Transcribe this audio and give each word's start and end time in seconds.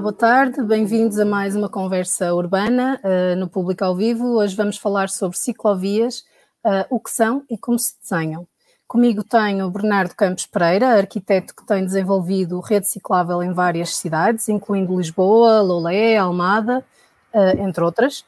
Boa 0.00 0.12
tarde, 0.12 0.62
bem-vindos 0.62 1.18
a 1.18 1.24
mais 1.24 1.56
uma 1.56 1.70
conversa 1.70 2.34
urbana 2.34 3.00
uh, 3.02 3.34
no 3.36 3.48
Público 3.48 3.82
ao 3.82 3.96
Vivo. 3.96 4.36
Hoje 4.36 4.54
vamos 4.54 4.76
falar 4.76 5.08
sobre 5.08 5.38
ciclovias, 5.38 6.18
uh, 6.62 6.84
o 6.90 7.00
que 7.00 7.10
são 7.10 7.42
e 7.48 7.56
como 7.56 7.78
se 7.78 7.94
desenham. 7.98 8.46
Comigo 8.86 9.24
tenho 9.24 9.70
Bernardo 9.70 10.14
Campos 10.14 10.44
Pereira, 10.44 10.98
arquiteto 10.98 11.54
que 11.56 11.64
tem 11.64 11.82
desenvolvido 11.82 12.60
rede 12.60 12.86
ciclável 12.86 13.42
em 13.42 13.54
várias 13.54 13.96
cidades, 13.96 14.50
incluindo 14.50 14.98
Lisboa, 14.98 15.62
Lolé, 15.62 16.18
Almada, 16.18 16.84
uh, 17.32 17.62
entre 17.62 17.82
outras. 17.82 18.22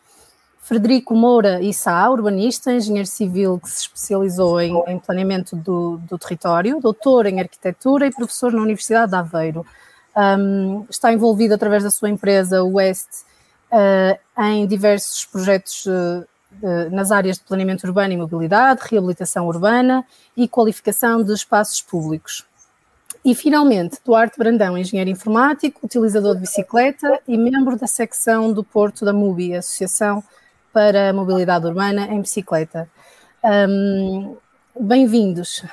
Frederico 0.58 1.14
Moura 1.14 1.60
Issa, 1.60 2.08
urbanista, 2.08 2.72
engenheiro 2.72 3.08
civil 3.08 3.60
que 3.60 3.68
se 3.68 3.82
especializou 3.82 4.58
em, 4.58 4.74
em 4.86 4.98
planeamento 4.98 5.54
do, 5.54 5.98
do, 5.98 6.16
território, 6.16 6.80
doutor 6.80 7.26
em 7.26 7.40
arquitetura 7.40 8.06
e 8.06 8.10
professor 8.10 8.52
na 8.52 8.62
Universidade 8.62 9.10
de 9.10 9.16
Aveiro. 9.18 9.66
Um, 10.18 10.84
está 10.90 11.12
envolvido 11.12 11.54
através 11.54 11.84
da 11.84 11.90
sua 11.90 12.10
empresa 12.10 12.64
West 12.64 13.08
uh, 13.70 14.42
em 14.42 14.66
diversos 14.66 15.24
projetos 15.26 15.86
uh, 15.86 16.26
nas 16.90 17.12
áreas 17.12 17.36
de 17.36 17.44
planeamento 17.44 17.86
urbano 17.86 18.12
e 18.12 18.16
mobilidade, 18.16 18.80
reabilitação 18.90 19.46
urbana 19.46 20.04
e 20.36 20.48
qualificação 20.48 21.22
de 21.22 21.32
espaços 21.32 21.80
públicos. 21.80 22.44
E 23.24 23.32
finalmente, 23.32 23.98
Duarte 24.04 24.36
Brandão, 24.36 24.76
engenheiro 24.76 25.10
informático, 25.10 25.80
utilizador 25.84 26.34
de 26.34 26.40
bicicleta 26.40 27.20
e 27.28 27.36
membro 27.36 27.76
da 27.76 27.86
secção 27.86 28.52
do 28.52 28.64
Porto 28.64 29.04
da 29.04 29.12
MUBI, 29.12 29.54
Associação 29.54 30.24
para 30.72 31.10
a 31.10 31.12
mobilidade 31.12 31.64
urbana 31.64 32.06
em 32.06 32.20
bicicleta. 32.20 32.90
Um, 33.44 34.36
Bem-vindos. 34.80 35.64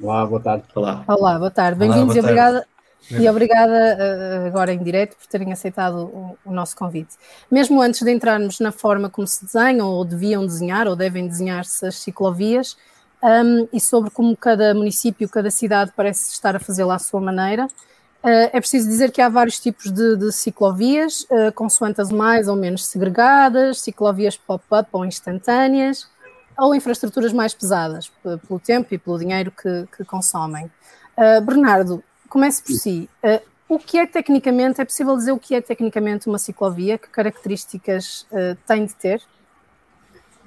Olá, 0.00 0.24
boa 0.24 0.40
tarde. 0.40 0.64
Olá. 0.72 1.04
Olá, 1.06 1.38
boa 1.38 1.50
tarde. 1.50 1.78
Bem-vindos 1.78 2.14
e 2.14 2.20
obrigada. 2.20 2.66
E 3.10 3.28
obrigada 3.28 4.46
agora 4.46 4.72
em 4.72 4.82
direto 4.82 5.16
por 5.16 5.26
terem 5.26 5.52
aceitado 5.52 6.04
o, 6.04 6.38
o, 6.44 6.52
nosso 6.52 6.76
convite. 6.76 7.16
Mesmo 7.50 7.80
antes 7.80 8.02
de 8.02 8.12
entrarmos 8.12 8.60
na 8.60 8.70
forma 8.72 9.08
como 9.08 9.26
se 9.26 9.44
desenham, 9.44 9.88
ou 9.88 10.04
deviam 10.04 10.44
desenhar, 10.44 10.86
ou 10.86 10.94
devem 10.94 11.26
desenhar-se 11.26 11.86
as 11.86 11.96
ciclovias, 11.96 12.76
um, 13.22 13.68
e 13.72 13.80
sobre 13.80 14.10
como 14.10 14.36
cada 14.36 14.74
município, 14.74 15.28
cada 15.28 15.50
cidade 15.50 15.92
parece 15.96 16.32
estar 16.32 16.54
a 16.54 16.60
fazê-la 16.60 16.94
à 16.94 16.98
sua 16.98 17.20
maneira, 17.20 17.68
Uh, 18.22 18.52
é 18.52 18.60
preciso 18.60 18.86
dizer 18.86 19.10
que 19.12 19.22
há 19.22 19.30
vários 19.30 19.58
tipos 19.58 19.90
de, 19.90 20.14
de 20.14 20.30
ciclovias, 20.30 21.22
uh, 21.30 21.50
consoante 21.54 22.02
as 22.02 22.12
mais 22.12 22.48
ou 22.48 22.56
menos 22.56 22.84
segregadas, 22.84 23.80
ciclovias 23.80 24.36
pop-up 24.36 24.90
ou 24.92 25.06
instantâneas, 25.06 26.06
ou 26.58 26.74
infraestruturas 26.74 27.32
mais 27.32 27.54
pesadas, 27.54 28.12
pelo 28.22 28.60
tempo 28.60 28.92
e 28.92 28.98
pelo 28.98 29.18
dinheiro 29.18 29.50
que, 29.50 29.88
que 29.96 30.04
consomem. 30.04 30.70
Uh, 31.16 31.40
Bernardo, 31.40 32.04
comece 32.30 32.62
por 32.62 32.72
si. 32.72 33.10
Uh, 33.22 33.50
o 33.68 33.78
que 33.78 33.98
é 33.98 34.06
tecnicamente, 34.06 34.80
é 34.80 34.84
possível 34.84 35.16
dizer 35.16 35.32
o 35.32 35.38
que 35.38 35.54
é 35.54 35.60
tecnicamente 35.60 36.28
uma 36.28 36.38
ciclovia? 36.38 36.96
Que 36.96 37.08
características 37.08 38.26
uh, 38.32 38.56
tem 38.66 38.86
de 38.86 38.94
ter? 38.94 39.22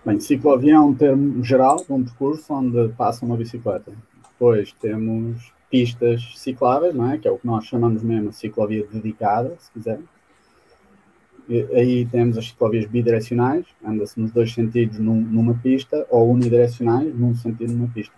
Bem, 0.05 0.19
ciclovia 0.19 0.75
é 0.75 0.79
um 0.79 0.93
termo 0.93 1.43
geral 1.43 1.77
de 1.77 1.93
um 1.93 2.03
percurso 2.03 2.53
onde 2.53 2.89
passa 2.93 3.25
uma 3.25 3.37
bicicleta. 3.37 3.93
Depois 4.31 4.73
temos 4.73 5.53
pistas 5.69 6.33
cicláveis, 6.35 6.93
não 6.93 7.11
é? 7.11 7.17
que 7.17 7.27
é 7.27 7.31
o 7.31 7.37
que 7.37 7.47
nós 7.47 7.65
chamamos 7.65 8.03
mesmo 8.03 8.29
de 8.29 8.35
ciclovia 8.35 8.85
dedicada, 8.91 9.55
se 9.59 9.71
quiserem. 9.71 10.03
E, 11.47 11.61
aí 11.73 12.05
temos 12.05 12.37
as 12.37 12.47
ciclovias 12.47 12.85
bidirecionais, 12.85 13.65
anda-se 13.83 14.19
nos 14.19 14.31
dois 14.31 14.53
sentidos 14.53 14.99
num, 14.99 15.19
numa 15.21 15.53
pista, 15.55 16.05
ou 16.09 16.29
unidirecionais, 16.29 17.13
num 17.15 17.33
sentido 17.35 17.73
numa 17.73 17.87
pista. 17.87 18.13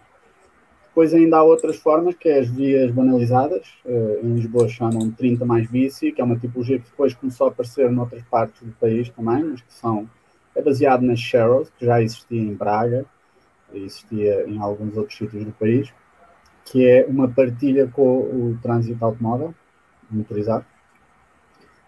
Depois 0.96 1.14
ainda 1.14 1.40
há 1.40 1.44
outras 1.44 1.76
formas, 1.76 2.16
que 2.16 2.30
é 2.30 2.40
as 2.40 2.48
vias 2.48 2.90
banalizadas, 2.90 3.68
uh, 3.84 4.26
em 4.26 4.36
Lisboa 4.36 4.70
chamam 4.70 5.12
30 5.12 5.46
mais 5.46 5.70
bici, 5.70 6.10
que 6.14 6.22
é 6.22 6.24
uma 6.24 6.38
tipologia 6.38 6.80
que 6.80 6.90
depois 6.90 7.14
começou 7.14 7.48
a 7.48 7.50
aparecer 7.50 7.92
noutras 7.92 8.24
partes 8.24 8.62
do 8.62 8.72
país 8.72 9.10
também, 9.10 9.44
mas 9.44 9.60
que 9.60 9.74
são, 9.74 10.10
é 10.56 10.62
baseado 10.62 11.02
nas 11.02 11.20
Sharrows, 11.20 11.70
que 11.78 11.86
já 11.86 12.02
existia 12.02 12.42
em 12.42 12.54
Braga, 12.54 13.06
existia 13.74 14.48
em 14.48 14.58
alguns 14.58 14.96
outros 14.96 15.18
sítios 15.18 15.44
do 15.44 15.52
país, 15.52 15.94
que 16.64 16.88
é 16.88 17.06
uma 17.06 17.28
partilha 17.28 17.88
com 17.88 18.20
o 18.20 18.58
trânsito 18.64 19.04
automóvel, 19.04 19.54
motorizado. 20.10 20.66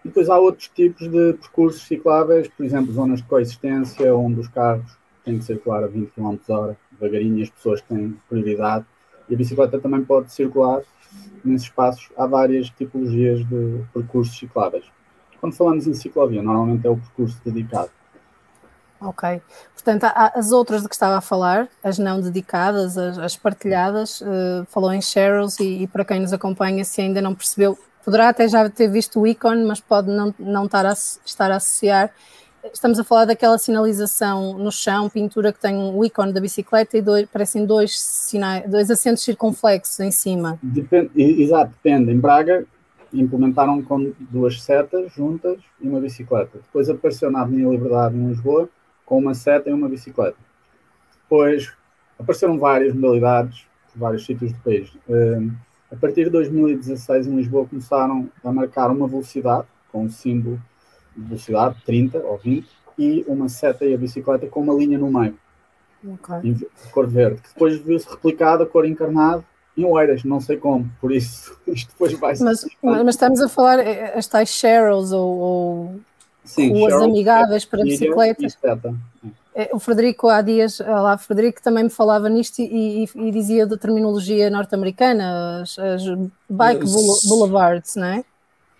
E 0.04 0.08
depois 0.08 0.28
há 0.28 0.38
outros 0.38 0.68
tipos 0.68 1.08
de 1.08 1.32
percursos 1.32 1.80
cicláveis, 1.80 2.46
por 2.48 2.66
exemplo, 2.66 2.92
zonas 2.92 3.22
de 3.22 3.26
coexistência, 3.26 4.14
onde 4.14 4.40
os 4.40 4.48
carros 4.48 4.98
têm 5.24 5.38
que 5.38 5.44
circular 5.44 5.82
a 5.82 5.86
20 5.86 6.10
km 6.10 6.36
h 6.46 6.76
devagarinho 6.92 7.42
as 7.42 7.48
pessoas 7.48 7.80
têm 7.80 8.14
prioridade. 8.28 8.84
E 9.28 9.34
a 9.34 9.36
bicicleta 9.36 9.78
também 9.78 10.04
pode 10.04 10.32
circular 10.32 10.82
nesses 11.44 11.66
espaços. 11.66 12.08
Há 12.16 12.26
várias 12.26 12.70
tipologias 12.70 13.46
de 13.46 13.84
percursos 13.92 14.38
cicláveis. 14.38 14.84
Quando 15.40 15.54
falamos 15.54 15.86
em 15.86 15.94
ciclovia, 15.94 16.42
normalmente 16.42 16.86
é 16.86 16.90
o 16.90 16.96
percurso 16.96 17.40
dedicado. 17.44 17.90
Ok. 19.00 19.40
Portanto, 19.74 20.04
as 20.34 20.50
outras 20.50 20.82
de 20.82 20.88
que 20.88 20.94
estava 20.94 21.16
a 21.16 21.20
falar, 21.20 21.68
as 21.84 21.98
não 21.98 22.20
dedicadas, 22.20 22.98
as, 22.98 23.16
as 23.16 23.36
partilhadas, 23.36 24.20
uh, 24.20 24.66
falou 24.68 24.92
em 24.92 25.00
Cheryls 25.00 25.60
e, 25.60 25.82
e, 25.82 25.86
para 25.86 26.04
quem 26.04 26.20
nos 26.20 26.32
acompanha, 26.32 26.84
se 26.84 27.00
ainda 27.00 27.22
não 27.22 27.34
percebeu, 27.34 27.78
poderá 28.04 28.28
até 28.28 28.48
já 28.48 28.68
ter 28.68 28.88
visto 28.88 29.20
o 29.20 29.26
ícone, 29.26 29.64
mas 29.64 29.80
pode 29.80 30.08
não, 30.08 30.34
não 30.38 30.64
estar, 30.64 30.84
a, 30.84 30.92
estar 30.92 31.50
a 31.50 31.56
associar. 31.56 32.10
Estamos 32.72 32.98
a 32.98 33.04
falar 33.04 33.24
daquela 33.24 33.58
sinalização 33.58 34.56
no 34.58 34.70
chão, 34.70 35.08
pintura 35.08 35.52
que 35.52 35.60
tem 35.60 35.76
o 35.76 36.04
ícone 36.04 36.32
da 36.32 36.40
bicicleta 36.40 36.96
e 36.96 37.02
dois, 37.02 37.26
parecem 37.28 37.64
dois, 37.64 37.98
sinais, 37.98 38.68
dois 38.68 38.90
acentos 38.90 39.22
circunflexos 39.22 40.00
em 40.00 40.10
cima. 40.10 40.58
Depende, 40.62 41.10
exato, 41.16 41.72
depende. 41.82 42.12
Em 42.12 42.18
Braga 42.18 42.64
implementaram 43.12 43.82
com 43.82 44.12
duas 44.18 44.62
setas 44.62 45.12
juntas 45.12 45.58
e 45.80 45.88
uma 45.88 46.00
bicicleta. 46.00 46.58
Depois 46.58 46.90
apareceu 46.90 47.30
na 47.30 47.42
Avenida 47.42 47.70
Liberdade 47.70 48.16
em 48.16 48.28
Lisboa 48.28 48.68
com 49.04 49.18
uma 49.18 49.34
seta 49.34 49.70
e 49.70 49.72
uma 49.72 49.88
bicicleta. 49.88 50.36
Depois 51.22 51.72
apareceram 52.18 52.58
várias 52.58 52.94
modalidades 52.94 53.66
por 53.92 54.00
vários 54.00 54.26
sítios 54.26 54.52
do 54.52 54.58
país. 54.58 54.90
Uh, 55.08 55.50
a 55.90 55.96
partir 55.96 56.24
de 56.24 56.30
2016, 56.30 57.26
em 57.26 57.36
Lisboa, 57.36 57.66
começaram 57.66 58.28
a 58.44 58.52
marcar 58.52 58.90
uma 58.90 59.08
velocidade 59.08 59.66
com 59.90 60.04
um 60.04 60.10
símbolo 60.10 60.60
velocidade, 61.18 61.76
30 61.84 62.18
ou 62.18 62.38
20, 62.38 62.66
e 62.98 63.24
uma 63.28 63.48
seta 63.48 63.84
e 63.84 63.94
a 63.94 63.98
bicicleta 63.98 64.46
com 64.46 64.60
uma 64.60 64.74
linha 64.74 64.98
no 64.98 65.10
meio, 65.10 65.38
okay. 66.04 66.50
em 66.50 66.90
cor 66.90 67.06
verde, 67.06 67.40
que 67.40 67.48
depois 67.48 67.78
viu-se 67.78 68.08
replicada, 68.08 68.66
cor 68.66 68.86
encarnada, 68.86 69.44
em 69.76 69.84
Oeiras, 69.84 70.24
não 70.24 70.40
sei 70.40 70.56
como, 70.56 70.90
por 71.00 71.12
isso 71.12 71.56
isto 71.66 71.90
depois 71.92 72.12
vai 72.14 72.34
mas, 72.40 72.66
mas, 72.82 73.14
estamos 73.14 73.40
a 73.40 73.48
falar 73.48 73.78
eh, 73.78 74.12
as 74.16 74.26
tais 74.26 74.48
Cheryls 74.48 75.12
ou, 75.12 75.38
ou 75.38 76.00
Sim, 76.44 76.70
ruas 76.70 76.92
Cheryl, 76.92 77.10
amigáveis 77.10 77.64
para 77.64 77.84
bicicletas. 77.84 78.58
É, 79.54 79.70
o 79.72 79.78
Frederico 79.80 80.28
há 80.28 80.40
dias, 80.40 80.78
lá 80.78 81.18
Frederico 81.18 81.60
também 81.60 81.84
me 81.84 81.90
falava 81.90 82.28
nisto 82.28 82.60
e, 82.60 83.04
e, 83.04 83.08
e 83.16 83.30
dizia 83.32 83.66
da 83.66 83.76
terminologia 83.76 84.48
norte-americana, 84.50 85.62
as, 85.62 85.76
as, 85.78 86.02
bike 86.48 86.84
boulevards, 87.26 87.96
não 87.96 88.06
é? 88.06 88.24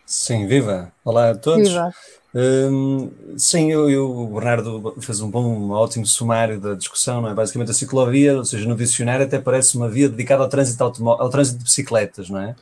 Sim, 0.06 0.46
viva! 0.46 0.92
Olá 1.04 1.30
a 1.30 1.34
todos. 1.34 1.68
Viva. 1.68 1.92
Hum, 2.40 3.10
sim, 3.36 3.72
eu, 3.72 3.90
eu, 3.90 4.08
o 4.08 4.34
Bernardo 4.34 4.94
fez 5.00 5.20
um 5.20 5.28
bom, 5.28 5.44
um 5.44 5.72
ótimo 5.72 6.06
sumário 6.06 6.60
da 6.60 6.74
discussão, 6.74 7.20
não 7.20 7.30
é? 7.30 7.34
Basicamente 7.34 7.72
a 7.72 7.74
ciclovia, 7.74 8.36
ou 8.36 8.44
seja, 8.44 8.68
no 8.68 8.76
dicionário 8.76 9.26
até 9.26 9.40
parece 9.40 9.76
uma 9.76 9.88
via 9.88 10.08
dedicada 10.08 10.44
ao 10.44 10.48
trânsito, 10.48 10.84
ao 10.84 11.30
trânsito 11.30 11.58
de 11.58 11.64
bicicletas, 11.64 12.30
não 12.30 12.40
é? 12.40 12.54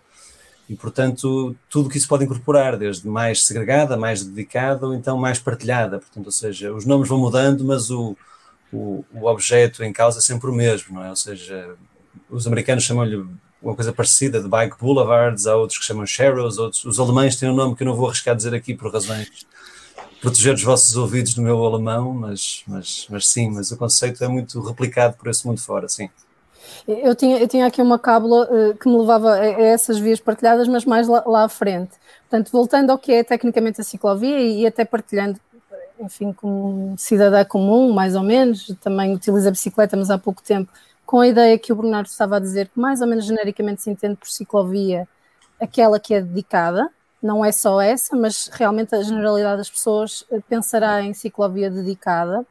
E, 0.66 0.74
portanto, 0.74 1.54
tudo 1.68 1.90
que 1.90 1.98
isso 1.98 2.08
pode 2.08 2.24
incorporar, 2.24 2.78
desde 2.78 3.06
mais 3.06 3.44
segregada, 3.44 3.98
mais 3.98 4.24
dedicada 4.24 4.86
ou 4.86 4.94
então 4.94 5.18
mais 5.18 5.38
partilhada. 5.38 5.98
Portanto, 5.98 6.26
ou 6.26 6.32
seja, 6.32 6.72
os 6.72 6.86
nomes 6.86 7.06
vão 7.06 7.18
mudando, 7.18 7.62
mas 7.62 7.90
o, 7.90 8.16
o, 8.72 9.04
o 9.12 9.26
objeto 9.26 9.84
em 9.84 9.92
causa 9.92 10.20
é 10.20 10.22
sempre 10.22 10.48
o 10.48 10.54
mesmo, 10.54 10.94
não 10.94 11.04
é? 11.04 11.10
Ou 11.10 11.16
seja, 11.16 11.76
os 12.30 12.46
americanos 12.46 12.82
chamam-lhe 12.82 13.22
uma 13.60 13.74
coisa 13.74 13.92
parecida 13.92 14.40
de 14.40 14.48
bike 14.48 14.78
boulevards, 14.80 15.46
há 15.46 15.54
outros 15.54 15.78
que 15.78 15.84
chamam 15.84 16.06
Sharrows, 16.06 16.56
outros, 16.56 16.84
os 16.86 16.98
alemães 16.98 17.36
têm 17.36 17.50
um 17.50 17.54
nome 17.54 17.76
que 17.76 17.82
eu 17.82 17.86
não 17.86 17.94
vou 17.94 18.08
arriscar 18.08 18.34
dizer 18.34 18.54
aqui 18.54 18.74
por 18.74 18.90
razões 18.90 19.46
proteger 20.20 20.54
os 20.54 20.62
vossos 20.62 20.96
ouvidos 20.96 21.36
no 21.36 21.42
meu 21.42 21.64
alemão, 21.64 22.12
mas, 22.12 22.62
mas, 22.66 23.06
mas 23.10 23.28
sim, 23.28 23.50
mas 23.50 23.70
o 23.70 23.76
conceito 23.76 24.22
é 24.24 24.28
muito 24.28 24.60
replicado 24.60 25.16
por 25.16 25.28
esse 25.28 25.46
mundo 25.46 25.60
fora, 25.60 25.88
sim. 25.88 26.08
Eu 26.86 27.14
tinha, 27.14 27.38
eu 27.38 27.48
tinha 27.48 27.66
aqui 27.66 27.82
uma 27.82 27.98
cábula 27.98 28.48
uh, 28.50 28.74
que 28.76 28.88
me 28.88 28.96
levava 28.96 29.34
a, 29.34 29.40
a, 29.40 29.62
essas 29.62 29.98
vias 29.98 30.20
partilhadas, 30.20 30.68
mas 30.68 30.84
mais 30.84 31.08
lá, 31.08 31.22
lá, 31.26 31.44
à 31.44 31.48
frente. 31.48 31.92
Portanto, 32.28 32.50
voltando 32.50 32.90
ao 32.90 32.98
que 32.98 33.12
é 33.12 33.24
tecnicamente 33.24 33.80
a 33.80 33.84
ciclovia 33.84 34.38
e, 34.38 34.62
e 34.62 34.66
até 34.66 34.84
partilhando, 34.84 35.40
enfim, 35.98 36.32
como 36.32 36.94
cidadã 36.96 37.44
comum, 37.44 37.92
mais 37.92 38.14
ou 38.14 38.22
menos, 38.22 38.72
também 38.80 39.14
utiliza 39.14 39.48
a 39.48 39.52
bicicleta, 39.52 39.96
mas 39.96 40.10
há 40.10 40.18
pouco 40.18 40.42
tempo, 40.42 40.70
com 41.04 41.20
a 41.20 41.28
ideia 41.28 41.58
que 41.58 41.72
o 41.72 41.76
Bernardo 41.76 42.06
estava 42.06 42.36
a 42.36 42.40
dizer, 42.40 42.68
que 42.68 42.78
mais 42.78 43.00
ou 43.00 43.06
menos 43.06 43.24
genericamente 43.24 43.82
se 43.82 43.90
entende 43.90 44.16
por 44.16 44.28
ciclovia 44.28 45.08
aquela 45.60 45.98
que 45.98 46.14
é 46.14 46.20
dedicada, 46.20 46.90
não 47.26 47.44
é 47.44 47.50
só 47.50 47.80
essa, 47.80 48.16
mas 48.16 48.48
realmente 48.52 48.94
a 48.94 49.02
generalidade 49.02 49.58
das 49.58 49.68
pessoas 49.68 50.24
eh, 50.30 50.40
pensará 50.48 51.02
em 51.02 51.12
ciclovia 51.12 51.68
dedicada. 51.68 52.46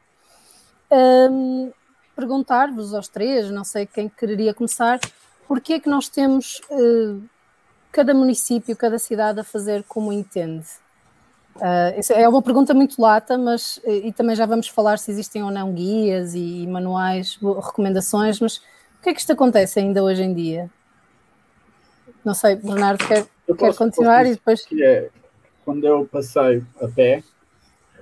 Um, 0.92 1.72
perguntar-vos 2.14 2.94
aos 2.94 3.08
três, 3.08 3.50
não 3.50 3.64
sei 3.64 3.86
quem 3.86 4.08
quereria 4.08 4.54
começar, 4.54 5.00
porquê 5.48 5.74
é 5.74 5.80
que 5.80 5.88
nós 5.88 6.08
temos 6.08 6.60
uh, 6.70 7.20
cada 7.90 8.14
município, 8.14 8.76
cada 8.76 8.98
cidade 8.98 9.40
a 9.40 9.44
fazer 9.44 9.82
como 9.84 10.12
entende? 10.12 10.66
Uh, 11.56 12.12
é 12.12 12.28
uma 12.28 12.42
pergunta 12.42 12.74
muito 12.74 13.00
lata, 13.00 13.36
mas 13.36 13.80
e 13.86 14.12
também 14.12 14.36
já 14.36 14.46
vamos 14.46 14.68
falar 14.68 14.98
se 14.98 15.10
existem 15.10 15.42
ou 15.42 15.50
não 15.50 15.72
guias 15.72 16.34
e 16.34 16.66
manuais, 16.66 17.38
recomendações, 17.64 18.38
mas 18.40 18.58
o 18.58 19.02
que 19.02 19.10
é 19.10 19.14
que 19.14 19.20
isto 19.20 19.32
acontece 19.32 19.80
ainda 19.80 20.02
hoje 20.02 20.22
em 20.22 20.34
dia? 20.34 20.70
Não 22.26 22.34
sei, 22.34 22.56
Bernardo, 22.56 23.06
quer, 23.06 23.24
quer 23.56 23.72
continuar 23.76 24.22
posso 24.22 24.32
e 24.32 24.34
depois. 24.34 24.66
Que 24.66 24.82
é, 24.82 25.10
quando 25.64 25.86
eu 25.86 26.08
passei 26.10 26.60
a 26.82 26.88
pé, 26.88 27.22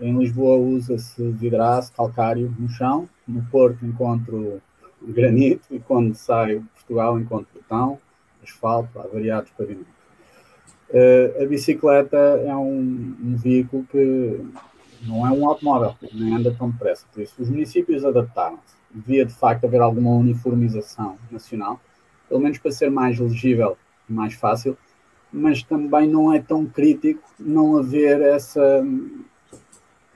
em 0.00 0.19
Lisboa 0.19 0.56
usa-se 0.56 1.23
vidraço, 1.32 1.93
calcário 1.93 2.50
no 2.59 2.67
chão, 2.71 3.06
no 3.29 3.43
Porto 3.50 3.85
encontro 3.85 4.62
granito 5.03 5.67
e 5.71 5.79
quando 5.79 6.15
saio 6.15 6.61
de 6.61 6.69
Portugal 6.69 7.21
encontro 7.21 7.49
betão, 7.53 7.99
asfalto, 8.43 8.99
há 8.99 9.06
variados 9.06 9.50
pavimentos. 9.50 9.93
Uh, 10.88 11.43
a 11.43 11.47
bicicleta 11.47 12.17
é 12.17 12.56
um, 12.56 13.15
um, 13.23 13.37
veículo 13.37 13.85
que 13.93 14.41
não 15.03 15.26
é 15.26 15.31
um 15.31 15.47
automóvel, 15.47 15.94
nem 16.15 16.35
anda 16.35 16.50
tão 16.59 16.71
depressa. 16.71 17.05
Por 17.12 17.23
isso, 17.23 17.35
os 17.38 17.50
municípios 17.50 18.06
adaptaram-se. 18.06 18.75
Devia, 18.91 19.26
de 19.26 19.35
facto, 19.35 19.67
haver 19.67 19.82
alguma 19.82 20.12
uniformização 20.12 21.19
nacional, 21.31 21.79
pelo 22.26 22.41
menos 22.41 22.56
para 22.56 22.73
ser 22.73 22.91
mais 22.91 23.19
legível 23.19 23.76
mais 24.09 24.35
fácil, 24.35 24.77
mas 25.33 25.62
também 25.62 26.09
não 26.09 26.33
é 26.33 26.41
tão 26.41 26.65
crítico 26.65 27.23
não 27.39 27.77
haver 27.77 28.21
essa. 28.21 28.85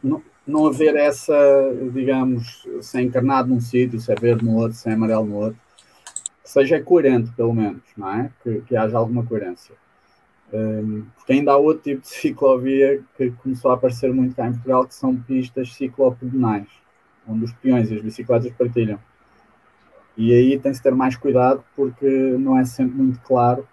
Não, 0.02 0.22
não 0.46 0.66
haver 0.66 0.96
essa, 0.96 1.34
digamos, 1.92 2.66
ser 2.80 3.02
encarnado 3.02 3.48
num 3.48 3.60
sítio, 3.60 4.00
se 4.00 4.14
verde 4.14 4.44
no 4.44 4.56
outro, 4.56 4.78
se 4.78 4.88
amarelo 4.88 5.26
no 5.26 5.34
outro, 5.34 5.58
que 6.42 6.50
seja 6.50 6.80
coerente, 6.80 7.30
pelo 7.32 7.52
menos, 7.52 7.82
não 7.96 8.10
é? 8.10 8.30
Que, 8.42 8.62
que 8.62 8.76
haja 8.76 8.96
alguma 8.96 9.26
coerência. 9.26 9.74
Um, 10.50 11.04
porque 11.16 11.34
ainda 11.34 11.52
há 11.52 11.56
outro 11.58 11.82
tipo 11.82 12.00
de 12.00 12.08
ciclovia 12.08 13.02
que 13.16 13.30
começou 13.42 13.70
a 13.70 13.74
aparecer 13.74 14.10
muito 14.14 14.34
cá 14.34 14.46
em 14.46 14.52
Portugal, 14.52 14.86
que 14.86 14.94
são 14.94 15.14
pistas 15.14 15.74
ciclopedonais, 15.74 16.68
onde 17.28 17.44
os 17.44 17.52
peões 17.52 17.90
e 17.90 17.96
as 17.96 18.00
bicicletas 18.00 18.50
partilham. 18.52 18.98
E 20.16 20.32
aí 20.32 20.58
tem-se 20.58 20.82
ter 20.82 20.94
mais 20.94 21.16
cuidado 21.16 21.62
porque 21.76 22.08
não 22.38 22.58
é 22.58 22.64
sempre 22.64 22.96
muito 22.96 23.20
claro 23.20 23.68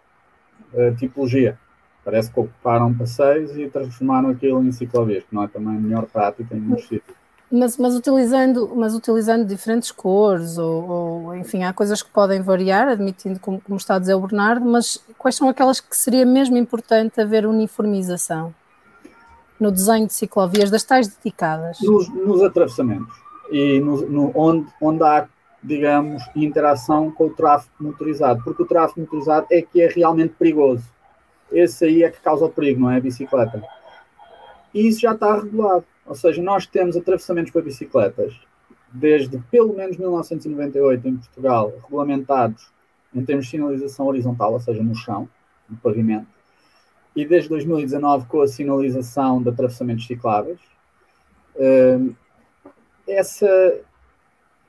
a 0.77 0.95
tipologia. 0.95 1.57
Parece 2.04 2.31
que 2.31 2.39
ocuparam 2.39 2.94
passeios 2.94 3.57
e 3.57 3.68
transformaram 3.68 4.30
aquilo 4.30 4.63
em 4.63 4.72
ciclovias, 4.72 5.24
que 5.24 5.33
não 5.33 5.44
é 5.44 5.48
também 5.48 5.75
a 5.75 5.80
melhor 5.80 6.06
prática 6.06 6.56
em 6.56 6.60
muitos 6.60 6.88
sítios. 6.88 7.16
Mas, 7.51 7.77
mas, 7.77 7.95
utilizando, 7.95 8.72
mas 8.75 8.94
utilizando 8.95 9.45
diferentes 9.45 9.92
cores, 9.92 10.57
ou, 10.57 10.89
ou, 10.89 11.36
enfim, 11.36 11.63
há 11.63 11.72
coisas 11.72 12.01
que 12.01 12.10
podem 12.10 12.42
variar, 12.42 12.88
admitindo, 12.88 13.39
como, 13.39 13.62
como 13.62 13.77
está 13.77 13.95
a 13.95 14.00
dizer 14.00 14.16
o 14.16 14.19
Bernardo, 14.19 14.66
mas 14.66 15.04
quais 15.18 15.36
são 15.36 15.48
aquelas 15.48 15.80
que 15.80 15.95
seria 15.95 16.25
mesmo 16.25 16.57
importante 16.57 17.22
haver 17.22 17.45
uniformização 17.45 18.54
no 19.60 19.72
desenho 19.72 20.07
de 20.07 20.13
ciclovias, 20.13 20.69
das 20.69 20.83
tais 20.83 21.07
dedicadas? 21.07 21.77
Nos, 21.81 22.10
nos 22.10 22.44
atravessamentos 22.44 23.16
e 23.51 23.80
no, 23.80 24.10
no, 24.10 24.31
onde, 24.36 24.68
onde 24.81 25.04
há, 25.04 25.27
digamos, 25.66 26.24
interação 26.36 27.12
com 27.12 27.26
o 27.26 27.30
tráfego 27.30 27.74
motorizado, 27.80 28.44
porque 28.44 28.64
o 28.64 28.66
tráfego 28.66 29.02
motorizado 29.02 29.48
é 29.52 29.62
que 29.62 29.82
é 29.82 29.88
realmente 29.88 30.36
perigoso. 30.38 30.84
Esse 31.52 31.86
aí 31.86 32.04
é 32.04 32.10
que 32.10 32.22
causa 32.22 32.46
o 32.46 32.50
perigo, 32.50 32.82
não 32.82 32.92
é 32.92 32.98
a 32.98 33.02
bicicleta. 33.02 33.64
E 34.74 34.88
isso 34.88 35.02
já 35.02 35.14
está 35.14 35.36
regulado 35.36 35.86
ou 36.06 36.14
seja, 36.14 36.42
nós 36.42 36.68
temos 36.68 36.96
atravessamentos 36.96 37.52
para 37.52 37.62
bicicletas 37.62 38.40
desde 38.92 39.40
pelo 39.52 39.74
menos 39.74 39.98
1998 39.98 41.08
em 41.08 41.18
Portugal, 41.18 41.74
regulamentados 41.84 42.72
em 43.14 43.26
termos 43.26 43.46
de 43.46 43.52
sinalização 43.52 44.06
horizontal, 44.06 44.54
ou 44.54 44.60
seja, 44.60 44.84
no 44.84 44.96
chão, 44.96 45.28
no 45.70 45.76
pavimento, 45.78 46.28
e 47.16 47.26
desde 47.26 47.50
2019 47.50 48.28
com 48.28 48.42
a 48.42 48.48
sinalização 48.48 49.42
de 49.42 49.50
atravessamentos 49.50 50.06
cicláveis. 50.06 50.60
Hum, 51.58 52.14
essa, 53.08 53.82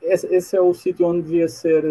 esse 0.02 0.56
é 0.56 0.60
o 0.60 0.72
sítio 0.72 1.06
onde 1.06 1.22
devia 1.22 1.48
ser, 1.48 1.82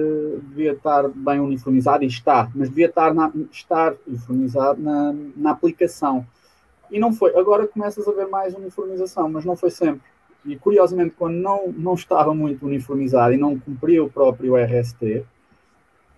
devia 0.44 0.74
estar 0.74 1.08
bem 1.10 1.40
uniformizado 1.40 2.04
e 2.04 2.08
está, 2.08 2.50
mas 2.56 2.70
devia 2.70 2.86
estar, 2.86 3.14
na, 3.14 3.32
estar 3.52 3.96
uniformizado 4.08 4.82
na, 4.82 5.14
na 5.36 5.52
aplicação 5.52 6.26
e 6.90 7.00
não 7.00 7.14
foi. 7.14 7.36
Agora 7.36 7.68
começas 7.68 8.08
a 8.08 8.12
ver 8.12 8.28
mais 8.28 8.54
uniformização, 8.54 9.30
mas 9.30 9.46
não 9.46 9.56
foi 9.56 9.70
sempre. 9.70 10.02
E 10.46 10.56
curiosamente, 10.56 11.16
quando 11.18 11.36
não, 11.36 11.68
não 11.72 11.96
estava 11.96 12.34
muito 12.34 12.66
uniformizado 12.66 13.34
e 13.34 13.38
não 13.38 13.60
cumpria 13.60 14.04
o 14.04 14.10
próprio 14.10 14.56
RST, 14.56 15.26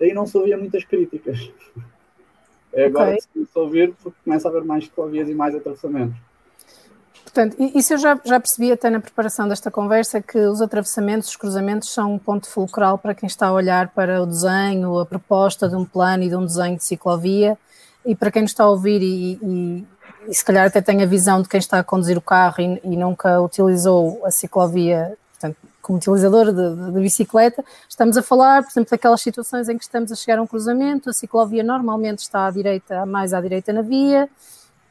aí 0.02 0.14
não 0.14 0.26
se 0.26 0.38
ouvia 0.38 0.58
muitas 0.58 0.84
críticas. 0.84 1.52
É 2.74 2.86
agora 2.86 3.06
okay. 3.06 3.16
que 3.16 3.22
se 3.22 3.30
começa 3.30 3.60
a 3.60 3.62
ouvir 3.62 3.94
porque 4.04 4.18
começa 4.24 4.48
a 4.48 4.52
haver 4.52 4.64
mais 4.64 4.84
ciclovias 4.84 5.30
e 5.30 5.34
mais 5.34 5.56
atravessamentos. 5.56 6.18
Portanto, 7.38 7.56
isso 7.76 7.94
eu 7.94 8.00
já, 8.00 8.20
já 8.26 8.40
percebi 8.40 8.72
até 8.72 8.90
na 8.90 9.00
preparação 9.00 9.48
desta 9.48 9.70
conversa 9.70 10.20
que 10.20 10.40
os 10.40 10.60
atravessamentos, 10.60 11.30
os 11.30 11.36
cruzamentos 11.36 11.94
são 11.94 12.16
um 12.16 12.18
ponto 12.18 12.50
fulcral 12.50 12.98
para 12.98 13.14
quem 13.14 13.28
está 13.28 13.46
a 13.46 13.54
olhar 13.54 13.90
para 13.90 14.24
o 14.24 14.26
desenho, 14.26 14.98
a 14.98 15.06
proposta 15.06 15.70
de 15.70 15.76
um 15.76 15.86
plano 15.86 16.24
e 16.24 16.30
de 16.30 16.36
um 16.36 16.44
desenho 16.44 16.76
de 16.78 16.84
ciclovia. 16.84 17.56
E 18.04 18.16
para 18.16 18.32
quem 18.32 18.42
nos 18.42 18.50
está 18.50 18.64
a 18.64 18.70
ouvir 18.70 19.04
e, 19.04 19.38
e, 19.40 19.88
e 20.28 20.34
se 20.34 20.44
calhar 20.44 20.66
até 20.66 20.82
tem 20.82 21.04
a 21.04 21.06
visão 21.06 21.40
de 21.40 21.48
quem 21.48 21.60
está 21.60 21.78
a 21.78 21.84
conduzir 21.84 22.18
o 22.18 22.22
carro 22.22 22.56
e, 22.60 22.82
e 22.84 22.98
nunca 22.98 23.40
utilizou 23.40 24.20
a 24.26 24.32
ciclovia, 24.32 25.16
portanto, 25.34 25.58
como 25.80 26.00
utilizador 26.00 26.52
de, 26.52 26.76
de, 26.76 26.92
de, 26.92 27.00
bicicleta, 27.00 27.64
estamos 27.88 28.18
a 28.18 28.24
falar, 28.24 28.64
por 28.64 28.72
exemplo, 28.72 28.90
daquelas 28.90 29.22
situações 29.22 29.70
em 29.70 29.78
que 29.78 29.84
estamos 29.84 30.12
a 30.12 30.16
chegar 30.16 30.40
a 30.40 30.42
um 30.42 30.48
cruzamento, 30.48 31.08
a 31.08 31.14
ciclovia 31.14 31.64
normalmente 31.64 32.18
está 32.18 32.48
à 32.48 32.50
direita, 32.50 33.06
mais 33.06 33.32
à 33.32 33.40
direita 33.40 33.72
na 33.72 33.84
via, 33.84 34.28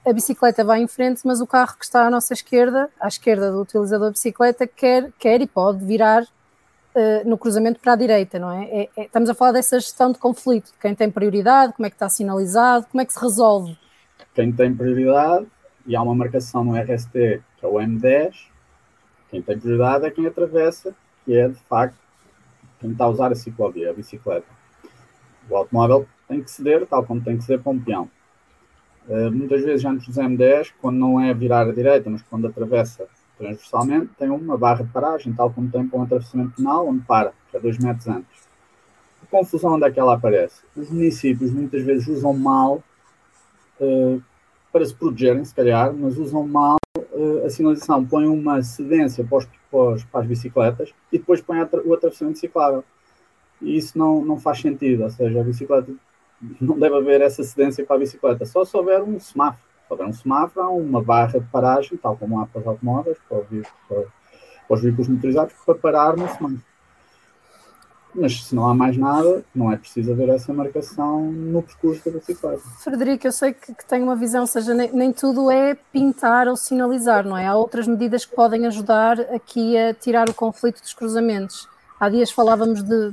a 0.06 0.12
bicicleta 0.12 0.64
vai 0.64 0.80
em 0.80 0.86
frente, 0.86 1.22
mas 1.24 1.40
o 1.40 1.46
carro 1.46 1.76
que 1.76 1.84
está 1.84 2.06
à 2.06 2.10
nossa 2.10 2.32
esquerda, 2.32 2.88
à 3.00 3.08
esquerda 3.08 3.50
do 3.50 3.60
utilizador 3.60 4.08
de 4.08 4.14
bicicleta, 4.14 4.66
quer, 4.66 5.10
quer 5.18 5.40
e 5.40 5.46
pode 5.46 5.84
virar 5.84 6.22
uh, 6.22 7.28
no 7.28 7.36
cruzamento 7.36 7.80
para 7.80 7.94
a 7.94 7.96
direita, 7.96 8.38
não 8.38 8.50
é? 8.50 8.64
É, 8.64 8.88
é? 8.96 9.04
Estamos 9.04 9.28
a 9.28 9.34
falar 9.34 9.52
dessa 9.52 9.80
gestão 9.80 10.12
de 10.12 10.18
conflito, 10.18 10.66
de 10.72 10.78
quem 10.78 10.94
tem 10.94 11.10
prioridade, 11.10 11.72
como 11.72 11.86
é 11.86 11.90
que 11.90 11.96
está 11.96 12.08
sinalizado, 12.08 12.86
como 12.90 13.00
é 13.00 13.04
que 13.04 13.12
se 13.12 13.20
resolve 13.20 13.76
quem 14.36 14.52
tem 14.52 14.76
prioridade, 14.76 15.46
e 15.86 15.96
há 15.96 16.02
uma 16.02 16.14
marcação 16.14 16.62
no 16.62 16.76
RST, 16.76 17.10
que 17.12 17.64
é 17.64 17.66
o 17.66 17.76
M10, 17.76 18.34
quem 19.30 19.40
tem 19.40 19.58
prioridade 19.58 20.04
é 20.04 20.10
quem 20.10 20.26
atravessa, 20.26 20.94
que 21.24 21.34
é 21.34 21.48
de 21.48 21.58
facto 21.60 21.96
quem 22.78 22.92
está 22.92 23.04
a 23.04 23.08
usar 23.08 23.32
a 23.32 23.34
ciclovia, 23.34 23.90
a 23.90 23.94
bicicleta. 23.94 24.46
O 25.48 25.56
automóvel 25.56 26.06
tem 26.28 26.42
que 26.42 26.50
ceder, 26.50 26.86
tal 26.86 27.02
como 27.04 27.22
tem 27.22 27.38
que 27.38 27.44
ceder 27.44 27.62
para 27.62 27.72
um 27.72 27.80
peão. 27.80 28.10
Uh, 29.08 29.30
muitas 29.30 29.62
vezes 29.62 29.84
antes 29.84 30.06
dos 30.06 30.16
M10, 30.16 30.72
quando 30.80 30.96
não 30.96 31.20
é 31.20 31.32
virar 31.32 31.68
à 31.68 31.72
direita, 31.72 32.10
mas 32.10 32.22
quando 32.22 32.48
atravessa 32.48 33.06
transversalmente, 33.38 34.10
tem 34.18 34.30
uma 34.30 34.56
barra 34.56 34.82
de 34.82 34.90
paragem, 34.90 35.32
tal 35.32 35.50
como 35.50 35.70
tem 35.70 35.86
para 35.86 35.98
um 35.98 36.02
atravessamento 36.02 36.56
penal, 36.56 36.88
onde 36.88 37.04
para, 37.04 37.32
que 37.50 37.56
é 37.56 37.60
dois 37.60 37.78
metros 37.78 38.08
antes. 38.08 38.48
A 39.22 39.26
confusão 39.26 39.74
onde 39.74 39.84
é 39.84 39.90
que 39.90 40.00
ela 40.00 40.14
aparece? 40.14 40.62
Os 40.74 40.90
municípios 40.90 41.50
muitas 41.52 41.82
vezes 41.82 42.08
usam 42.08 42.32
mal 42.32 42.82
uh, 43.80 44.22
para 44.72 44.84
se 44.84 44.94
protegerem, 44.94 45.44
se 45.44 45.54
calhar, 45.54 45.92
mas 45.92 46.16
usam 46.16 46.46
mal 46.46 46.76
uh, 46.98 47.44
a 47.44 47.50
sinalização. 47.50 48.04
Põem 48.04 48.26
uma 48.26 48.62
cedência 48.62 49.24
para, 49.24 49.38
os, 49.38 49.44
para, 49.70 49.96
para, 50.10 50.20
as 50.20 50.26
bicicletas 50.26 50.94
e 51.12 51.18
depois 51.18 51.40
põem 51.40 51.60
o 51.60 51.94
atravessamento 51.94 52.38
ciclável. 52.38 52.84
E 53.60 53.76
isso 53.76 53.98
não, 53.98 54.24
não 54.24 54.38
faz 54.38 54.60
sentido, 54.60 55.04
ou 55.04 55.10
seja, 55.10 55.40
a 55.40 55.44
bicicleta 55.44 55.90
não 56.60 56.78
deve 56.78 56.96
haver 56.96 57.20
essa 57.20 57.42
cedência 57.42 57.84
para 57.84 57.96
a 57.96 57.98
bicicleta, 57.98 58.44
só 58.46 58.64
se 58.64 58.76
houver 58.76 59.02
um 59.02 59.18
semáforo. 59.18 59.64
Se 59.86 59.92
houver 59.92 60.06
um 60.06 60.12
semáforo, 60.12 60.66
há 60.66 60.70
uma 60.70 61.02
barra 61.02 61.38
de 61.38 61.46
paragem, 61.46 61.96
tal 61.96 62.16
como 62.16 62.40
há 62.40 62.46
para 62.46 62.60
os 62.60 62.66
automóveis, 62.66 63.18
para, 63.28 63.38
para, 63.40 64.02
para 64.68 64.74
os 64.74 64.82
veículos 64.82 65.08
motorizados, 65.08 65.54
para 65.64 65.74
parar 65.74 66.16
no 66.16 66.28
semáforo 66.28 66.62
mas 68.16 68.44
se 68.44 68.54
não 68.54 68.68
há 68.68 68.74
mais 68.74 68.96
nada, 68.96 69.44
não 69.54 69.70
é 69.70 69.76
preciso 69.76 70.10
haver 70.12 70.30
essa 70.30 70.52
marcação 70.52 71.30
no 71.30 71.62
percurso 71.62 72.10
da 72.10 72.18
bicicleta. 72.18 72.62
Frederico, 72.78 73.26
eu 73.26 73.32
sei 73.32 73.52
que, 73.52 73.74
que 73.74 73.86
tem 73.86 74.02
uma 74.02 74.16
visão, 74.16 74.40
ou 74.40 74.46
seja, 74.46 74.72
nem, 74.74 74.90
nem, 74.92 75.12
tudo 75.12 75.50
é 75.50 75.74
pintar 75.92 76.48
ou 76.48 76.56
sinalizar, 76.56 77.26
não 77.26 77.36
é? 77.36 77.46
Há 77.46 77.54
outras 77.54 77.86
medidas 77.86 78.24
que 78.24 78.34
podem 78.34 78.66
ajudar 78.66 79.20
aqui 79.20 79.76
a 79.76 79.92
tirar 79.92 80.28
o 80.28 80.34
conflito 80.34 80.80
dos 80.80 80.94
cruzamentos. 80.94 81.68
Há 81.98 82.08
dias 82.08 82.30
falávamos 82.30 82.82
de, 82.82 83.12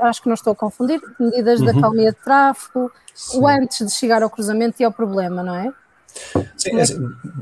acho 0.00 0.22
que 0.22 0.28
não 0.28 0.34
estou 0.34 0.52
a 0.52 0.56
confundir, 0.56 1.00
medidas 1.18 1.60
uhum. 1.60 1.66
da 1.66 1.80
calmia 1.80 2.12
de 2.12 2.18
tráfego, 2.18 2.90
Sim. 3.14 3.38
o 3.38 3.46
antes 3.46 3.86
de 3.86 3.92
chegar 3.92 4.22
ao 4.22 4.30
cruzamento 4.30 4.82
e 4.82 4.84
ao 4.84 4.92
problema, 4.92 5.42
não 5.42 5.54
é? 5.54 5.72
Sim, 6.56 6.78
é, 6.78 6.84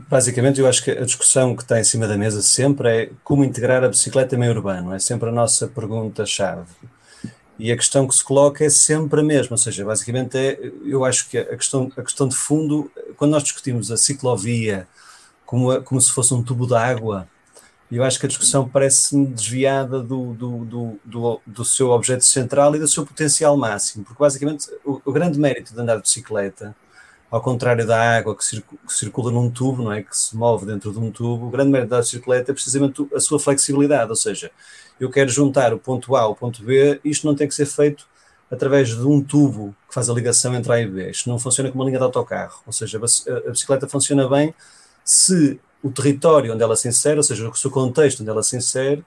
basicamente 0.08 0.60
eu 0.60 0.66
acho 0.66 0.82
que 0.82 0.90
a 0.90 1.04
discussão 1.04 1.54
que 1.54 1.62
está 1.62 1.78
em 1.78 1.84
cima 1.84 2.06
da 2.06 2.16
mesa 2.16 2.42
sempre 2.42 2.88
é 2.88 3.10
como 3.22 3.44
integrar 3.44 3.84
a 3.84 3.88
bicicleta 3.88 4.36
meio 4.36 4.52
urbano, 4.52 4.94
é 4.94 4.98
sempre 4.98 5.28
a 5.28 5.32
nossa 5.32 5.66
pergunta-chave. 5.66 6.68
E 7.58 7.70
a 7.70 7.76
questão 7.76 8.08
que 8.08 8.14
se 8.14 8.24
coloca 8.24 8.64
é 8.64 8.70
sempre 8.70 9.20
a 9.20 9.22
mesma, 9.22 9.54
ou 9.54 9.58
seja, 9.58 9.84
basicamente 9.84 10.36
é, 10.36 10.72
eu 10.84 11.04
acho 11.04 11.28
que 11.28 11.38
a 11.38 11.56
questão, 11.56 11.92
a 11.96 12.02
questão 12.02 12.26
de 12.26 12.34
fundo, 12.34 12.90
quando 13.16 13.32
nós 13.32 13.42
discutimos 13.42 13.90
a 13.90 13.96
ciclovia 13.96 14.88
como, 15.44 15.70
a, 15.70 15.82
como 15.82 16.00
se 16.00 16.10
fosse 16.10 16.34
um 16.34 16.42
tubo 16.42 16.66
de 16.66 16.74
água, 16.74 17.28
eu 17.96 18.04
acho 18.04 18.18
que 18.18 18.26
a 18.26 18.28
discussão 18.28 18.68
parece-me 18.68 19.26
desviada 19.26 20.02
do, 20.02 20.32
do, 20.32 20.64
do, 20.64 21.00
do, 21.04 21.40
do 21.46 21.64
seu 21.64 21.90
objeto 21.90 22.24
central 22.24 22.74
e 22.74 22.78
do 22.78 22.88
seu 22.88 23.04
potencial 23.04 23.56
máximo, 23.56 24.04
porque 24.04 24.18
basicamente 24.18 24.68
o, 24.84 25.00
o 25.04 25.12
grande 25.12 25.38
mérito 25.38 25.74
de 25.74 25.80
andar 25.80 25.96
de 25.96 26.02
bicicleta 26.02 26.74
ao 27.30 27.40
contrário 27.40 27.86
da 27.86 28.16
água 28.18 28.36
que 28.36 28.44
circula 28.88 29.30
num 29.32 29.50
tubo, 29.50 29.82
não 29.82 29.92
é? 29.92 30.02
Que 30.02 30.14
se 30.14 30.36
move 30.36 30.66
dentro 30.66 30.92
de 30.92 30.98
um 30.98 31.10
tubo, 31.10 31.46
o 31.46 31.50
grande 31.50 31.70
mérito 31.70 31.90
da 31.90 32.00
bicicleta 32.00 32.50
é 32.50 32.54
precisamente 32.54 33.06
a 33.14 33.20
sua 33.20 33.40
flexibilidade, 33.40 34.10
ou 34.10 34.16
seja, 34.16 34.50
eu 35.00 35.10
quero 35.10 35.30
juntar 35.30 35.72
o 35.72 35.78
ponto 35.78 36.14
A 36.14 36.20
ao 36.20 36.36
ponto 36.36 36.62
B, 36.62 37.00
isto 37.02 37.26
não 37.26 37.34
tem 37.34 37.48
que 37.48 37.54
ser 37.54 37.66
feito 37.66 38.06
através 38.50 38.88
de 38.88 39.06
um 39.06 39.22
tubo 39.22 39.74
que 39.88 39.94
faz 39.94 40.10
a 40.10 40.12
ligação 40.12 40.54
entre 40.54 40.72
A 40.72 40.80
e 40.80 40.86
B. 40.86 41.10
Isto 41.10 41.30
não 41.30 41.38
funciona 41.38 41.70
como 41.70 41.82
uma 41.82 41.88
linha 41.88 41.98
de 41.98 42.04
autocarro, 42.04 42.60
ou 42.66 42.72
seja, 42.72 42.98
a 42.98 43.50
bicicleta 43.50 43.88
funciona 43.88 44.28
bem 44.28 44.54
se 45.02 45.58
o 45.82 45.90
território 45.90 46.54
onde 46.54 46.62
ela 46.62 46.76
se 46.76 46.88
insere, 46.88 47.16
ou 47.16 47.22
seja, 47.22 47.48
o 47.48 47.54
seu 47.54 47.70
contexto 47.70 48.20
onde 48.20 48.30
ela 48.30 48.42
se 48.42 48.56
insere, 48.56 49.04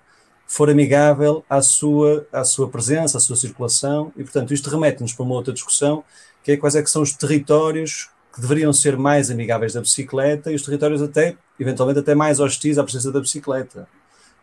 for 0.47 0.69
amigável 0.69 1.43
à 1.49 1.61
sua, 1.61 2.27
à 2.31 2.43
sua 2.43 2.69
presença, 2.69 3.17
à 3.17 3.21
sua 3.21 3.35
circulação, 3.35 4.11
e 4.15 4.23
portanto 4.23 4.53
isto 4.53 4.69
remete-nos 4.69 5.13
para 5.13 5.25
uma 5.25 5.35
outra 5.35 5.53
discussão, 5.53 6.03
que 6.43 6.51
é 6.51 6.57
quais 6.57 6.75
é 6.75 6.83
que 6.83 6.89
são 6.89 7.01
os 7.01 7.13
territórios 7.13 8.09
que 8.33 8.41
deveriam 8.41 8.71
ser 8.73 8.97
mais 8.97 9.31
amigáveis 9.31 9.73
da 9.73 9.81
bicicleta 9.81 10.51
e 10.51 10.55
os 10.55 10.61
territórios 10.61 11.01
até, 11.01 11.37
eventualmente 11.59 11.99
até 11.99 12.13
mais 12.13 12.39
hostis 12.39 12.77
à 12.77 12.83
presença 12.83 13.11
da 13.11 13.19
bicicleta. 13.19 13.87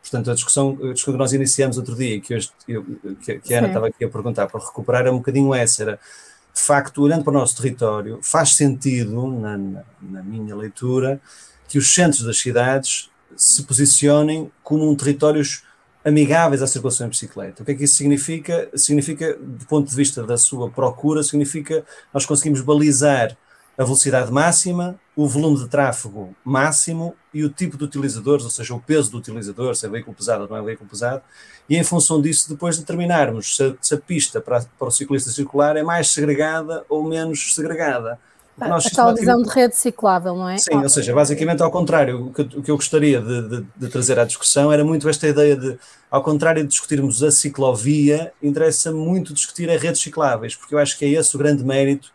Portanto, 0.00 0.30
a 0.30 0.34
discussão, 0.34 0.78
a 0.82 0.92
discussão 0.92 1.14
que 1.14 1.18
nós 1.18 1.32
iniciamos 1.32 1.78
outro 1.78 1.94
dia, 1.94 2.20
que, 2.20 2.34
hoje, 2.34 2.50
eu, 2.66 2.84
que, 3.22 3.38
que 3.38 3.54
a 3.54 3.58
Ana 3.58 3.68
Sim. 3.68 3.70
estava 3.70 3.86
aqui 3.86 4.04
a 4.04 4.08
perguntar 4.08 4.48
para 4.48 4.60
recuperar, 4.60 5.06
é 5.06 5.10
um 5.10 5.18
bocadinho 5.18 5.54
essa, 5.54 5.82
era, 5.82 6.00
de 6.52 6.60
facto, 6.60 7.02
olhando 7.02 7.22
para 7.22 7.30
o 7.30 7.34
nosso 7.34 7.56
território, 7.56 8.18
faz 8.22 8.56
sentido, 8.56 9.28
na, 9.28 9.56
na, 9.56 9.84
na 10.00 10.22
minha 10.22 10.56
leitura, 10.56 11.20
que 11.72 11.78
os 11.78 11.94
centros 11.94 12.22
das 12.22 12.36
cidades 12.36 13.08
se 13.34 13.62
posicionem 13.62 14.52
como 14.62 14.90
um 14.90 14.94
territórios 14.94 15.62
amigáveis 16.04 16.60
à 16.60 16.66
circulação 16.66 17.06
em 17.06 17.08
bicicleta. 17.10 17.62
O 17.62 17.64
que 17.64 17.72
é 17.72 17.74
que 17.74 17.84
isso 17.84 17.94
significa? 17.94 18.68
Significa, 18.74 19.38
do 19.40 19.64
ponto 19.64 19.88
de 19.88 19.96
vista 19.96 20.22
da 20.22 20.36
sua 20.36 20.68
procura, 20.68 21.22
significa 21.22 21.82
nós 22.12 22.26
conseguimos 22.26 22.60
balizar 22.60 23.34
a 23.78 23.84
velocidade 23.84 24.30
máxima, 24.30 25.00
o 25.16 25.26
volume 25.26 25.60
de 25.60 25.66
tráfego 25.66 26.36
máximo 26.44 27.16
e 27.32 27.42
o 27.42 27.48
tipo 27.48 27.78
de 27.78 27.84
utilizadores, 27.84 28.44
ou 28.44 28.50
seja, 28.50 28.74
o 28.74 28.80
peso 28.80 29.10
do 29.10 29.16
utilizador, 29.16 29.74
se 29.74 29.86
é 29.86 29.88
veículo 29.88 30.14
pesado 30.14 30.42
ou 30.42 30.50
não 30.50 30.58
é 30.58 30.62
veículo 30.62 30.90
pesado, 30.90 31.22
e 31.70 31.78
em 31.78 31.82
função 31.82 32.20
disso 32.20 32.50
depois 32.50 32.76
determinarmos 32.76 33.56
se 33.56 33.64
a, 33.64 33.74
se 33.80 33.94
a 33.94 33.98
pista 33.98 34.42
para, 34.42 34.60
para 34.78 34.88
o 34.88 34.90
ciclista 34.90 35.30
circular 35.30 35.74
é 35.78 35.82
mais 35.82 36.10
segregada 36.10 36.84
ou 36.86 37.02
menos 37.02 37.54
segregada. 37.54 38.20
A, 38.60 38.76
a 38.76 38.80
tal 38.94 39.14
visão 39.14 39.42
de 39.42 39.48
rede 39.48 39.74
ciclável, 39.76 40.36
não 40.36 40.48
é? 40.48 40.58
Sim, 40.58 40.76
ou 40.76 40.88
seja, 40.88 41.14
basicamente 41.14 41.62
ao 41.62 41.70
contrário, 41.70 42.26
o 42.26 42.32
que, 42.32 42.42
o 42.42 42.62
que 42.62 42.70
eu 42.70 42.76
gostaria 42.76 43.20
de, 43.20 43.48
de, 43.48 43.66
de, 43.76 43.88
trazer 43.88 44.18
à 44.18 44.24
discussão 44.24 44.70
era 44.70 44.84
muito 44.84 45.08
esta 45.08 45.26
ideia 45.26 45.56
de, 45.56 45.78
ao 46.10 46.22
contrário 46.22 46.62
de 46.62 46.68
discutirmos 46.68 47.22
a 47.22 47.30
ciclovia, 47.30 48.32
interessa 48.42 48.92
muito 48.92 49.32
discutir 49.32 49.70
as 49.70 49.80
redes 49.80 50.02
cicláveis, 50.02 50.54
porque 50.54 50.74
eu 50.74 50.78
acho 50.78 50.98
que 50.98 51.04
é 51.04 51.08
esse 51.08 51.34
o 51.34 51.38
grande 51.38 51.64
mérito 51.64 52.12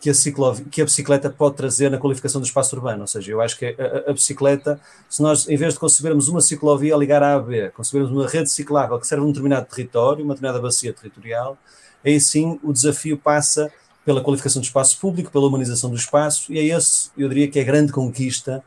que 0.00 0.10
a, 0.10 0.14
ciclovia, 0.14 0.64
que 0.70 0.80
a 0.80 0.84
bicicleta 0.84 1.30
pode 1.30 1.56
trazer 1.56 1.90
na 1.90 1.98
qualificação 1.98 2.40
do 2.40 2.46
espaço 2.46 2.74
urbano. 2.76 3.00
Ou 3.00 3.06
seja, 3.06 3.32
eu 3.32 3.40
acho 3.40 3.58
que 3.58 3.66
a, 3.66 4.10
a, 4.10 4.12
bicicleta, 4.12 4.80
se 5.08 5.22
nós, 5.22 5.48
em 5.48 5.56
vez 5.56 5.74
de 5.74 5.80
concebermos 5.80 6.28
uma 6.28 6.40
ciclovia 6.40 6.94
a 6.94 6.98
ligar 6.98 7.22
à 7.22 7.32
A 7.32 7.36
a 7.36 7.40
B, 7.40 7.70
concebermos 7.70 8.10
uma 8.10 8.28
rede 8.28 8.50
ciclável 8.50 8.98
que 8.98 9.06
serve 9.06 9.24
um 9.24 9.28
determinado 9.28 9.66
território, 9.66 10.24
uma 10.24 10.34
determinada 10.34 10.62
bacia 10.62 10.92
territorial, 10.92 11.58
aí 12.04 12.20
sim 12.20 12.58
o 12.62 12.72
desafio 12.72 13.18
passa 13.18 13.70
pela 14.08 14.22
qualificação 14.22 14.62
do 14.62 14.64
espaço 14.64 14.98
público, 14.98 15.30
pela 15.30 15.46
humanização 15.46 15.90
do 15.90 15.96
espaço, 15.96 16.50
e 16.50 16.58
é 16.58 16.74
esse, 16.74 17.10
eu 17.14 17.28
diria 17.28 17.46
que 17.46 17.58
é 17.58 17.62
a 17.62 17.64
grande 17.66 17.92
conquista 17.92 18.64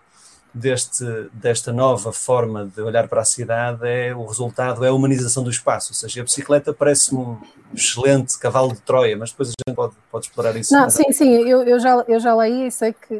deste, 0.54 1.04
desta 1.34 1.74
nova 1.74 2.14
forma 2.14 2.72
de 2.76 2.80
olhar 2.80 3.08
para 3.08 3.22
a 3.22 3.26
cidade 3.26 3.80
é 3.88 4.14
o 4.14 4.24
resultado, 4.24 4.86
é 4.86 4.90
a 4.90 4.94
humanização 4.94 5.44
do 5.44 5.50
espaço, 5.50 5.94
ou 5.94 5.96
seja, 5.96 6.22
a 6.22 6.24
bicicleta 6.24 6.72
parece-me 6.72 7.22
um 7.22 7.38
excelente 7.74 8.38
cavalo 8.38 8.72
de 8.72 8.82
Troia, 8.82 9.18
mas 9.18 9.32
depois 9.32 9.50
a 9.50 9.54
gente 9.54 9.76
pode, 9.76 9.96
pode 10.12 10.28
explorar 10.28 10.56
isso. 10.56 10.72
Não, 10.76 10.88
sim, 10.92 11.12
sim, 11.12 11.38
eu, 11.50 11.64
eu, 11.64 11.80
já, 11.80 12.06
eu 12.08 12.20
já 12.20 12.36
leí 12.36 12.68
e 12.68 12.72
sei 12.72 12.94
que 12.94 13.16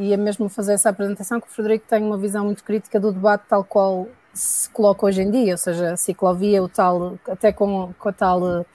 ia 0.00 0.18
mesmo 0.18 0.50
fazer 0.50 0.74
essa 0.74 0.90
apresentação, 0.90 1.40
que 1.40 1.46
o 1.46 1.50
Frederico 1.50 1.86
tem 1.88 2.02
uma 2.02 2.18
visão 2.18 2.44
muito 2.44 2.62
crítica 2.62 3.00
do 3.00 3.10
debate 3.10 3.44
tal 3.48 3.64
qual 3.64 4.06
se 4.34 4.68
coloca 4.68 5.06
hoje 5.06 5.22
em 5.22 5.30
dia, 5.30 5.52
ou 5.52 5.58
seja, 5.58 5.94
a 5.94 5.96
ciclovia, 5.96 6.62
o 6.62 6.68
tal, 6.68 7.18
até 7.26 7.50
com, 7.52 7.94
com 7.98 8.08
a 8.10 8.12
tal... 8.12 8.66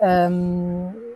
Um, 0.00 1.09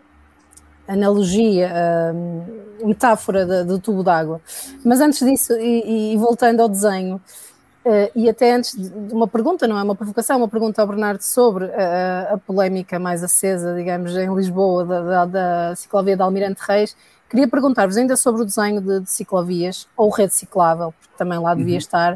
analogia, 0.86 1.70
uh, 1.72 2.86
metáfora 2.86 3.44
de, 3.46 3.64
do 3.64 3.78
tubo 3.78 4.02
d'água. 4.02 4.40
Mas 4.84 5.00
antes 5.00 5.24
disso, 5.24 5.54
e, 5.54 6.14
e 6.14 6.16
voltando 6.16 6.60
ao 6.60 6.68
desenho, 6.68 7.16
uh, 7.16 8.10
e 8.14 8.28
até 8.28 8.54
antes 8.54 8.74
de 8.76 9.14
uma 9.14 9.26
pergunta, 9.26 9.66
não 9.66 9.78
é 9.78 9.82
uma 9.82 9.94
provocação, 9.94 10.38
uma 10.38 10.48
pergunta 10.48 10.82
ao 10.82 10.88
Bernardo 10.88 11.22
sobre 11.22 11.64
uh, 11.64 12.34
a 12.34 12.38
polémica 12.38 12.98
mais 12.98 13.22
acesa, 13.22 13.74
digamos, 13.74 14.16
em 14.16 14.32
Lisboa, 14.34 14.84
da, 14.84 15.00
da, 15.00 15.24
da 15.24 15.76
ciclovia 15.76 16.16
de 16.16 16.22
Almirante 16.22 16.60
Reis, 16.66 16.96
queria 17.28 17.48
perguntar-vos 17.48 17.96
ainda 17.96 18.16
sobre 18.16 18.42
o 18.42 18.44
desenho 18.44 18.80
de, 18.80 19.00
de, 19.00 19.10
ciclovias, 19.10 19.88
ou 19.96 20.10
rede 20.10 20.34
ciclável, 20.34 20.92
porque 21.00 21.14
também 21.16 21.38
lá 21.38 21.54
devia 21.54 21.74
uhum. 21.74 21.78
estar. 21.78 22.14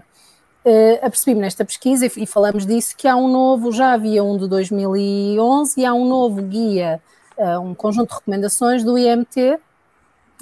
Uh, 0.64 0.98
apercebi-me 1.00 1.40
nesta 1.40 1.64
pesquisa 1.64 2.04
e, 2.04 2.10
e 2.18 2.26
falamos 2.26 2.66
disso 2.66 2.94
que 2.96 3.08
há 3.08 3.16
um 3.16 3.28
novo, 3.28 3.72
já 3.72 3.92
havia 3.92 4.22
um 4.22 4.36
de 4.36 4.46
2011 4.46 5.80
e 5.80 5.86
há 5.86 5.94
um 5.94 6.06
novo 6.06 6.42
guia 6.42 7.00
uh, 7.38 7.60
um 7.60 7.74
conjunto 7.74 8.10
de 8.10 8.14
recomendações 8.16 8.84
do 8.84 8.98
IMT, 8.98 9.58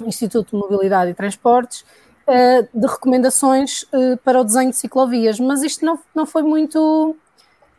Instituto 0.05 0.51
de 0.51 0.57
Mobilidade 0.57 1.11
e 1.11 1.13
Transportes, 1.13 1.81
uh, 2.27 2.67
de 2.73 2.87
recomendações 2.87 3.83
uh, 3.83 4.17
para 4.23 4.41
o 4.41 4.43
desenho 4.43 4.71
de 4.71 4.77
ciclovias, 4.77 5.39
mas 5.39 5.63
isto 5.63 5.85
não, 5.85 5.99
não 6.13 6.25
foi 6.25 6.41
muito 6.41 7.15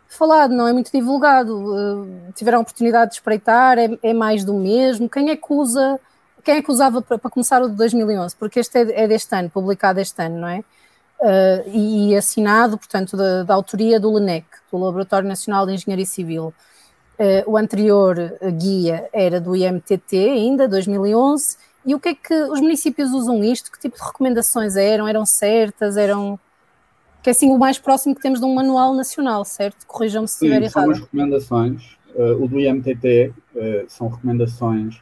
falado, 0.09 0.55
não 0.55 0.67
é 0.67 0.73
muito 0.73 0.91
divulgado. 0.91 2.09
tiveram 2.35 2.59
a 2.59 2.63
oportunidade 2.63 3.11
de 3.11 3.17
espreitar, 3.17 3.79
é, 3.79 3.91
é, 4.03 4.15
mais 4.15 4.43
do 4.43 4.55
mesmo. 4.55 5.09
Quem 5.09 5.29
é 5.31 5.37
que 5.37 5.53
usa, 5.53 6.01
quem 6.43 6.57
é 6.57 6.63
que 6.63 6.71
usava 6.71 7.03
para, 7.03 7.19
para 7.19 7.31
começar 7.31 7.61
o 7.63 7.69
de 7.69 7.75
2011? 7.75 8.35
Porque 8.37 8.59
este 8.59 8.79
é, 8.79 9.05
é, 9.05 9.09
deste 9.09 9.35
ano, 9.35 9.51
publicado 9.51 10.01
este 10.01 10.23
ano, 10.23 10.39
não 10.39 10.49
é? 10.49 10.65
e, 11.67 12.13
e, 12.13 12.17
assinado, 12.17 12.79
portanto, 12.79 13.17
da, 13.17 13.43
da 13.43 13.53
autoria 13.53 13.99
do 13.99 14.15
LENEC, 14.15 14.47
do 14.71 14.79
Laboratório 14.79 15.29
Nacional 15.29 15.67
de 15.67 15.75
Engenharia 15.75 16.07
Civil. 16.07 16.55
Uh, 17.19 17.51
o 17.51 17.57
anterior 17.57 18.17
guia 18.59 19.09
era 19.13 19.41
do 19.41 19.57
IMTT, 19.57 20.17
ainda, 20.17 20.69
2011. 20.69 21.57
E 21.85 21.95
o 21.95 22.01
que 22.01 22.11
é 22.11 22.15
que 22.15 22.35
os 22.35 22.61
municípios 22.61 23.11
usam 23.11 23.43
isto? 23.43 23.73
Que 23.73 23.79
tipo 23.81 23.97
de 23.97 24.03
recomendações 24.03 24.77
eram? 24.77 25.09
Eram 25.09 25.27
certas? 25.27 25.97
Eram. 25.97 26.39
Que 27.23 27.31
é 27.31 27.33
assim 27.33 27.51
o 27.51 27.59
mais 27.59 27.79
próximo 27.79 28.15
que 28.15 28.23
temos 28.23 28.39
de 28.39 28.47
um 28.47 28.55
manual 28.55 28.95
nacional, 28.95 29.45
certo? 29.45 29.87
Corrijam-me 29.87 30.29
se 30.29 30.35
estiver 30.35 30.63
errado. 30.63 30.73
São 30.73 30.91
as 30.91 31.01
recomendações. 31.01 31.99
Uh, 32.15 32.45
o 32.45 32.49
do 32.49 32.59
IMTT 32.59 33.29
uh, 33.29 33.35
eh, 33.57 33.85
são 33.87 34.09
recomendações, 34.09 35.01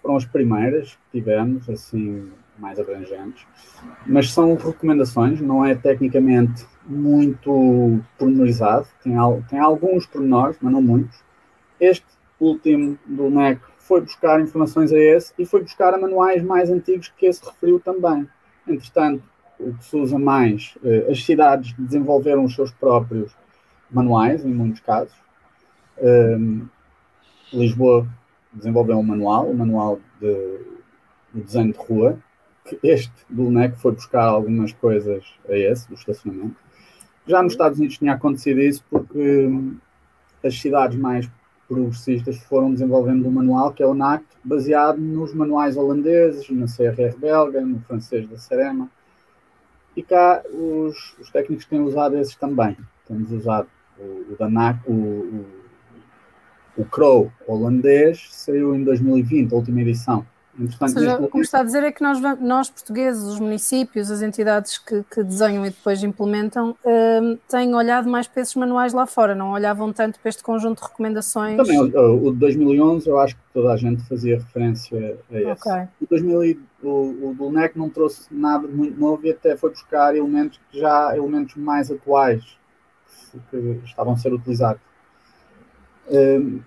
foram 0.00 0.16
as 0.16 0.24
primeiras 0.24 0.90
que 0.90 1.18
tivemos, 1.18 1.68
assim, 1.68 2.30
mais 2.58 2.78
abrangentes, 2.78 3.44
mas 4.06 4.32
são 4.32 4.54
recomendações, 4.54 5.40
não 5.40 5.64
é 5.64 5.74
tecnicamente 5.74 6.64
muito 6.86 8.00
pormenorizado, 8.16 8.86
tem, 9.02 9.14
tem 9.50 9.58
alguns 9.58 10.06
pormenores, 10.06 10.56
mas 10.62 10.72
não 10.72 10.80
muitos 10.80 11.18
este 11.80 12.06
último 12.40 12.98
do 13.06 13.30
NEC 13.30 13.60
foi 13.78 14.00
buscar 14.00 14.40
informações 14.40 14.92
a 14.92 14.98
esse 14.98 15.32
e 15.38 15.46
foi 15.46 15.62
buscar 15.62 15.94
a 15.94 15.98
manuais 15.98 16.42
mais 16.42 16.70
antigos 16.70 17.12
que 17.16 17.26
esse 17.26 17.44
referiu 17.44 17.80
também. 17.80 18.28
Entretanto, 18.66 19.22
o 19.58 19.72
que 19.72 19.84
se 19.84 19.96
usa 19.96 20.18
mais, 20.18 20.76
eh, 20.84 21.06
as 21.10 21.24
cidades 21.24 21.72
desenvolveram 21.78 22.44
os 22.44 22.54
seus 22.54 22.70
próprios 22.72 23.32
manuais, 23.90 24.44
em 24.44 24.52
muitos 24.52 24.80
casos. 24.80 25.14
Um, 25.98 26.66
Lisboa 27.52 28.06
desenvolveu 28.52 28.98
um 28.98 29.02
manual, 29.02 29.48
um 29.48 29.54
manual 29.54 30.00
de, 30.20 30.58
de, 31.32 31.42
desenho 31.42 31.72
de 31.72 31.78
rua, 31.78 32.18
que 32.64 32.78
este 32.82 33.12
do 33.30 33.50
NEC 33.50 33.76
foi 33.76 33.92
buscar 33.92 34.24
algumas 34.24 34.72
coisas 34.72 35.24
a 35.48 35.56
esse, 35.56 35.88
do 35.88 35.94
estacionamento. 35.94 36.56
Já 37.26 37.42
nos 37.42 37.52
Estados 37.52 37.78
Unidos 37.78 37.98
tinha 37.98 38.14
acontecido 38.14 38.60
isso 38.60 38.84
porque 38.90 39.46
hum, 39.46 39.76
as 40.44 40.58
cidades 40.58 40.98
mais 40.98 41.30
progressistas 41.68 42.38
foram 42.44 42.72
desenvolvendo 42.72 43.26
um 43.26 43.30
manual 43.30 43.72
que 43.72 43.82
é 43.82 43.86
o 43.86 43.94
NACT, 43.94 44.26
baseado 44.44 44.98
nos 44.98 45.34
manuais 45.34 45.76
holandeses, 45.76 46.48
na 46.50 46.66
CRR 46.66 47.18
belga, 47.18 47.60
no 47.60 47.80
francês 47.80 48.28
da 48.28 48.38
Cerema. 48.38 48.88
E 49.96 50.02
cá 50.02 50.42
os, 50.52 51.16
os 51.18 51.30
técnicos 51.30 51.64
têm 51.64 51.80
usado 51.80 52.16
esses 52.18 52.36
também. 52.36 52.76
Temos 53.06 53.32
usado 53.32 53.68
o, 53.98 54.32
o 54.32 54.36
da 54.38 54.48
NAC, 54.48 54.80
o, 54.86 54.92
o, 54.92 55.46
o 56.78 56.84
Crow 56.84 57.32
holandês, 57.46 58.28
saiu 58.30 58.74
em 58.74 58.84
2020, 58.84 59.52
a 59.52 59.56
última 59.56 59.80
edição. 59.80 60.26
Ou 60.58 60.88
seja, 60.88 61.18
como 61.28 61.42
está 61.42 61.60
a 61.60 61.62
dizer 61.62 61.82
é 61.82 61.92
que 61.92 62.02
nós, 62.02 62.18
nós 62.40 62.70
portugueses, 62.70 63.22
os 63.22 63.38
municípios, 63.38 64.10
as 64.10 64.22
entidades 64.22 64.78
que, 64.78 65.04
que 65.04 65.22
desenham 65.22 65.66
e 65.66 65.70
depois 65.70 66.02
implementam, 66.02 66.74
um, 66.84 67.38
têm 67.48 67.74
olhado 67.74 68.08
mais 68.08 68.26
para 68.26 68.42
esses 68.42 68.54
manuais 68.54 68.94
lá 68.94 69.06
fora, 69.06 69.34
não 69.34 69.50
olhavam 69.52 69.92
tanto 69.92 70.18
para 70.18 70.28
este 70.30 70.42
conjunto 70.42 70.82
de 70.82 70.88
recomendações. 70.88 71.56
Também, 71.56 71.78
o, 71.78 72.26
o 72.28 72.32
de 72.32 72.38
2011 72.38 73.08
eu 73.08 73.18
acho 73.18 73.36
que 73.36 73.42
toda 73.52 73.72
a 73.72 73.76
gente 73.76 74.02
fazia 74.08 74.38
referência 74.38 75.18
a 75.30 75.40
esse. 75.40 75.68
Okay. 75.68 75.82
O, 76.00 76.06
2000, 76.08 76.58
o, 76.82 76.88
o 76.88 77.34
do 77.34 77.50
NEC 77.50 77.76
não 77.76 77.90
trouxe 77.90 78.26
nada 78.30 78.66
muito 78.66 78.98
novo 78.98 79.26
e 79.26 79.30
até 79.30 79.56
foi 79.56 79.70
buscar 79.70 80.16
elementos 80.16 80.58
que 80.70 80.80
já, 80.80 81.14
elementos 81.14 81.54
mais 81.56 81.90
atuais 81.90 82.42
que, 83.50 83.58
que 83.58 83.84
estavam 83.84 84.14
a 84.14 84.16
ser 84.16 84.32
utilizados. 84.32 84.80
Um, 86.08 86.60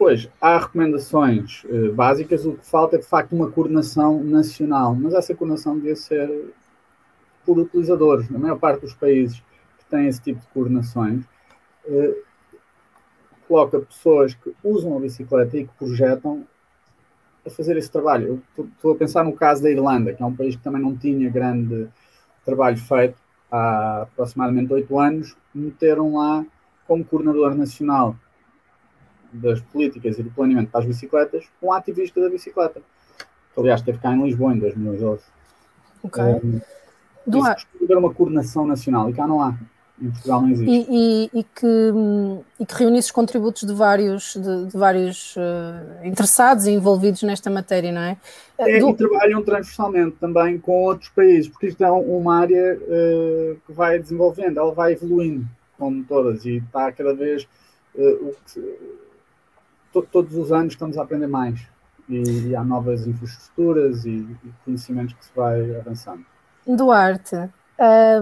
Depois, 0.00 0.30
há 0.40 0.56
recomendações 0.56 1.62
uh, 1.64 1.92
básicas, 1.92 2.46
o 2.46 2.54
que 2.54 2.64
falta 2.64 2.96
é 2.96 2.98
de 2.98 3.04
facto 3.04 3.36
uma 3.36 3.50
coordenação 3.50 4.24
nacional, 4.24 4.94
mas 4.94 5.12
essa 5.12 5.34
coordenação 5.34 5.76
devia 5.76 5.94
ser 5.94 6.54
por 7.44 7.58
utilizadores. 7.58 8.30
Na 8.30 8.38
maior 8.38 8.58
parte 8.58 8.80
dos 8.80 8.94
países 8.94 9.40
que 9.78 9.84
têm 9.90 10.06
esse 10.06 10.22
tipo 10.22 10.40
de 10.40 10.46
coordenações, 10.54 11.22
uh, 11.84 12.16
coloca 13.46 13.78
pessoas 13.78 14.32
que 14.32 14.54
usam 14.64 14.96
a 14.96 15.00
bicicleta 15.00 15.58
e 15.58 15.66
que 15.66 15.74
projetam 15.74 16.46
a 17.46 17.50
fazer 17.50 17.76
esse 17.76 17.90
trabalho. 17.90 18.42
Estou 18.58 18.92
a 18.92 18.96
pensar 18.96 19.22
no 19.22 19.34
caso 19.34 19.62
da 19.62 19.70
Irlanda, 19.70 20.14
que 20.14 20.22
é 20.22 20.24
um 20.24 20.34
país 20.34 20.56
que 20.56 20.62
também 20.62 20.80
não 20.80 20.96
tinha 20.96 21.28
grande 21.28 21.88
trabalho 22.42 22.78
feito 22.78 23.20
há 23.52 24.04
aproximadamente 24.04 24.72
oito 24.72 24.98
anos, 24.98 25.36
meteram 25.54 26.14
lá 26.14 26.42
como 26.86 27.04
coordenador 27.04 27.54
nacional 27.54 28.16
das 29.32 29.60
políticas 29.60 30.18
e 30.18 30.22
do 30.22 30.30
planeamento 30.30 30.70
para 30.70 30.80
as 30.80 30.86
bicicletas 30.86 31.44
um 31.62 31.72
ativista 31.72 32.20
da 32.20 32.28
bicicleta. 32.28 32.80
Que, 33.54 33.60
aliás, 33.60 33.80
esteve 33.80 33.98
cá 33.98 34.12
em 34.14 34.22
Lisboa 34.22 34.54
em 34.54 34.58
2012. 34.58 35.22
Ok. 36.02 36.22
Um, 36.22 36.60
haver 37.82 37.96
uma 37.96 38.12
coordenação 38.12 38.66
nacional 38.66 39.08
e 39.10 39.12
cá 39.12 39.26
não 39.26 39.42
há. 39.42 39.56
Em 40.00 40.10
Portugal 40.10 40.40
não 40.40 40.48
existe. 40.48 40.70
E, 40.70 40.86
e, 40.88 41.40
e, 41.40 41.44
que, 41.44 41.92
e 42.58 42.64
que 42.64 42.74
reunisse 42.74 43.08
os 43.08 43.12
contributos 43.12 43.64
de 43.64 43.74
vários, 43.74 44.34
de, 44.34 44.66
de 44.66 44.76
vários 44.76 45.36
uh, 45.36 46.06
interessados 46.06 46.66
e 46.66 46.70
envolvidos 46.70 47.22
nesta 47.22 47.50
matéria, 47.50 47.92
não 47.92 48.00
é? 48.00 48.16
é 48.56 48.78
Do... 48.78 48.88
E 48.88 48.94
trabalham 48.94 49.42
transversalmente 49.42 50.16
também 50.18 50.58
com 50.58 50.84
outros 50.84 51.10
países, 51.10 51.48
porque 51.48 51.66
isto 51.66 51.84
é 51.84 51.90
uma 51.90 52.38
área 52.38 52.78
uh, 52.78 53.56
que 53.66 53.72
vai 53.72 53.98
desenvolvendo, 53.98 54.58
ela 54.58 54.72
vai 54.72 54.92
evoluindo, 54.92 55.46
como 55.78 56.02
todas, 56.04 56.46
e 56.46 56.56
está 56.56 56.90
cada 56.92 57.12
vez. 57.12 57.46
Uh, 57.94 58.34
to, 59.92 60.02
todos 60.02 60.36
os 60.36 60.52
anos 60.52 60.74
estamos 60.74 60.96
a 60.98 61.02
aprender 61.02 61.26
mais. 61.26 61.60
E, 62.08 62.48
e 62.48 62.56
há 62.56 62.64
novas 62.64 63.06
infraestruturas 63.06 64.04
e, 64.04 64.10
e, 64.10 64.52
conhecimentos 64.64 65.14
que 65.14 65.24
se 65.24 65.30
vai 65.34 65.76
avançando. 65.76 66.24
Duarte, 66.66 67.36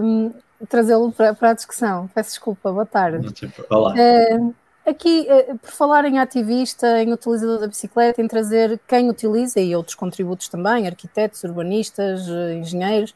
um, 0.01 0.31
trazê-lo 0.67 1.11
para, 1.11 1.33
para, 1.33 1.51
a 1.51 1.53
discussão. 1.53 2.07
Peço 2.13 2.29
desculpa, 2.29 2.71
boa 2.71 2.85
tarde. 2.85 3.27
Olá. 3.69 3.93
Uh, 3.93 4.53
aqui, 4.85 5.27
uh, 5.29 5.57
por 5.57 5.71
falar 5.71 6.05
em 6.05 6.19
ativista, 6.19 7.01
em 7.01 7.11
utilizador 7.11 7.59
da 7.59 7.67
bicicleta, 7.67 8.21
em 8.21 8.27
trazer 8.27 8.79
quem 8.87 9.09
utiliza 9.09 9.59
e 9.59 9.75
outros 9.75 9.95
contributos 9.95 10.47
também, 10.49 10.87
arquitetos, 10.87 11.43
urbanistas, 11.43 12.27
uh, 12.27 12.53
engenheiros, 12.53 13.15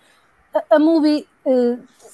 a, 0.54 0.76
a 0.76 0.80
MUBI 0.80 1.28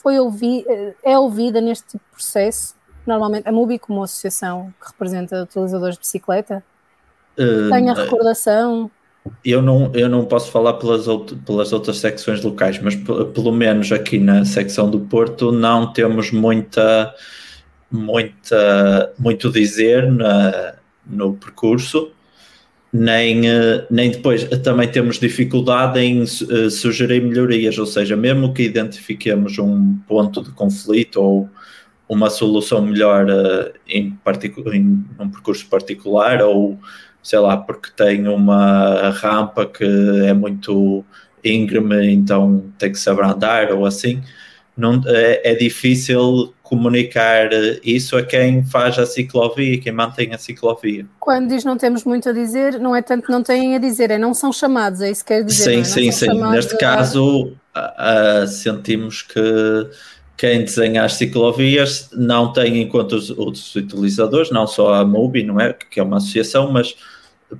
foi 0.01 0.17
ouvi, 0.17 0.65
é 1.03 1.19
ouvida 1.19 1.59
neste 1.59 1.89
tipo 1.89 2.03
de 2.05 2.11
processo? 2.11 2.73
Normalmente, 3.09 3.49
a 3.49 3.51
MUBI, 3.51 3.79
como 3.79 4.03
associação 4.03 4.71
que 4.79 4.91
representa 4.91 5.41
utilizadores 5.41 5.95
de 5.95 6.01
bicicleta, 6.01 6.63
tem 7.35 7.89
a 7.89 7.93
recordação. 7.95 8.91
Eu 9.43 9.63
não, 9.63 9.91
eu 9.95 10.07
não 10.07 10.25
posso 10.25 10.51
falar 10.51 10.73
pelas, 10.73 11.07
out 11.07 11.35
pelas 11.37 11.73
outras 11.73 11.97
secções 11.97 12.43
locais, 12.43 12.79
mas 12.79 12.95
pelo 12.95 13.51
menos 13.51 13.91
aqui 13.91 14.19
na 14.19 14.45
secção 14.45 14.87
do 14.91 14.99
Porto 14.99 15.51
não 15.51 15.91
temos 15.91 16.31
muita, 16.31 17.11
muita, 17.91 19.11
muito 19.17 19.51
dizer 19.51 20.11
na, 20.11 20.75
no 21.03 21.33
percurso, 21.33 22.11
nem, 22.93 23.41
nem 23.89 24.11
depois 24.11 24.43
também 24.63 24.87
temos 24.87 25.19
dificuldade 25.19 25.99
em 25.99 26.21
uh, 26.21 26.69
sugerir 26.69 27.23
melhorias, 27.23 27.79
ou 27.79 27.87
seja, 27.87 28.15
mesmo 28.15 28.53
que 28.53 28.61
identifiquemos 28.61 29.57
um 29.57 29.97
ponto 30.07 30.43
de 30.43 30.51
conflito 30.51 31.19
ou 31.19 31.49
uma 32.09 32.29
solução 32.31 32.81
melhor 32.81 33.29
uh, 33.29 33.71
em, 33.87 34.17
em 34.73 35.05
um 35.19 35.29
percurso 35.29 35.67
particular 35.67 36.41
ou 36.41 36.79
sei 37.21 37.37
lá, 37.39 37.55
porque 37.55 37.89
tem 37.95 38.27
uma 38.27 39.11
rampa 39.11 39.65
que 39.65 39.85
é 40.25 40.33
muito 40.33 41.05
íngreme, 41.43 42.11
então 42.11 42.65
tem 42.77 42.91
que 42.91 42.97
se 42.97 43.09
abrandar 43.09 43.71
ou 43.71 43.85
assim. 43.85 44.21
Não, 44.75 45.01
é, 45.05 45.51
é, 45.51 45.55
difícil 45.55 46.53
comunicar 46.63 47.49
isso 47.83 48.15
a 48.15 48.23
quem 48.23 48.63
faz 48.63 48.97
a 48.97 49.05
ciclovia, 49.05 49.79
quem 49.79 49.91
mantém 49.91 50.33
a 50.33 50.37
ciclovia. 50.37 51.05
Quando 51.19 51.49
diz 51.49 51.65
não 51.65 51.77
temos 51.77 52.05
muito 52.05 52.29
a 52.29 52.31
dizer, 52.31 52.79
não 52.79 52.95
é 52.95 53.01
tanto 53.01 53.29
não 53.29 53.43
têm 53.43 53.75
a 53.75 53.77
dizer, 53.77 54.09
é 54.09 54.17
não 54.17 54.33
são 54.33 54.53
chamados, 54.53 55.01
é 55.01 55.11
isso 55.11 55.23
que 55.25 55.33
quer 55.33 55.43
dizer. 55.43 55.63
Sim, 55.63 55.79
é? 55.81 55.83
sim, 55.83 56.11
sim. 56.11 56.41
Neste 56.49 56.75
a... 56.75 56.77
caso, 56.77 57.53
a, 57.73 58.41
a, 58.41 58.47
sentimos 58.47 59.21
que 59.21 59.89
quem 60.39 60.63
desenha 60.63 61.03
as 61.03 61.15
ciclovias 61.15 62.09
não 62.13 62.53
tem 62.53 62.81
em 62.81 62.87
conta 62.87 63.17
os 63.17 63.29
outros 63.29 63.75
utilizadores, 63.75 64.49
não 64.49 64.65
só 64.65 64.93
a 64.93 65.03
MUBI, 65.03 65.43
não 65.43 65.59
é? 65.59 65.73
Que 65.73 65.99
é 65.99 66.03
uma 66.03 66.15
associação, 66.15 66.71
mas 66.71 66.95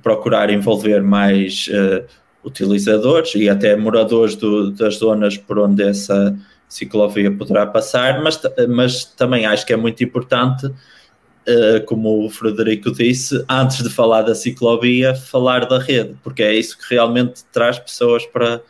procurar 0.02 0.48
envolver 0.48 1.02
mais 1.02 1.68
uh, 1.68 2.02
utilizadores 2.42 3.34
e 3.34 3.50
até 3.50 3.76
moradores 3.76 4.34
do, 4.34 4.70
das 4.70 4.94
zonas 4.94 5.36
por 5.36 5.58
onde 5.58 5.82
essa 5.82 6.34
ciclovia 6.66 7.30
poderá 7.30 7.66
passar, 7.66 8.22
mas, 8.22 8.40
mas 8.66 9.04
também 9.04 9.44
acho 9.44 9.66
que 9.66 9.74
é 9.74 9.76
muito 9.76 10.02
importante, 10.02 10.64
uh, 10.64 11.84
como 11.84 12.24
o 12.24 12.30
Frederico 12.30 12.90
disse, 12.92 13.44
antes 13.46 13.82
de 13.82 13.90
falar 13.90 14.22
da 14.22 14.34
ciclovia, 14.34 15.14
falar 15.14 15.66
da 15.66 15.78
rede, 15.78 16.16
porque 16.22 16.42
é 16.42 16.54
isso 16.54 16.78
que 16.78 16.94
realmente 16.94 17.44
traz 17.52 17.78
pessoas 17.78 18.24
para 18.24 18.62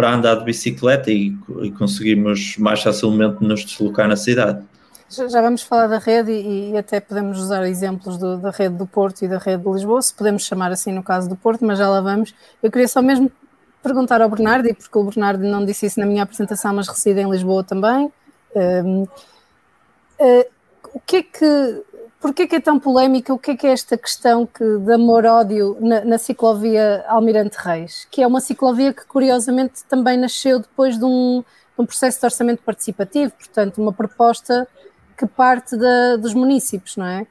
para 0.00 0.14
andar 0.14 0.36
de 0.36 0.44
bicicleta 0.46 1.10
e, 1.10 1.36
e 1.60 1.70
conseguimos 1.72 2.56
mais 2.56 2.82
facilmente 2.82 3.44
nos 3.44 3.62
deslocar 3.66 4.08
na 4.08 4.16
cidade. 4.16 4.64
Já 5.10 5.42
vamos 5.42 5.60
falar 5.60 5.88
da 5.88 5.98
rede 5.98 6.32
e, 6.32 6.70
e 6.70 6.78
até 6.78 7.00
podemos 7.00 7.38
usar 7.38 7.66
exemplos 7.66 8.16
do, 8.16 8.38
da 8.38 8.50
rede 8.50 8.76
do 8.76 8.86
Porto 8.86 9.22
e 9.22 9.28
da 9.28 9.36
rede 9.36 9.62
de 9.62 9.68
Lisboa, 9.68 10.00
se 10.00 10.14
podemos 10.14 10.46
chamar 10.46 10.72
assim 10.72 10.90
no 10.90 11.02
caso 11.02 11.28
do 11.28 11.36
Porto, 11.36 11.66
mas 11.66 11.78
já 11.78 11.86
lá 11.86 12.00
vamos. 12.00 12.34
Eu 12.62 12.70
queria 12.70 12.88
só 12.88 13.02
mesmo 13.02 13.30
perguntar 13.82 14.22
ao 14.22 14.30
Bernardo, 14.30 14.68
e 14.68 14.72
porque 14.72 14.98
o 14.98 15.04
Bernardo 15.04 15.44
não 15.44 15.66
disse 15.66 15.84
isso 15.84 16.00
na 16.00 16.06
minha 16.06 16.22
apresentação, 16.22 16.72
mas 16.72 16.88
reside 16.88 17.20
em 17.20 17.30
Lisboa 17.30 17.62
também. 17.62 18.10
Um, 18.56 19.02
uh, 19.02 19.08
eh, 20.18 20.48
o 20.94 21.00
que 21.00 21.16
é 21.16 21.22
que 21.22 21.82
Porquê 22.20 22.46
que 22.46 22.56
é 22.56 22.60
tão 22.60 22.78
polémica? 22.78 23.32
O 23.32 23.38
que 23.38 23.52
é 23.52 23.56
que 23.56 23.66
é 23.66 23.72
esta 23.72 23.96
questão 23.96 24.46
que, 24.46 24.62
de 24.62 24.92
amor-ódio 24.92 25.78
na, 25.80 26.04
na, 26.04 26.18
ciclovia 26.18 27.02
Almirante 27.08 27.56
Reis? 27.58 28.06
Que 28.10 28.22
é 28.22 28.26
uma 28.26 28.42
ciclovia 28.42 28.92
que, 28.92 29.06
curiosamente, 29.06 29.82
também 29.88 30.18
nasceu 30.18 30.58
depois 30.58 30.98
de 30.98 31.04
um, 31.04 31.40
de 31.40 31.82
um 31.82 31.86
processo 31.86 32.20
de 32.20 32.26
orçamento 32.26 32.62
participativo, 32.62 33.32
portanto, 33.32 33.80
uma 33.80 33.92
proposta 33.92 34.68
que 35.16 35.26
parte 35.26 35.78
da, 35.78 36.16
dos 36.16 36.34
municípios, 36.34 36.94
não 36.96 37.06
é? 37.06 37.26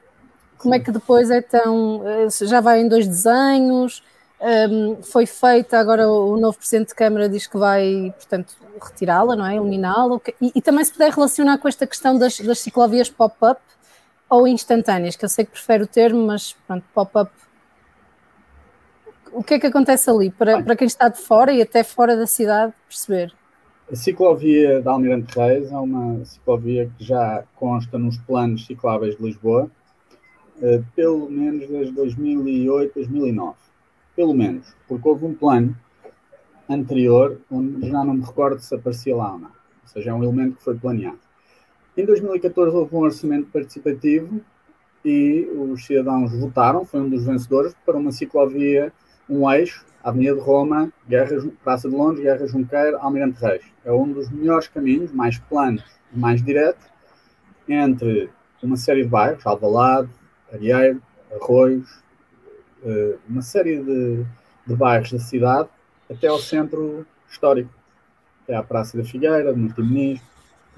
Como 0.58 0.74
é 0.74 0.80
que 0.80 0.90
depois 0.90 1.30
é 1.30 1.40
tão. 1.40 2.02
Eh, 2.06 2.28
já 2.46 2.60
vai 2.60 2.80
em 2.80 2.88
dois 2.88 3.06
desenhos, 3.06 4.02
um, 4.40 5.02
foi 5.02 5.24
feita, 5.24 5.78
agora 5.78 6.08
o, 6.08 6.36
novo 6.36 6.58
Presidente 6.58 6.88
de 6.88 6.94
Câmara 6.94 7.28
diz 7.28 7.46
que 7.46 7.56
vai, 7.56 8.12
portanto, 8.16 8.56
retirá-la, 8.82 9.36
não 9.36 9.46
é? 9.46 9.56
Eliminá-la. 9.56 10.20
E, 10.40 10.52
e, 10.54 10.60
também 10.60 10.84
se 10.84 10.92
puder 10.92 11.12
relacionar 11.12 11.58
com 11.58 11.68
esta 11.68 11.86
questão 11.86 12.18
das, 12.18 12.38
das 12.40 12.58
ciclovias 12.58 13.08
pop-up 13.08 13.60
ou 14.30 14.46
instantâneas, 14.46 15.16
que 15.16 15.24
eu 15.24 15.28
sei 15.28 15.44
que 15.44 15.50
prefere 15.50 15.82
o 15.82 15.86
termo, 15.88 16.24
mas 16.24 16.52
pronto, 16.66 16.84
pop-up. 16.94 17.32
O 19.32 19.42
que 19.42 19.54
é 19.54 19.58
que 19.58 19.66
acontece 19.66 20.08
ali? 20.08 20.30
Para, 20.30 20.62
para 20.62 20.76
quem 20.76 20.86
está 20.86 21.08
de 21.08 21.20
fora 21.20 21.52
e 21.52 21.60
até 21.60 21.82
fora 21.82 22.16
da 22.16 22.26
cidade 22.26 22.72
perceber. 22.88 23.32
A 23.90 23.96
ciclovia 23.96 24.80
da 24.80 24.92
Almirante 24.92 25.36
Reis 25.36 25.70
é 25.70 25.76
uma 25.76 26.24
ciclovia 26.24 26.88
que 26.96 27.04
já 27.04 27.42
consta 27.56 27.98
nos 27.98 28.16
planos 28.18 28.64
cicláveis 28.64 29.16
de 29.16 29.22
Lisboa, 29.22 29.68
eh, 30.62 30.80
pelo 30.94 31.28
menos 31.28 31.68
desde 31.68 31.92
2008, 31.92 32.94
2009. 32.94 33.56
Pelo 34.14 34.32
menos, 34.32 34.74
porque 34.86 35.08
houve 35.08 35.24
um 35.24 35.34
plano 35.34 35.76
anterior, 36.68 37.40
onde 37.50 37.88
já 37.88 38.04
não 38.04 38.14
me 38.14 38.24
recordo 38.24 38.60
se 38.60 38.74
aparecia 38.74 39.16
lá 39.16 39.32
ou 39.32 39.38
não. 39.40 39.48
Ou 39.48 39.88
seja, 39.88 40.10
é 40.10 40.14
um 40.14 40.22
elemento 40.22 40.56
que 40.56 40.62
foi 40.62 40.76
planeado. 40.76 41.18
Em 42.00 42.06
2014 42.06 42.74
houve 42.74 42.96
um 42.96 43.00
orçamento 43.00 43.50
participativo 43.52 44.40
e 45.04 45.46
os 45.54 45.84
cidadãos 45.84 46.32
votaram, 46.32 46.82
foi 46.82 46.98
um 46.98 47.10
dos 47.10 47.26
vencedores, 47.26 47.76
para 47.84 47.98
uma 47.98 48.10
ciclovia, 48.10 48.90
um 49.28 49.50
eixo, 49.50 49.84
Avenida 50.02 50.34
de 50.34 50.40
Roma, 50.40 50.90
Guerra, 51.06 51.46
Praça 51.62 51.90
de 51.90 51.94
Londres, 51.94 52.22
Guerra 52.22 52.46
Junqueiro, 52.46 52.96
Almirante 52.96 53.38
Reis. 53.38 53.62
É 53.84 53.92
um 53.92 54.10
dos 54.10 54.30
melhores 54.30 54.66
caminhos, 54.66 55.12
mais 55.12 55.38
planos 55.40 55.84
e 56.10 56.18
mais 56.18 56.42
direto, 56.42 56.80
entre 57.68 58.30
uma 58.62 58.78
série 58.78 59.02
de 59.02 59.08
bairros, 59.08 59.46
Alvalade, 59.46 60.08
Arieiro, 60.50 61.02
Arroios, 61.30 62.02
eh, 62.82 63.16
uma 63.28 63.42
série 63.42 63.76
de, 63.76 64.24
de 64.66 64.74
bairros 64.74 65.12
da 65.12 65.18
cidade, 65.18 65.68
até 66.10 66.28
ao 66.28 66.38
centro 66.38 67.06
histórico, 67.28 67.70
até 68.44 68.54
à 68.54 68.62
Praça 68.62 68.96
da 68.96 69.04
Figueira, 69.04 69.54
Martim 69.54 69.82
Ministro, 69.82 70.29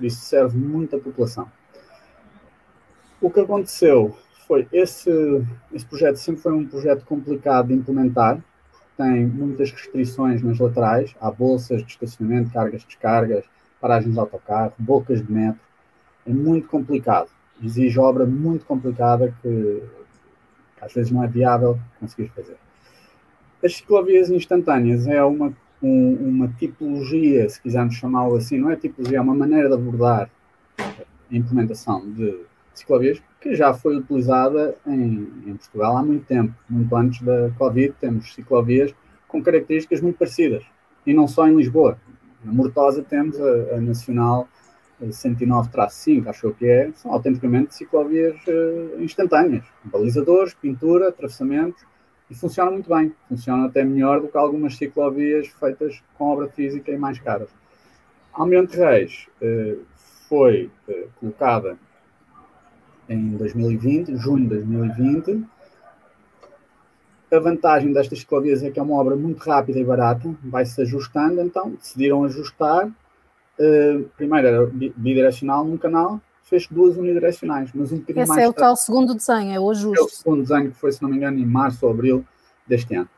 por 0.03 0.07
isso 0.07 0.23
serve 0.23 0.59
muita 0.59 0.99
população. 0.99 1.49
O 3.21 3.31
que 3.31 3.39
aconteceu 3.39 4.17
foi 4.49 4.67
esse, 4.73 5.09
esse 5.73 5.87
projeto 5.87 6.17
sempre 6.17 6.43
foi 6.43 6.53
um 6.53 6.67
projeto 6.67 7.05
complicado 7.05 7.69
de 7.69 7.75
implementar, 7.75 8.43
tem 8.97 9.25
muitas 9.25 9.71
restrições 9.71 10.43
nas 10.43 10.59
laterais, 10.59 11.15
há 11.21 11.31
bolsas 11.31 11.85
de 11.85 11.93
estacionamento, 11.93 12.53
cargas, 12.53 12.83
descargas, 12.83 13.45
paragens 13.81 14.13
de 14.13 14.19
autocarro, 14.19 14.73
bocas 14.77 15.25
de 15.25 15.33
metro, 15.33 15.61
é 16.27 16.33
muito 16.33 16.67
complicado, 16.67 17.31
exige 17.63 18.01
obra 18.01 18.27
muito 18.27 18.67
complicada 18.67 19.33
que 19.41 19.85
às 20.81 20.93
vezes 20.93 21.13
não 21.13 21.23
é 21.23 21.29
viável 21.29 21.79
conseguir 22.01 22.29
fazer. 22.31 22.57
As 23.65 23.77
ciclovias 23.77 24.31
instantâneas 24.31 25.07
é 25.07 25.23
uma, 25.23 25.57
um, 25.83 26.15
uma 26.15 26.49
tipologia, 26.49 27.49
se 27.49 27.61
quisermos 27.61 27.95
chamá-lo 27.95 28.37
assim, 28.37 28.59
não 28.59 28.71
é 28.71 28.77
tipologia, 28.77 29.19
é 29.19 29.21
uma 29.21 29.35
maneira 29.35 29.69
de 29.69 29.75
abordar 29.75 30.31
a 30.79 30.95
implementação 31.37 32.09
de 32.13 32.41
ciclovias 32.75 33.23
que 33.41 33.55
já 33.55 33.75
foi 33.75 33.97
utilizada 33.97 34.77
em, 34.87 35.29
em, 35.47 35.57
Portugal 35.57 35.97
há 35.97 36.03
muito 36.03 36.25
tempo. 36.27 36.55
Muito 36.71 36.95
antes 36.95 37.21
da 37.23 37.51
Covid, 37.59 37.95
temos 38.01 38.33
ciclovias 38.35 38.95
com 39.27 39.43
características 39.43 40.01
muito 40.01 40.19
parecidas. 40.19 40.65
E 41.05 41.13
não 41.13 41.27
só 41.27 41.49
em 41.49 41.57
Lisboa. 41.57 41.99
Na 42.45 42.53
Mortosa 42.53 43.03
temos 43.03 43.41
a, 43.41 43.77
a 43.77 43.81
Nacional 43.81 44.49
109-5, 45.03 46.29
acho 46.29 46.47
eu 46.47 46.55
que 46.55 46.67
é, 46.67 46.93
são 46.95 47.13
autenticamente 47.13 47.75
ciclovias 47.75 48.37
uh, 48.47 49.03
instantâneas. 49.03 49.65
Balizadores, 49.85 50.55
pintura, 50.55 51.09
atravessamentos, 51.09 51.83
e 52.33 52.35
funciona 52.35 52.71
muito 52.71 52.89
bem. 52.89 53.15
Funciona 53.29 53.67
até 53.67 53.85
melhor 53.85 54.21
do 54.21 54.29
que 54.29 54.39
algumas 54.39 54.77
ciclovias 54.77 55.49
feitas 55.49 56.03
com 56.17 56.25
obra 56.25 56.49
física 56.49 56.91
e 56.91 56.97
mais 56.97 57.19
caras. 57.19 57.51
Almirante 58.33 58.75
Reis 58.75 59.29
uh, 59.43 59.79
foi 60.29 60.71
uh, 60.89 61.09
colocada 61.21 61.77
em 63.07 63.37
2020, 63.37 64.17
junho 64.17 64.45
de 64.45 64.57
2020. 64.57 65.45
A 67.31 67.39
vantagem 67.39 67.93
destas 67.93 68.21
ciclovias 68.21 68.63
é 68.63 68.71
que 68.71 68.81
é 68.81 68.83
uma 68.83 68.97
obra 68.97 69.15
muito 69.15 69.39
rápida 69.39 69.79
e 69.79 69.85
barata, 69.85 70.35
vai-se 70.43 70.81
ajustando, 70.81 71.41
então 71.43 71.71
decidiram 71.73 72.25
ajustar. 72.25 72.89
Uh, 73.59 74.09
primeiro 74.17 74.49
era 74.49 74.67
bidirecional 74.67 75.65
num 75.65 75.77
canal, 75.77 76.19
fez 76.53 76.67
duas 76.71 76.99
unidirecionais, 76.99 77.71
mas 77.75 77.91
um 77.91 77.97
bocadinho 77.97 78.23
Esse 78.23 78.29
mais. 78.29 78.41
Esse 78.41 78.47
é 78.47 78.51
o 78.51 78.53
tal 78.53 78.77
segundo 78.77 79.15
desenho, 79.15 79.53
é 79.53 79.59
o 79.59 79.71
ajuste. 79.71 79.99
É 79.99 80.03
o 80.03 80.09
segundo 80.09 80.43
desenho 80.43 80.71
que 80.71 80.77
foi, 80.77 80.93
se 80.93 81.03
não 81.03 81.09
me 81.09 81.17
engano, 81.17 81.39
em 81.39 81.47
março 81.47 81.87
ou 81.87 81.93
abril 81.93 82.25
deste 82.67 82.95
ano. 82.95 83.09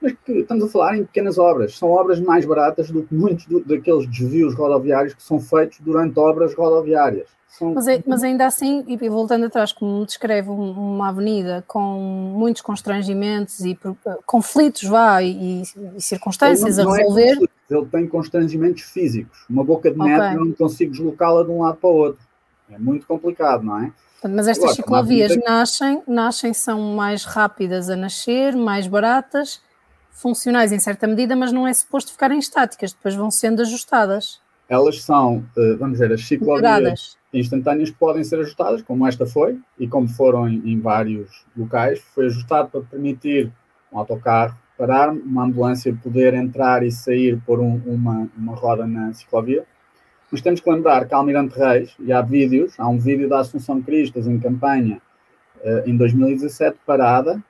Mas 0.00 0.14
que 0.24 0.32
estamos 0.32 0.64
a 0.64 0.68
falar 0.68 0.96
em 0.96 1.04
pequenas 1.04 1.38
obras, 1.38 1.76
são 1.76 1.90
obras 1.90 2.20
mais 2.20 2.46
baratas 2.46 2.90
do 2.90 3.02
que 3.02 3.14
muitos 3.14 3.46
do, 3.46 3.60
daqueles 3.60 4.06
desvios 4.06 4.54
rodoviários 4.54 5.12
que 5.12 5.22
são 5.22 5.38
feitos 5.38 5.80
durante 5.80 6.18
obras 6.18 6.54
rodoviárias. 6.54 7.28
São... 7.48 7.74
Mas, 7.74 7.88
é, 7.88 8.02
mas, 8.06 8.22
ainda 8.22 8.46
assim, 8.46 8.84
e 8.86 9.08
voltando 9.08 9.46
atrás, 9.46 9.72
como 9.72 10.06
descreve 10.06 10.48
uma 10.48 11.08
avenida 11.08 11.64
com 11.66 12.32
muitos 12.36 12.62
constrangimentos 12.62 13.60
e 13.60 13.76
conflitos, 14.24 14.84
vá, 14.84 15.22
e, 15.22 15.62
e 15.62 16.00
circunstâncias 16.00 16.76
não, 16.76 16.84
não 16.84 16.92
a 16.92 16.96
é 16.96 16.98
resolver. 17.00 17.38
É 17.70 17.74
ele 17.74 17.86
tem 17.86 18.06
constrangimentos 18.06 18.82
físicos. 18.82 19.44
Uma 19.48 19.64
boca 19.64 19.90
de 19.90 19.98
metro, 19.98 20.24
okay. 20.24 20.36
eu 20.36 20.44
não 20.44 20.52
consigo 20.52 20.92
deslocá-la 20.92 21.42
de 21.42 21.50
um 21.50 21.62
lado 21.62 21.76
para 21.76 21.90
o 21.90 21.94
outro. 21.94 22.27
É 22.70 22.78
muito 22.78 23.06
complicado, 23.06 23.62
não 23.62 23.78
é? 23.78 23.92
Mas 24.24 24.48
estas 24.48 24.64
Agora, 24.64 24.74
ciclovias 24.74 25.36
nascem, 25.44 26.02
nascem, 26.06 26.52
são 26.52 26.80
mais 26.94 27.24
rápidas 27.24 27.88
a 27.88 27.96
nascer, 27.96 28.56
mais 28.56 28.86
baratas, 28.86 29.62
funcionais 30.10 30.72
em 30.72 30.78
certa 30.78 31.06
medida, 31.06 31.36
mas 31.36 31.52
não 31.52 31.66
é 31.66 31.72
suposto 31.72 32.12
ficarem 32.12 32.38
estáticas, 32.38 32.92
depois 32.92 33.14
vão 33.14 33.30
sendo 33.30 33.62
ajustadas. 33.62 34.40
Elas 34.68 35.02
são, 35.02 35.44
eh, 35.56 35.76
vamos 35.76 35.98
ver, 35.98 36.12
as 36.12 36.26
ciclovias 36.26 37.16
instantâneas 37.32 37.90
podem 37.90 38.24
ser 38.24 38.40
ajustadas, 38.40 38.82
como 38.82 39.06
esta 39.06 39.24
foi, 39.24 39.58
e 39.78 39.86
como 39.86 40.08
foram 40.08 40.48
em, 40.48 40.72
em 40.72 40.80
vários 40.80 41.44
locais. 41.56 42.00
Foi 42.14 42.26
ajustado 42.26 42.68
para 42.68 42.80
permitir 42.82 43.52
um 43.92 43.98
autocarro 43.98 44.56
parar, 44.78 45.10
uma 45.10 45.44
ambulância 45.44 45.92
poder 46.02 46.32
entrar 46.34 46.84
e 46.84 46.92
sair 46.92 47.40
por 47.44 47.58
um, 47.58 47.82
uma, 47.84 48.28
uma 48.36 48.54
roda 48.54 48.86
na 48.86 49.12
ciclovia. 49.12 49.64
Mas 50.30 50.40
temos 50.40 50.60
que 50.60 50.70
lembrar 50.70 51.06
que 51.06 51.14
Almirante 51.14 51.58
Reis, 51.58 51.94
e 51.98 52.12
há 52.12 52.20
vídeos, 52.20 52.78
há 52.78 52.88
um 52.88 52.98
vídeo 52.98 53.28
da 53.28 53.40
Assunção 53.40 53.80
Cristas 53.80 54.26
em 54.26 54.38
campanha 54.38 55.00
uh, 55.62 55.88
em 55.88 55.96
2017, 55.96 56.78
parada, 56.84 57.42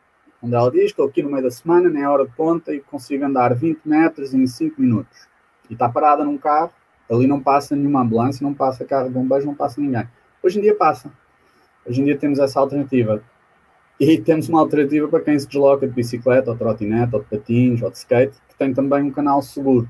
onde 0.43 0.55
ela 0.55 0.71
diz: 0.71 0.85
Estou 0.85 1.07
aqui 1.07 1.23
no 1.23 1.31
meio 1.31 1.43
da 1.43 1.51
semana, 1.51 1.89
nem 1.89 2.03
é 2.03 2.09
hora 2.09 2.25
de 2.25 2.33
ponta, 2.33 2.73
e 2.73 2.81
consigo 2.81 3.25
andar 3.25 3.55
20 3.55 3.81
metros 3.85 4.33
em 4.33 4.47
5 4.47 4.81
minutos. 4.81 5.27
E 5.69 5.73
está 5.73 5.89
parada 5.89 6.25
num 6.25 6.39
carro, 6.39 6.73
Ali 7.11 7.27
não 7.27 7.41
passa 7.41 7.75
nenhuma 7.75 8.03
ambulância, 8.03 8.45
não 8.45 8.53
passa 8.53 8.85
carro 8.85 9.09
de 9.09 9.15
bombeiros, 9.15 9.47
não 9.47 9.55
passa 9.55 9.81
ninguém. 9.81 10.07
Hoje 10.43 10.59
em 10.59 10.63
dia 10.63 10.75
passa. 10.75 11.11
Hoje 11.87 12.03
em 12.03 12.05
dia 12.05 12.19
temos 12.19 12.39
essa 12.39 12.61
alternativa. 12.61 13.23
E 13.99 14.19
temos 14.19 14.49
uma 14.49 14.61
alternativa 14.61 15.09
para 15.09 15.21
quem 15.21 15.39
se 15.39 15.49
desloca 15.49 15.87
de 15.89 15.95
bicicleta, 15.95 16.51
ou 16.51 16.55
de 16.55 16.59
trotinete, 16.59 17.15
ou 17.15 17.23
de 17.23 17.27
patins, 17.29 17.83
ou 17.83 17.91
de 17.91 17.97
skate, 17.97 18.37
que 18.49 18.55
tem 18.57 18.75
também 18.75 19.03
um 19.03 19.11
canal 19.11 19.41
seguro. 19.41 19.89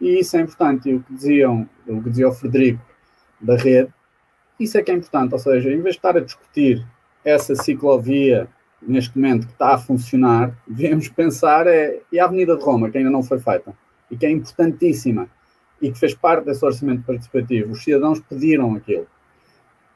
E 0.00 0.20
isso 0.20 0.36
é 0.36 0.40
importante. 0.40 0.88
E 0.88 0.94
o 0.94 1.00
que 1.00 1.12
diziam, 1.12 1.68
o 1.86 2.02
que 2.02 2.10
dizia 2.10 2.28
o 2.28 2.32
Frederico 2.32 2.80
da 3.40 3.56
rede, 3.56 3.92
isso 4.58 4.76
é 4.78 4.82
que 4.82 4.90
é 4.90 4.94
importante. 4.94 5.32
Ou 5.32 5.38
seja, 5.38 5.70
em 5.70 5.80
vez 5.80 5.94
de 5.94 5.98
estar 5.98 6.16
a 6.16 6.20
discutir 6.20 6.84
essa 7.24 7.54
ciclovia 7.54 8.48
neste 8.80 9.16
momento 9.18 9.46
que 9.46 9.52
está 9.52 9.74
a 9.74 9.78
funcionar, 9.78 10.52
devíamos 10.66 11.08
pensar 11.08 11.66
é, 11.66 12.00
e 12.12 12.18
a 12.18 12.24
Avenida 12.24 12.56
de 12.56 12.62
Roma, 12.62 12.90
que 12.90 12.98
ainda 12.98 13.10
não 13.10 13.22
foi 13.22 13.38
feita, 13.38 13.74
e 14.10 14.16
que 14.16 14.24
é 14.24 14.30
importantíssima 14.30 15.28
e 15.80 15.90
que 15.92 15.98
fez 15.98 16.14
parte 16.14 16.44
desse 16.44 16.64
orçamento 16.64 17.04
participativo, 17.04 17.72
os 17.72 17.82
cidadãos 17.82 18.20
pediram 18.20 18.74
aquilo. 18.74 19.06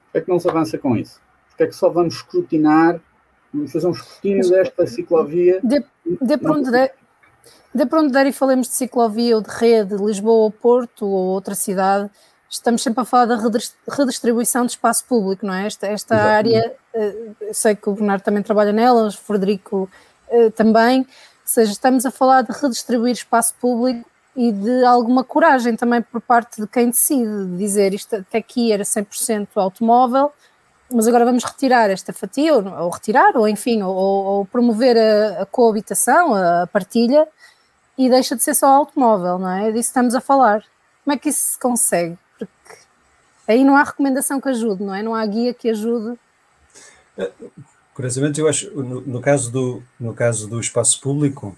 Por 0.06 0.12
que 0.12 0.18
é 0.18 0.20
que 0.20 0.28
não 0.28 0.38
se 0.38 0.48
avança 0.48 0.78
com 0.78 0.96
isso? 0.96 1.20
Porque 1.48 1.64
é 1.64 1.66
que 1.66 1.74
só 1.74 1.88
vamos 1.88 2.14
escrutinar, 2.14 3.00
vamos 3.52 3.72
fazer 3.72 3.86
um 3.86 3.92
escrutínio 3.92 4.48
desta 4.48 4.86
ciclovia? 4.86 5.60
De, 5.62 5.84
de 6.20 6.38
para 6.38 6.52
onde 6.52 6.70
der, 6.70 6.94
de 7.74 7.87
para 7.87 8.00
onde 8.00 8.12
der 8.12 8.26
e 8.26 8.33
falemos 8.33 8.68
de 8.68 8.74
ciclovia 8.74 9.37
ou 9.37 9.42
de 9.42 9.50
rede, 9.50 9.94
Lisboa 9.94 10.44
ou 10.44 10.50
Porto 10.50 11.07
ou 11.07 11.28
outra 11.28 11.55
cidade, 11.55 12.11
estamos 12.48 12.83
sempre 12.83 13.00
a 13.00 13.05
falar 13.05 13.24
da 13.24 13.38
redistribuição 13.88 14.66
de 14.66 14.72
espaço 14.72 15.05
público, 15.07 15.46
não 15.46 15.55
é? 15.55 15.66
Esta, 15.66 15.87
esta 15.87 16.16
área, 16.16 16.74
eh, 16.94 17.33
sei 17.52 17.74
que 17.74 17.88
o 17.88 17.94
Bernardo 17.94 18.22
também 18.22 18.42
trabalha 18.42 18.72
nela, 18.72 19.07
o 19.07 19.12
Frederico 19.12 19.90
eh, 20.28 20.50
também, 20.50 21.00
ou 21.00 21.07
seja, 21.44 21.72
estamos 21.72 22.05
a 22.05 22.11
falar 22.11 22.42
de 22.42 22.52
redistribuir 22.52 23.12
espaço 23.12 23.55
público 23.61 24.09
e 24.37 24.52
de 24.52 24.85
alguma 24.85 25.24
coragem 25.24 25.76
também 25.76 26.02
por 26.02 26.20
parte 26.20 26.61
de 26.61 26.66
quem 26.66 26.90
decide 26.90 27.57
dizer 27.57 27.92
isto 27.92 28.16
até 28.16 28.38
aqui 28.38 28.72
era 28.72 28.83
100% 28.83 29.48
automóvel, 29.57 30.33
mas 30.94 31.09
agora 31.09 31.24
vamos 31.24 31.44
retirar 31.44 31.90
esta 31.90 32.12
fatia, 32.12 32.55
ou, 32.55 32.66
ou 32.66 32.90
retirar, 32.90 33.37
ou 33.37 33.48
enfim, 33.48 33.83
ou, 33.83 33.94
ou 33.94 34.46
promover 34.46 34.96
a, 34.96 35.42
a, 35.42 35.46
coabitação, 35.46 36.35
a, 36.35 36.66
partilha, 36.66 37.26
e 37.96 38.09
deixa 38.09 38.35
de 38.35 38.42
ser 38.42 38.55
só 38.55 38.66
automóvel, 38.66 39.38
não 39.38 39.50
é? 39.50 39.70
Disso 39.70 39.88
estamos 39.88 40.14
a 40.14 40.20
falar. 40.20 40.64
Como 41.05 41.14
é 41.14 41.18
que 41.18 41.28
isso 41.28 41.52
se 41.52 41.59
consegue? 41.59 42.18
Porque 42.38 42.52
aí 43.46 43.64
não 43.64 43.76
há 43.76 43.83
recomendação 43.83 44.40
que 44.40 44.48
ajude, 44.48 44.83
não 44.83 44.94
é? 44.94 45.02
Não 45.02 45.14
há 45.14 45.24
guia 45.26 45.52
que 45.52 45.68
ajude. 45.68 46.18
Curiosamente, 47.94 48.40
eu 48.40 48.48
acho, 48.48 48.70
no, 48.70 49.00
no 49.02 49.20
caso, 49.20 49.50
do, 49.50 49.83
no 50.00 50.14
caso 50.14 50.48
do 50.48 50.59
espaço 50.59 51.00
público, 51.00 51.55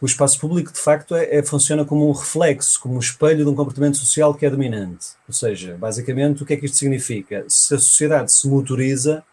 o 0.00 0.06
espaço 0.06 0.38
público 0.38 0.72
de 0.72 0.78
facto 0.78 1.14
é, 1.14 1.36
é, 1.36 1.42
funciona 1.42 1.84
como 1.84 2.08
um 2.08 2.12
reflexo, 2.12 2.80
como 2.80 2.96
um 2.96 2.98
espelho 2.98 3.44
de 3.44 3.50
um 3.50 3.54
comportamento 3.54 3.96
social 3.96 4.34
que 4.34 4.44
é 4.44 4.50
dominante. 4.50 5.08
Ou 5.26 5.32
seja, 5.32 5.76
basicamente, 5.78 6.42
o 6.42 6.46
que 6.46 6.54
é 6.54 6.56
que 6.56 6.66
isto 6.66 6.76
significa? 6.76 7.44
Se 7.48 7.74
a 7.74 7.78
sociedade 7.78 8.30
se 8.30 8.46
motoriza, 8.46 9.24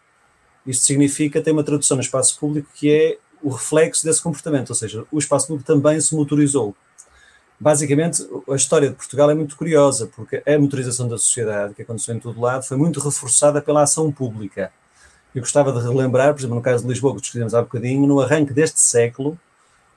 isto 0.66 0.84
significa, 0.84 1.42
tem 1.42 1.52
uma 1.52 1.62
tradução 1.62 1.96
no 1.96 2.02
espaço 2.02 2.38
público 2.38 2.68
que 2.74 2.90
é 2.90 3.18
o 3.42 3.50
reflexo 3.50 4.04
desse 4.04 4.22
comportamento, 4.22 4.70
ou 4.70 4.74
seja, 4.74 5.04
o 5.12 5.18
espaço 5.18 5.48
público 5.48 5.66
também 5.66 6.00
se 6.00 6.14
motorizou. 6.14 6.74
Basicamente, 7.60 8.26
a 8.50 8.56
história 8.56 8.88
de 8.88 8.94
Portugal 8.94 9.30
é 9.30 9.34
muito 9.34 9.56
curiosa, 9.56 10.10
porque 10.16 10.42
a 10.46 10.58
motorização 10.58 11.06
da 11.06 11.18
sociedade, 11.18 11.74
que 11.74 11.82
aconteceu 11.82 12.14
em 12.14 12.18
todo 12.18 12.40
lado, 12.40 12.64
foi 12.64 12.76
muito 12.76 13.00
reforçada 13.00 13.60
pela 13.60 13.82
ação 13.82 14.10
pública. 14.10 14.72
Eu 15.34 15.42
gostava 15.42 15.72
de 15.72 15.86
relembrar, 15.86 16.32
por 16.32 16.40
exemplo, 16.40 16.56
no 16.56 16.62
caso 16.62 16.82
de 16.82 16.88
Lisboa, 16.88 17.14
que 17.14 17.20
discutimos 17.20 17.54
há 17.54 17.60
bocadinho, 17.60 18.06
no 18.06 18.20
arranque 18.20 18.52
deste 18.52 18.80
século, 18.80 19.38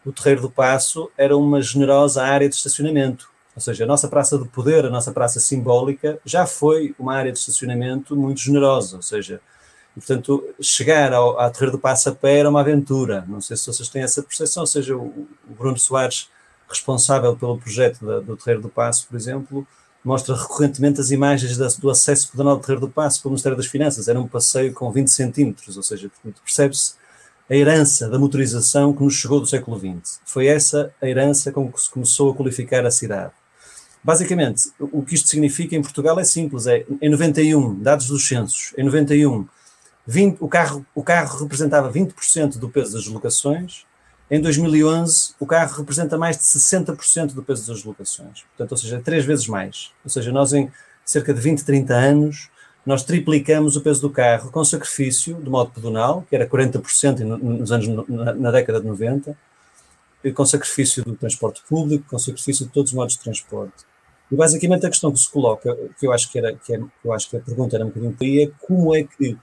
o 0.08 0.14
Terreiro 0.14 0.42
do 0.42 0.50
Passo 0.50 1.12
era 1.18 1.36
uma 1.36 1.62
generosa 1.62 2.24
área 2.24 2.48
de 2.48 2.56
estacionamento. 2.56 3.30
Ou 3.54 3.62
seja, 3.62 3.84
a 3.84 3.88
nossa 3.88 4.08
praça 4.08 4.38
de 4.38 4.48
poder, 4.48 4.86
a 4.86 4.90
nossa 4.90 5.12
praça 5.12 5.38
simbólica, 5.38 6.18
já 6.24 6.46
foi 6.46 6.96
uma 6.98 7.14
área 7.14 7.30
de 7.30 7.38
estacionamento 7.40 8.16
muito 8.16 8.40
generosa. 8.40 8.96
Ou 8.96 9.02
seja, 9.02 9.42
e, 9.98 10.00
portanto, 10.00 10.48
chegar 10.62 11.12
ao, 11.12 11.38
ao 11.38 11.52
Terreiro 11.52 11.74
do 11.74 11.80
Passo 11.80 12.08
a 12.08 12.16
pé 12.16 12.38
era 12.38 12.50
uma 12.50 12.62
aventura. 12.62 13.26
Não 13.28 13.42
sei 13.42 13.58
se 13.58 13.68
vocês 13.68 13.90
têm 13.90 14.02
essa 14.02 14.24
percepção. 14.24 14.62
Ou 14.64 14.68
seja, 14.68 14.96
o, 14.96 15.28
o 15.50 15.54
Bruno 15.58 15.78
Soares, 15.78 16.30
responsável 16.70 17.36
pelo 17.36 17.58
projeto 17.58 18.06
da, 18.06 18.20
do 18.22 18.38
Terreiro 18.38 18.62
do 18.62 18.70
Passo, 18.70 19.08
por 19.08 19.18
exemplo, 19.18 19.68
mostra 20.06 20.38
recorrentemente 20.38 21.02
as 21.02 21.12
imagens 21.12 21.58
da, 21.58 21.68
do 21.68 21.90
acesso 21.90 22.32
pedonal 22.32 22.56
do 22.56 22.62
Terreiro 22.62 22.88
do 22.88 22.90
Passo 22.90 23.22
pelo 23.22 23.34
Ministério 23.34 23.58
das 23.58 23.68
Finanças. 23.68 24.08
Era 24.08 24.18
um 24.18 24.28
passeio 24.28 24.72
com 24.72 24.90
20 24.90 25.10
centímetros, 25.10 25.76
ou 25.76 25.84
seja, 25.84 26.10
percebe-se 26.46 26.94
a 27.50 27.56
herança 27.56 28.10
da 28.10 28.20
motorização 28.20 28.94
que 28.94 29.04
nos 29.04 29.16
chegou 29.16 29.40
do 29.40 29.48
século 29.48 29.80
XX. 29.80 30.20
Foi 30.26 30.48
essa 30.48 30.94
a 31.02 31.08
herança 31.08 31.52
com 31.52 31.72
que 31.72 31.82
se 31.82 31.90
começou 31.90 32.32
a 32.32 32.36
qualificar 32.36 32.86
a 32.86 32.92
cidade. 32.92 33.32
Basicamente, 34.04 34.70
o 34.80 35.02
que 35.02 35.16
isto 35.16 35.28
significa 35.28 35.76
em 35.76 35.82
Portugal 35.82 36.20
é 36.20 36.24
simples, 36.24 36.68
é 36.68 36.86
em 37.02 37.10
91, 37.10 37.80
dados 37.80 38.08
dos 38.08 38.28
censos, 38.28 38.74
em 38.78 38.84
91, 38.84 39.48
20, 40.06 40.38
o, 40.40 40.48
carro, 40.48 40.86
o 40.96 41.04
carro 41.04 41.40
representava 41.40 41.92
20% 41.92 42.58
do 42.58 42.70
peso 42.70 42.94
das 42.94 43.04
deslocações, 43.04 43.86
em 44.30 44.42
2011 44.42 45.36
o 45.40 45.46
carro 45.46 45.78
representa 45.78 46.18
mais 46.18 46.38
de 46.38 46.44
60% 46.44 47.34
do 47.34 47.44
peso 47.44 47.68
das 47.68 47.78
deslocações, 47.78 48.44
portanto, 48.50 48.72
ou 48.72 48.78
seja, 48.78 49.02
três 49.04 49.26
vezes 49.26 49.48
mais. 49.48 49.92
Ou 50.04 50.10
seja, 50.10 50.32
nós 50.32 50.54
em 50.54 50.72
cerca 51.06 51.34
de 51.34 51.40
20, 51.40 51.64
30 51.64 51.94
anos 51.94 52.50
nós 52.88 53.04
triplicamos 53.04 53.76
o 53.76 53.82
peso 53.82 54.00
do 54.00 54.10
carro 54.10 54.50
com 54.50 54.64
sacrifício 54.64 55.36
do 55.36 55.52
modo 55.52 55.72
pedonal, 55.72 56.26
que 56.30 56.34
era 56.34 56.48
40% 56.48 57.20
nos 57.20 57.70
anos, 57.70 58.08
na, 58.08 58.34
na 58.34 58.50
década 58.50 58.80
de 58.80 58.88
90, 58.88 59.38
com 60.34 60.46
sacrifício 60.46 61.04
do 61.04 61.14
transporte 61.14 61.62
público, 61.68 62.06
com 62.10 62.18
sacrifício 62.18 62.66
de 62.66 62.72
todos 62.72 62.92
os 62.92 62.96
modos 62.96 63.16
de 63.16 63.20
transporte. 63.20 63.84
E 64.32 64.36
basicamente 64.38 64.86
a 64.86 64.90
questão 64.90 65.12
que 65.12 65.20
se 65.20 65.30
coloca, 65.30 65.78
que 66.00 66.08
eu 66.08 66.14
acho 66.14 66.32
que, 66.32 66.38
era, 66.40 66.56
que, 66.56 66.74
é, 66.74 66.80
eu 67.04 67.12
acho 67.12 67.30
que 67.30 67.36
a 67.36 67.42
pergunta 67.42 67.76
era 67.76 67.84
um 67.84 67.90
bocadinho 67.90 68.14
por 68.14 68.24
aí, 68.24 68.44
é 68.44 68.66
como 68.66 68.96
é 68.96 69.04
que 69.04 69.38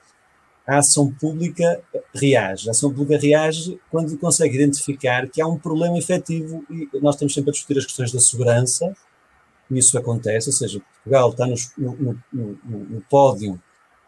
a 0.66 0.78
ação 0.78 1.12
pública 1.12 1.82
reage. 2.14 2.70
A 2.70 2.70
ação 2.70 2.94
pública 2.94 3.20
reage 3.20 3.78
quando 3.90 4.16
consegue 4.16 4.54
identificar 4.54 5.28
que 5.28 5.42
há 5.42 5.46
um 5.46 5.58
problema 5.58 5.98
efetivo 5.98 6.64
e 6.70 6.88
nós 6.94 7.14
estamos 7.14 7.34
sempre 7.34 7.50
a 7.50 7.52
discutir 7.52 7.78
as 7.78 7.84
questões 7.84 8.10
da 8.10 8.20
segurança, 8.20 8.86
e 8.86 8.94
isso 9.70 9.96
acontece, 9.98 10.48
ou 10.48 10.52
seja, 10.52 10.80
Portugal 10.80 11.30
está 11.30 11.46
no, 11.46 11.54
no, 11.78 12.18
no, 12.32 12.58
no 12.62 13.00
pódio 13.02 13.60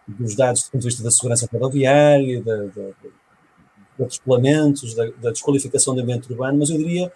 dos 0.06 0.36
dados 0.36 0.64
do 0.64 0.70
ponto 0.70 0.82
de 0.82 0.88
vista 0.88 1.02
da 1.02 1.10
segurança 1.10 1.48
rodoviária, 1.52 2.42
da, 2.42 2.56
da, 2.56 2.90
de 3.98 4.04
atropelamentos, 4.04 4.94
da, 4.94 5.06
da, 5.22 5.30
desqualificação 5.30 5.94
do 5.94 6.00
ambiente 6.00 6.30
urbano, 6.30 6.58
mas 6.58 6.70
eu 6.70 6.78
diria 6.78 7.12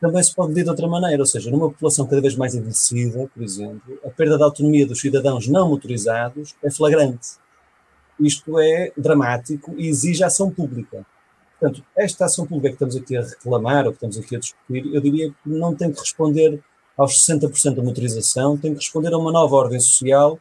também 0.00 0.22
se 0.22 0.34
pode 0.34 0.48
dizer 0.48 0.64
de 0.64 0.70
outra 0.70 0.88
maneira, 0.88 1.22
ou 1.22 1.26
seja, 1.26 1.48
numa 1.48 1.70
população 1.70 2.06
cada 2.06 2.20
vez 2.20 2.34
mais 2.34 2.54
envelhecida, 2.56 3.30
por 3.32 3.42
exemplo, 3.42 4.00
a 4.04 4.10
perda 4.10 4.36
de 4.36 4.42
autonomia 4.42 4.84
dos 4.84 5.00
cidadãos 5.00 5.46
não 5.46 5.68
motorizados 5.68 6.56
é 6.62 6.70
flagrante. 6.72 7.36
Isto 8.18 8.58
é 8.58 8.92
dramático 8.96 9.74
e 9.76 9.86
exige 9.86 10.24
ação 10.24 10.50
pública. 10.50 11.06
Portanto, 11.60 11.84
esta 11.96 12.24
ação 12.24 12.44
pública 12.44 12.70
que 12.70 12.74
estamos 12.84 12.96
aqui 12.96 13.16
a 13.16 13.22
reclamar, 13.22 13.86
ou 13.86 13.92
que 13.92 13.96
estamos 13.96 14.18
aqui 14.18 14.34
a 14.34 14.40
discutir, 14.40 14.92
eu 14.92 15.00
diria 15.00 15.30
que 15.30 15.36
não 15.48 15.72
tem 15.72 15.92
que 15.92 16.00
responder 16.00 16.60
aos 16.96 17.26
60% 17.26 17.76
da 17.76 17.82
motorização, 17.82 18.56
tem 18.56 18.72
que 18.72 18.78
responder 18.78 19.12
a 19.12 19.18
uma 19.18 19.32
nova 19.32 19.56
ordem 19.56 19.80
social 19.80 20.38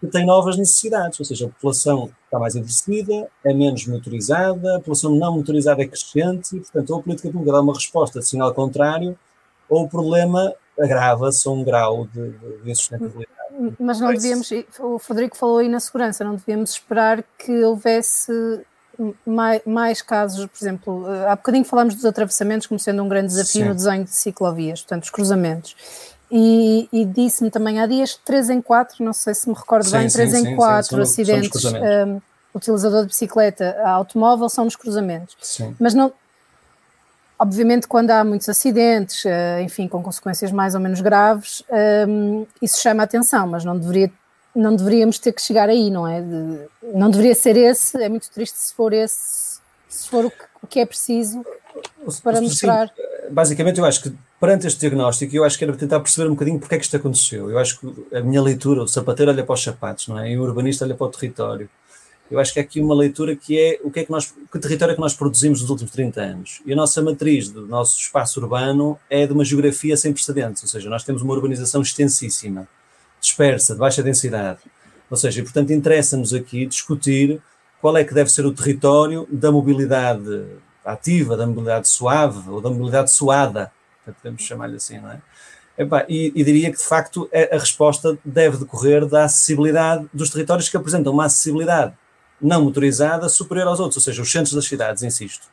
que 0.00 0.06
tem 0.06 0.24
novas 0.24 0.56
necessidades, 0.56 1.18
ou 1.18 1.26
seja, 1.26 1.46
a 1.46 1.48
população 1.48 2.10
está 2.24 2.38
mais 2.38 2.54
envelhecida, 2.54 3.28
é 3.44 3.52
menos 3.52 3.84
motorizada, 3.86 4.76
a 4.76 4.78
população 4.78 5.14
não 5.14 5.36
motorizada 5.36 5.82
é 5.82 5.86
crescente, 5.86 6.56
e, 6.56 6.60
portanto, 6.60 6.90
ou 6.90 7.00
a 7.00 7.02
política 7.02 7.30
pública 7.30 7.52
dá 7.52 7.60
uma 7.60 7.74
resposta 7.74 8.20
de 8.20 8.26
sinal 8.26 8.54
contrário, 8.54 9.18
ou 9.68 9.84
o 9.84 9.88
problema 9.88 10.54
agrava-se 10.78 11.48
a 11.48 11.50
um 11.50 11.64
grau 11.64 12.06
de, 12.06 12.30
de 12.30 12.70
insustentabilidade. 12.70 13.38
Mas 13.80 14.00
não 14.00 14.12
devíamos, 14.12 14.48
o 14.78 15.00
Frederico 15.00 15.36
falou 15.36 15.58
aí 15.58 15.68
na 15.68 15.80
segurança, 15.80 16.22
não 16.22 16.36
devíamos 16.36 16.70
esperar 16.70 17.24
que 17.36 17.64
houvesse 17.64 18.32
mais, 19.26 19.62
mais, 19.64 20.02
casos, 20.02 20.46
por 20.46 20.58
exemplo, 20.60 21.06
há 21.28 21.36
bocadinho 21.36 21.64
falámos 21.64 21.94
dos 21.94 22.04
atravessamentos 22.04 22.66
como 22.66 22.78
sendo 22.80 23.02
um 23.02 23.08
grande 23.08 23.28
desafio 23.28 23.62
Sim. 23.62 23.68
no 23.68 23.74
desenho 23.74 24.04
de 24.04 24.10
ciclovias, 24.10 24.80
portanto, 24.80 25.04
os 25.04 25.10
cruzamentos. 25.10 25.76
E, 26.30 26.88
e 26.92 27.04
disse-me 27.04 27.50
também 27.50 27.80
há 27.80 27.86
dias 27.86 28.14
3 28.24 28.50
em 28.50 28.60
4, 28.60 29.02
não 29.02 29.12
sei 29.12 29.34
se 29.34 29.48
me 29.48 29.54
recordo 29.54 29.86
sim, 29.86 29.92
bem, 29.92 30.08
3 30.08 30.34
em 30.34 30.56
4 30.56 31.00
acidentes 31.00 31.64
um, 31.64 32.20
utilizador 32.54 33.02
de 33.02 33.08
bicicleta 33.08 33.76
a 33.82 33.90
automóvel 33.90 34.48
são 34.48 34.64
nos 34.64 34.76
cruzamentos. 34.76 35.36
Sim. 35.40 35.74
Mas 35.80 35.94
não, 35.94 36.12
obviamente 37.38 37.88
quando 37.88 38.10
há 38.10 38.22
muitos 38.24 38.46
acidentes, 38.48 39.24
uh, 39.24 39.60
enfim, 39.62 39.88
com 39.88 40.02
consequências 40.02 40.52
mais 40.52 40.74
ou 40.74 40.80
menos 40.80 41.00
graves, 41.00 41.62
um, 42.06 42.46
isso 42.60 42.82
chama 42.82 43.02
a 43.02 43.04
atenção, 43.04 43.46
mas 43.46 43.64
não 43.64 43.78
deveria 43.78 44.10
não 44.54 44.74
deveríamos 44.74 45.18
ter 45.18 45.32
que 45.32 45.42
chegar 45.42 45.68
aí, 45.68 45.90
não 45.90 46.06
é? 46.06 46.20
De, 46.20 46.60
não 46.94 47.10
deveria 47.10 47.34
ser 47.34 47.56
esse, 47.56 48.02
é 48.02 48.08
muito 48.08 48.30
triste 48.30 48.56
se 48.56 48.74
for 48.74 48.92
esse, 48.92 49.60
se 49.88 50.08
for 50.08 50.24
o 50.24 50.30
que, 50.30 50.44
o 50.62 50.66
que 50.66 50.80
é 50.80 50.86
preciso 50.86 51.44
para 52.22 52.40
mostrar. 52.40 52.88
Sim, 52.88 52.94
basicamente, 53.30 53.78
eu 53.78 53.84
acho 53.84 54.02
que 54.02 54.12
perante 54.40 54.66
este 54.66 54.80
diagnóstico, 54.80 55.34
eu 55.34 55.44
acho 55.44 55.58
que 55.58 55.64
era 55.64 55.76
tentar 55.76 56.00
perceber 56.00 56.28
um 56.28 56.32
bocadinho 56.32 56.58
porque 56.58 56.74
é 56.74 56.78
que 56.78 56.84
isto 56.84 56.96
aconteceu. 56.96 57.50
Eu 57.50 57.58
acho 57.58 57.78
que 57.78 58.16
a 58.16 58.20
minha 58.20 58.42
leitura, 58.42 58.82
o 58.82 58.88
sapateiro 58.88 59.30
olha 59.30 59.44
para 59.44 59.54
os 59.54 59.62
sapatos, 59.62 60.08
não 60.08 60.18
é? 60.18 60.30
E 60.30 60.38
o 60.38 60.42
urbanista 60.42 60.84
olha 60.84 60.94
para 60.94 61.06
o 61.06 61.10
território. 61.10 61.68
Eu 62.30 62.38
acho 62.38 62.52
que 62.52 62.60
há 62.60 62.62
aqui 62.62 62.78
uma 62.78 62.94
leitura 62.94 63.34
que 63.34 63.58
é 63.58 63.80
o 63.82 63.90
que 63.90 64.00
é 64.00 64.04
que 64.04 64.10
nós, 64.10 64.34
que 64.52 64.58
território 64.58 64.92
é 64.92 64.94
que 64.94 65.00
nós 65.00 65.14
produzimos 65.14 65.62
nos 65.62 65.70
últimos 65.70 65.90
30 65.92 66.20
anos. 66.20 66.60
E 66.66 66.72
a 66.72 66.76
nossa 66.76 67.00
matriz 67.00 67.48
do 67.48 67.66
nosso 67.66 67.98
espaço 67.98 68.38
urbano 68.38 68.98
é 69.08 69.26
de 69.26 69.32
uma 69.32 69.44
geografia 69.44 69.96
sem 69.96 70.12
precedentes, 70.12 70.62
ou 70.62 70.68
seja, 70.68 70.90
nós 70.90 71.04
temos 71.04 71.22
uma 71.22 71.32
urbanização 71.32 71.80
extensíssima 71.80 72.68
dispersa, 73.28 73.74
de 73.74 73.80
baixa 73.80 74.02
densidade. 74.02 74.60
Ou 75.10 75.16
seja, 75.16 75.40
e, 75.40 75.42
portanto, 75.42 75.72
interessa-nos 75.72 76.34
aqui 76.34 76.66
discutir 76.66 77.40
qual 77.80 77.96
é 77.96 78.04
que 78.04 78.14
deve 78.14 78.30
ser 78.30 78.44
o 78.44 78.52
território 78.52 79.26
da 79.30 79.50
mobilidade 79.50 80.46
ativa, 80.84 81.36
da 81.36 81.46
mobilidade 81.46 81.88
suave 81.88 82.48
ou 82.50 82.60
da 82.60 82.70
mobilidade 82.70 83.12
suada, 83.12 83.70
podemos 84.04 84.42
chamar-lhe 84.42 84.76
assim, 84.76 84.98
não 84.98 85.10
é? 85.10 85.20
e, 86.08 86.32
e, 86.34 86.44
diria 86.44 86.70
que, 86.72 86.78
de 86.78 86.84
facto, 86.84 87.28
a, 87.32 87.56
a 87.56 87.58
resposta 87.58 88.18
deve 88.24 88.56
decorrer 88.56 89.06
da 89.06 89.24
acessibilidade 89.24 90.06
dos 90.12 90.30
territórios 90.30 90.68
que 90.68 90.76
apresentam 90.76 91.12
uma 91.12 91.26
acessibilidade 91.26 91.94
não 92.40 92.64
motorizada 92.64 93.28
superior 93.28 93.68
aos 93.68 93.80
outros, 93.80 93.96
ou 93.98 94.02
seja, 94.02 94.22
os 94.22 94.30
centros 94.30 94.54
das 94.54 94.64
cidades, 94.64 95.02
insisto. 95.02 95.46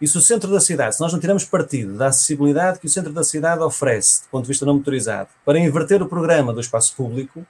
E 0.00 0.06
se 0.06 0.16
o 0.16 0.20
centro 0.20 0.50
da 0.50 0.60
cidade, 0.60 0.94
se 0.94 1.00
nós 1.00 1.12
não 1.12 1.18
tiramos 1.18 1.44
partido 1.44 1.94
da 1.94 2.06
acessibilidade 2.06 2.78
que 2.78 2.86
o 2.86 2.88
centro 2.88 3.12
da 3.12 3.24
cidade 3.24 3.62
oferece, 3.62 4.22
do 4.22 4.28
ponto 4.28 4.44
de 4.44 4.48
vista 4.48 4.64
não 4.64 4.74
motorizado, 4.74 5.28
para 5.44 5.58
inverter 5.58 6.02
o 6.02 6.06
programa 6.06 6.52
do 6.52 6.60
espaço 6.60 6.94
público, 6.94 7.44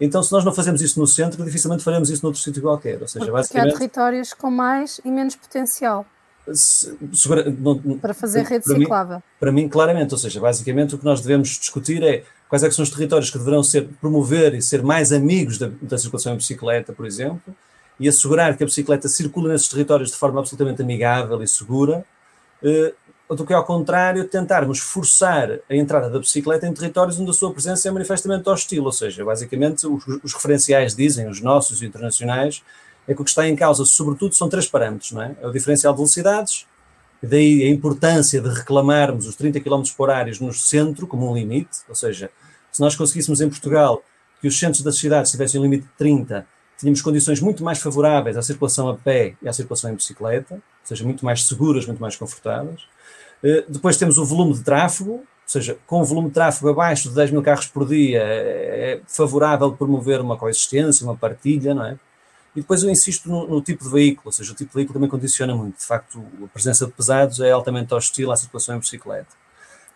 então 0.00 0.22
se 0.22 0.30
nós 0.30 0.44
não 0.44 0.54
fazemos 0.54 0.80
isso 0.82 1.00
no 1.00 1.06
centro, 1.06 1.42
dificilmente 1.44 1.82
faremos 1.82 2.10
isso 2.10 2.22
noutro 2.22 2.40
sítio 2.40 2.62
qualquer. 2.62 3.00
Ou 3.00 3.08
seja, 3.08 3.24
Porque 3.24 3.32
basicamente, 3.32 3.74
há 3.74 3.78
territórios 3.78 4.32
com 4.32 4.50
mais 4.50 5.00
e 5.04 5.10
menos 5.10 5.34
potencial. 5.34 6.06
Se, 6.52 6.96
não, 7.58 7.98
para 7.98 8.14
fazer 8.14 8.42
rede 8.42 8.64
para 8.64 8.78
ciclável. 8.78 9.16
Mim, 9.16 9.22
para 9.38 9.52
mim, 9.52 9.68
claramente, 9.68 10.12
ou 10.12 10.18
seja, 10.18 10.40
basicamente 10.40 10.94
o 10.94 10.98
que 10.98 11.04
nós 11.04 11.20
devemos 11.20 11.48
discutir 11.48 12.02
é 12.02 12.22
quais 12.48 12.62
é 12.62 12.70
são 12.70 12.82
os 12.82 12.90
territórios 12.90 13.30
que 13.30 13.36
deverão 13.36 13.62
ser, 13.62 13.86
promover 14.00 14.54
e 14.54 14.62
ser 14.62 14.82
mais 14.82 15.12
amigos 15.12 15.58
da, 15.58 15.70
da 15.82 15.98
circulação 15.98 16.32
em 16.32 16.36
bicicleta, 16.36 16.92
por 16.92 17.06
exemplo, 17.06 17.54
e 17.98 18.08
assegurar 18.08 18.56
que 18.56 18.62
a 18.62 18.66
bicicleta 18.66 19.08
circula 19.08 19.52
nesses 19.52 19.68
territórios 19.68 20.10
de 20.10 20.16
forma 20.16 20.40
absolutamente 20.40 20.82
amigável 20.82 21.42
e 21.42 21.48
segura, 21.48 22.04
eh, 22.62 22.94
do 23.28 23.44
que 23.44 23.52
ao 23.52 23.64
contrário 23.64 24.26
tentarmos 24.26 24.78
forçar 24.78 25.58
a 25.68 25.74
entrada 25.74 26.08
da 26.08 26.18
bicicleta 26.18 26.66
em 26.66 26.72
territórios 26.72 27.20
onde 27.20 27.30
a 27.30 27.34
sua 27.34 27.52
presença 27.52 27.88
é 27.88 27.90
manifestamente 27.90 28.48
hostil, 28.48 28.84
ou 28.84 28.92
seja, 28.92 29.24
basicamente 29.24 29.86
os, 29.86 30.06
os 30.22 30.32
referenciais 30.32 30.94
dizem, 30.94 31.28
os 31.28 31.40
nossos 31.40 31.82
e 31.82 31.86
internacionais, 31.86 32.62
é 33.06 33.14
que 33.14 33.20
o 33.20 33.24
que 33.24 33.30
está 33.30 33.46
em 33.46 33.56
causa, 33.56 33.84
sobretudo, 33.84 34.34
são 34.34 34.48
três 34.48 34.66
parâmetros, 34.66 35.12
não 35.12 35.22
é? 35.22 35.36
É 35.40 35.46
o 35.46 35.52
diferencial 35.52 35.92
de 35.92 35.98
velocidades, 35.98 36.66
daí 37.22 37.64
a 37.64 37.68
importância 37.68 38.40
de 38.40 38.48
reclamarmos 38.48 39.26
os 39.26 39.34
30 39.34 39.60
km 39.60 39.82
por 39.96 40.08
hora 40.08 40.30
no 40.40 40.52
centro 40.52 41.06
como 41.06 41.30
um 41.30 41.34
limite, 41.34 41.78
ou 41.88 41.94
seja, 41.94 42.30
se 42.70 42.80
nós 42.80 42.94
conseguíssemos 42.94 43.40
em 43.40 43.48
Portugal 43.48 44.02
que 44.40 44.46
os 44.46 44.58
centros 44.58 44.82
das 44.82 44.96
cidades 44.96 45.30
tivessem 45.30 45.60
um 45.60 45.64
limite 45.64 45.84
de 45.84 45.92
30 45.98 46.46
tínhamos 46.78 47.02
condições 47.02 47.40
muito 47.40 47.62
mais 47.62 47.78
favoráveis 47.80 48.36
à 48.36 48.42
circulação 48.42 48.88
a 48.88 48.96
pé 48.96 49.34
e 49.42 49.48
à 49.48 49.52
circulação 49.52 49.90
em 49.90 49.94
bicicleta, 49.94 50.54
ou 50.54 50.60
seja, 50.84 51.04
muito 51.04 51.24
mais 51.24 51.44
seguras, 51.44 51.84
muito 51.86 52.00
mais 52.00 52.16
confortáveis. 52.16 52.82
Eh, 53.42 53.64
depois 53.68 53.96
temos 53.96 54.16
o 54.16 54.24
volume 54.24 54.54
de 54.54 54.62
tráfego, 54.62 55.12
ou 55.12 55.24
seja, 55.44 55.76
com 55.86 56.00
o 56.00 56.04
volume 56.04 56.28
de 56.28 56.34
tráfego 56.34 56.68
abaixo 56.70 57.08
de 57.08 57.14
10 57.14 57.32
mil 57.32 57.42
carros 57.42 57.66
por 57.66 57.86
dia, 57.86 58.20
é 58.22 59.00
favorável 59.06 59.72
promover 59.72 60.20
uma 60.20 60.36
coexistência, 60.36 61.04
uma 61.04 61.16
partilha, 61.16 61.74
não 61.74 61.84
é? 61.84 61.98
E 62.54 62.60
depois 62.60 62.82
eu 62.82 62.90
insisto 62.90 63.28
no, 63.28 63.46
no, 63.46 63.62
tipo 63.62 63.84
de 63.84 63.90
veículo, 63.90 64.26
ou 64.26 64.32
seja, 64.32 64.52
o 64.52 64.54
tipo 64.54 64.70
de 64.70 64.74
veículo 64.76 64.94
também 64.94 65.08
condiciona 65.08 65.54
muito. 65.54 65.78
De 65.78 65.84
facto, 65.84 66.24
a 66.42 66.48
presença 66.48 66.86
de 66.86 66.92
pesados 66.92 67.40
é 67.40 67.50
altamente 67.50 67.94
hostil 67.94 68.32
à 68.32 68.36
circulação 68.36 68.76
em 68.76 68.78
bicicleta. 68.78 69.28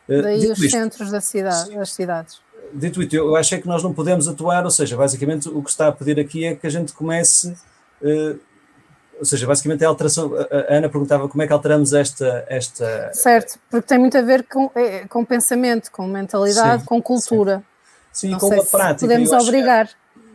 Eh, 0.09 0.23
Daí 0.23 0.51
os 0.51 0.59
isto, 0.59 0.71
centros 0.71 1.11
da 1.11 1.21
cidade, 1.21 1.75
das 1.75 1.93
cidades 1.93 2.41
dito 2.73 3.03
isso, 3.03 3.15
eu 3.17 3.37
acho 3.37 3.55
é 3.55 3.59
que 3.59 3.67
nós 3.67 3.83
não 3.83 3.93
podemos 3.93 4.29
atuar, 4.29 4.65
ou 4.65 4.71
seja, 4.71 4.97
basicamente 4.97 5.49
o 5.49 5.63
que 5.63 5.71
está 5.71 5.89
a 5.89 5.93
pedir 5.93 6.19
aqui 6.19 6.45
é 6.45 6.55
que 6.55 6.67
a 6.67 6.71
gente 6.71 6.93
comece, 6.93 7.49
uh, 8.03 8.39
ou 9.19 9.25
seja, 9.25 9.47
basicamente 9.47 9.85
a 9.85 9.89
alteração, 9.89 10.33
a, 10.35 10.77
Ana 10.77 10.89
perguntava 10.89 11.29
como 11.29 11.43
é 11.43 11.47
que 11.47 11.53
alteramos 11.53 11.93
esta... 11.93 12.45
esta 12.49 13.11
certo, 13.13 13.59
porque 13.71 13.87
tem 13.87 13.99
muito 13.99 14.17
a 14.17 14.23
ver 14.23 14.45
com, 14.45 14.71
é, 14.75 15.07
com 15.07 15.25
pensamento, 15.25 15.91
com 15.91 16.07
mentalidade, 16.07 16.83
sim, 16.83 16.89
com 16.89 17.01
cultura. 17.03 17.63
Sim, 18.13 18.33
sim 18.33 18.39
com 18.39 18.53
a 18.53 18.65
prática. 18.65 19.01
Podemos 19.01 19.31
eu 19.31 19.39
obrigar. 19.39 19.89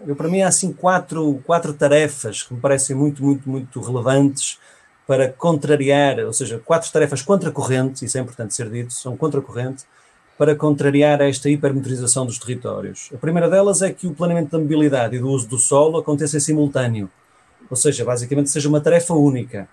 eu, 0.06 0.16
para 0.16 0.28
mim 0.28 0.42
há 0.42 0.48
assim 0.48 0.72
quatro, 0.72 1.42
quatro 1.46 1.74
tarefas 1.74 2.44
que 2.44 2.54
me 2.54 2.60
parecem 2.60 2.96
muito, 2.96 3.24
muito, 3.24 3.50
muito 3.50 3.82
relevantes 3.82 4.60
para 5.08 5.32
contrariar, 5.32 6.20
ou 6.20 6.34
seja, 6.34 6.60
quatro 6.60 6.92
tarefas 6.92 7.22
contracorrente, 7.22 8.04
isso 8.04 8.18
é 8.18 8.22
importante 8.22 8.54
ser 8.54 8.70
dito, 8.70 8.92
são 8.94 9.16
contracorrente, 9.16 9.86
para 10.38 10.56
contrariar 10.56 11.20
esta 11.22 11.50
hipermotorização 11.50 12.26
dos 12.26 12.38
territórios. 12.38 13.10
A 13.14 13.18
primeira 13.18 13.50
delas 13.50 13.82
é 13.82 13.92
que 13.92 14.06
o 14.06 14.14
planeamento 14.14 14.52
da 14.52 14.60
mobilidade 14.60 15.16
e 15.16 15.20
do 15.20 15.30
uso 15.30 15.48
do 15.48 15.58
solo 15.58 15.98
aconteça 15.98 16.38
em 16.38 16.40
simultâneo, 16.40 17.10
ou 17.70 17.76
seja, 17.76 18.06
basicamente 18.06 18.50
seja 18.50 18.70
uma 18.70 18.80
tarefa 18.80 19.14
única. 19.14 19.68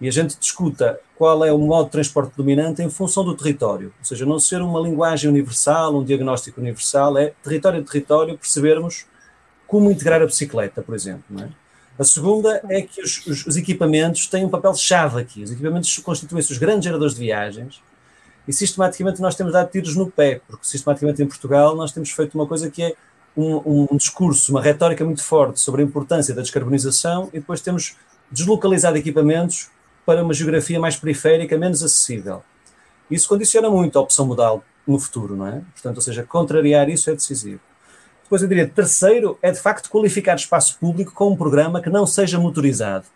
E 0.00 0.08
a 0.08 0.10
gente 0.10 0.38
discuta 0.38 0.98
qual 1.16 1.44
é 1.44 1.52
o 1.52 1.58
modo 1.58 1.84
de 1.84 1.92
transporte 1.92 2.32
dominante 2.34 2.82
em 2.82 2.88
função 2.88 3.22
do 3.22 3.36
território, 3.36 3.92
ou 3.98 4.04
seja, 4.04 4.24
não 4.24 4.40
ser 4.40 4.62
uma 4.62 4.80
linguagem 4.80 5.30
universal, 5.30 5.94
um 5.94 6.02
diagnóstico 6.02 6.60
universal, 6.60 7.18
é 7.18 7.32
território 7.42 7.80
a 7.80 7.84
território 7.84 8.36
percebermos 8.36 9.04
como 9.66 9.90
integrar 9.90 10.22
a 10.22 10.26
bicicleta, 10.26 10.82
por 10.82 10.94
exemplo. 10.94 11.40
É? 11.40 11.48
A 11.98 12.04
segunda 12.04 12.62
é 12.68 12.80
que 12.80 13.02
os, 13.02 13.26
os, 13.26 13.46
os 13.46 13.56
equipamentos 13.56 14.26
têm 14.26 14.44
um 14.44 14.48
papel-chave 14.48 15.20
aqui. 15.20 15.42
Os 15.42 15.52
equipamentos 15.52 15.96
constituem-se 15.98 16.50
os 16.50 16.58
grandes 16.58 16.84
geradores 16.84 17.14
de 17.14 17.20
viagens, 17.20 17.80
e 18.50 18.52
sistematicamente 18.52 19.22
nós 19.22 19.36
temos 19.36 19.52
dado 19.52 19.70
tiros 19.70 19.94
no 19.94 20.10
pé, 20.10 20.40
porque 20.48 20.66
sistematicamente 20.66 21.22
em 21.22 21.26
Portugal 21.26 21.76
nós 21.76 21.92
temos 21.92 22.10
feito 22.10 22.34
uma 22.34 22.48
coisa 22.48 22.68
que 22.68 22.82
é 22.82 22.94
um, 23.36 23.86
um, 23.92 23.96
discurso, 23.96 24.50
uma 24.50 24.60
retórica 24.60 25.04
muito 25.04 25.22
forte 25.22 25.60
sobre 25.60 25.82
a 25.82 25.84
importância 25.84 26.34
da 26.34 26.42
descarbonização 26.42 27.28
e 27.32 27.38
depois 27.38 27.60
temos 27.60 27.94
deslocalizado 28.28 28.96
equipamentos 28.96 29.70
para 30.04 30.24
uma 30.24 30.34
geografia 30.34 30.80
mais 30.80 30.96
periférica, 30.96 31.56
menos 31.56 31.80
acessível. 31.80 32.42
Isso 33.08 33.28
condiciona 33.28 33.70
muito 33.70 33.96
a 33.96 34.02
opção 34.02 34.26
modal 34.26 34.64
no 34.84 34.98
futuro, 34.98 35.36
não 35.36 35.46
é? 35.46 35.62
Portanto, 35.72 35.98
ou 35.98 36.02
seja, 36.02 36.24
contrariar 36.24 36.88
isso 36.88 37.08
é 37.08 37.14
decisivo. 37.14 37.60
Depois 38.24 38.42
eu 38.42 38.48
diria, 38.48 38.66
terceiro, 38.66 39.38
é 39.40 39.52
de 39.52 39.60
facto 39.60 39.88
qualificar 39.88 40.34
espaço 40.34 40.76
público 40.80 41.12
com 41.12 41.30
um 41.30 41.36
programa 41.36 41.80
que 41.80 41.88
não 41.88 42.04
seja 42.04 42.36
motorizado. 42.36 43.06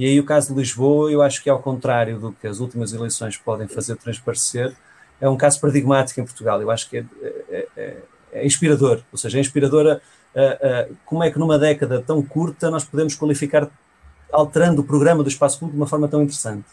E 0.00 0.06
aí 0.06 0.18
o 0.18 0.24
caso 0.24 0.54
de 0.54 0.58
Lisboa, 0.58 1.12
eu 1.12 1.20
acho 1.20 1.42
que 1.42 1.50
ao 1.50 1.58
contrário 1.58 2.18
do 2.18 2.32
que 2.32 2.46
as 2.46 2.58
últimas 2.58 2.94
eleições 2.94 3.36
podem 3.36 3.68
fazer 3.68 3.96
transparecer, 3.96 4.74
é 5.20 5.28
um 5.28 5.36
caso 5.36 5.60
paradigmático 5.60 6.18
em 6.18 6.24
Portugal. 6.24 6.58
Eu 6.62 6.70
acho 6.70 6.88
que 6.88 6.96
é, 6.96 7.04
é, 7.22 7.68
é, 7.76 7.96
é 8.32 8.46
inspirador, 8.46 9.02
ou 9.12 9.18
seja, 9.18 9.36
é 9.36 9.42
inspiradora 9.42 10.00
uh, 10.34 10.90
uh, 10.90 10.96
como 11.04 11.22
é 11.22 11.30
que 11.30 11.38
numa 11.38 11.58
década 11.58 12.00
tão 12.00 12.22
curta 12.22 12.70
nós 12.70 12.82
podemos 12.82 13.14
qualificar 13.14 13.68
alterando 14.32 14.80
o 14.80 14.84
programa 14.84 15.22
do 15.22 15.28
espaço 15.28 15.58
público 15.58 15.76
de 15.76 15.82
uma 15.82 15.86
forma 15.86 16.08
tão 16.08 16.22
interessante. 16.22 16.64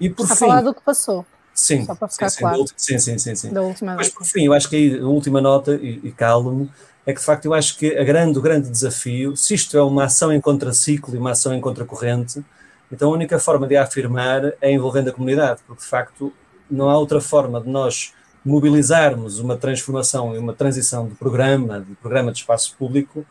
E 0.00 0.10
por 0.10 0.24
Está 0.24 0.34
fim, 0.34 0.44
a 0.44 0.48
falar 0.48 0.62
do 0.62 0.74
que 0.74 0.82
passou. 0.82 1.24
Sim, 1.54 1.84
Só 1.84 1.94
para 1.94 2.08
ficar 2.08 2.30
sim, 2.30 2.40
claro. 2.40 2.64
sim, 2.76 2.98
sim, 2.98 3.16
sim, 3.16 3.34
sim. 3.36 3.52
Da 3.52 3.62
última 3.62 3.94
Mas 3.94 4.08
por 4.08 4.24
fim, 4.24 4.44
eu 4.44 4.52
acho 4.52 4.68
que 4.68 4.98
a 4.98 5.06
última 5.06 5.40
nota, 5.40 5.76
e, 5.76 6.00
e 6.02 6.10
calo-me, 6.10 6.68
é 7.08 7.14
que 7.14 7.20
de 7.20 7.24
facto 7.24 7.46
eu 7.46 7.54
acho 7.54 7.78
que 7.78 7.96
a 7.96 8.04
grande, 8.04 8.38
o 8.38 8.42
grande 8.42 8.68
desafio, 8.68 9.34
se 9.34 9.54
isto 9.54 9.78
é 9.78 9.82
uma 9.82 10.04
ação 10.04 10.30
em 10.30 10.38
contraciclo 10.38 11.14
e 11.14 11.18
uma 11.18 11.30
ação 11.30 11.54
em 11.54 11.60
contracorrente, 11.60 12.44
então 12.92 13.08
a 13.08 13.14
única 13.14 13.38
forma 13.38 13.66
de 13.66 13.78
a 13.78 13.84
afirmar 13.84 14.52
é 14.60 14.70
envolvendo 14.70 15.08
a 15.08 15.12
comunidade, 15.12 15.62
porque 15.66 15.82
de 15.82 15.88
facto 15.88 16.30
não 16.70 16.90
há 16.90 16.98
outra 16.98 17.18
forma 17.18 17.62
de 17.62 17.68
nós 17.70 18.12
mobilizarmos 18.44 19.38
uma 19.38 19.56
transformação 19.56 20.34
e 20.34 20.38
uma 20.38 20.52
transição 20.52 21.08
de 21.08 21.14
programa, 21.14 21.80
de 21.80 21.94
programa 21.94 22.30
de 22.30 22.40
espaço 22.40 22.76
público, 22.78 23.24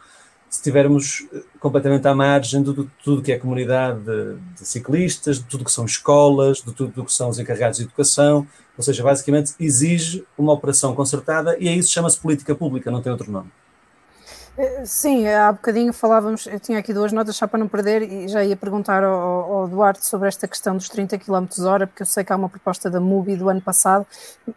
se 0.50 0.58
estivermos 0.58 1.28
eh, 1.32 1.44
completamente 1.60 2.08
à 2.08 2.16
margem 2.16 2.64
de, 2.64 2.74
tudo 3.04 3.22
que 3.22 3.32
é 3.32 3.38
comunidade 3.38 4.00
de, 4.00 4.38
de, 4.56 4.68
ciclistas, 4.68 5.38
de 5.38 5.44
tudo 5.44 5.64
que 5.64 5.72
são 5.72 5.86
escolas, 5.86 6.64
de 6.64 6.74
tudo 6.74 7.06
que 7.06 7.14
são 7.14 7.30
os 7.30 7.38
encarregados 7.38 7.78
de 7.78 7.84
educação, 7.84 8.48
ou 8.76 8.84
seja, 8.84 9.04
basicamente 9.04 9.54
exige 9.60 10.26
uma 10.36 10.54
operação 10.54 10.96
concertada 10.96 11.56
e 11.60 11.68
é 11.68 11.76
isso 11.76 11.92
chama-se 11.92 12.18
política 12.18 12.56
pública, 12.56 12.90
não 12.90 13.04
tem 13.04 13.12
outro 13.12 13.32
nome. 13.32 13.52
Sim, 14.86 15.28
há 15.28 15.52
bocadinho 15.52 15.94
falávamos, 15.94 16.48
eu 16.48 16.60
tinha 16.60 16.80
aqui 16.80 16.92
duas 16.92 17.12
notas 17.12 17.36
só 17.36 17.46
para 17.46 17.60
não 17.60 17.68
perder 17.68 18.02
e 18.02 18.28
já 18.28 18.44
ia 18.44 18.56
perguntar 18.56 19.04
ao, 19.04 19.54
ao 19.54 19.68
Duarte 19.68 20.04
sobre 20.04 20.28
esta 20.28 20.48
questão 20.48 20.76
dos 20.76 20.90
30 20.90 21.20
km 21.20 21.46
hora, 21.64 21.86
porque 21.86 22.02
eu 22.02 22.08
sei 22.08 22.24
que 22.24 22.34
há 22.34 22.36
uma 22.36 22.50
proposta 22.50 22.90
da 22.90 23.00
MUBI 23.00 23.36
do 23.36 23.50
ano 23.50 23.62
passado, 23.62 24.08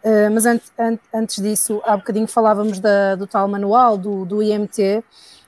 eh, 0.01 0.27
mas 0.29 0.47
antes, 0.47 0.71
antes 1.13 1.35
disso, 1.43 1.83
há 1.85 1.95
bocadinho 1.95 2.27
falávamos 2.27 2.79
da, 2.79 3.13
do 3.13 3.27
tal 3.27 3.47
manual 3.47 3.95
do, 3.95 4.25
do 4.25 4.41
IMT, 4.41 5.03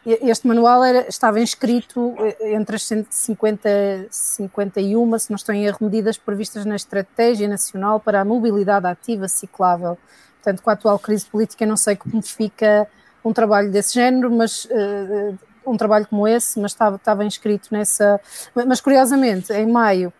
este 0.05 0.47
manual 0.47 0.83
era, 0.83 1.07
estava 1.09 1.39
inscrito 1.39 2.13
eh, 2.19 2.53
entre 2.53 2.75
as 2.75 2.83
150 2.83 3.69
51, 4.11 5.17
se 5.17 5.31
não 5.31 5.35
estou 5.35 5.55
em 5.55 5.65
erro, 5.65 5.79
medidas 5.81 6.15
previstas 6.15 6.63
na 6.63 6.75
Estratégia 6.75 7.47
Nacional 7.47 7.99
para 7.99 8.21
a 8.21 8.25
Mobilidade 8.25 8.85
Ativa 8.85 9.27
Ciclável. 9.27 9.97
Portanto, 10.43 10.61
com 10.61 10.69
a 10.69 10.73
atual 10.73 10.99
crise 10.99 11.25
política, 11.25 11.65
não 11.65 11.77
sei 11.77 11.95
como 11.95 12.21
fica 12.21 12.87
um 13.23 13.33
trabalho 13.33 13.71
desse 13.71 13.93
género, 13.93 14.31
mas 14.31 14.65
uh, 14.65 15.37
um 15.65 15.77
trabalho 15.77 16.07
como 16.07 16.27
esse, 16.27 16.59
mas 16.59 16.71
estava, 16.71 16.97
estava 16.97 17.23
inscrito 17.25 17.69
nessa. 17.71 18.19
Mas 18.53 18.81
curiosamente, 18.81 19.51
em 19.53 19.67
maio 19.67 20.11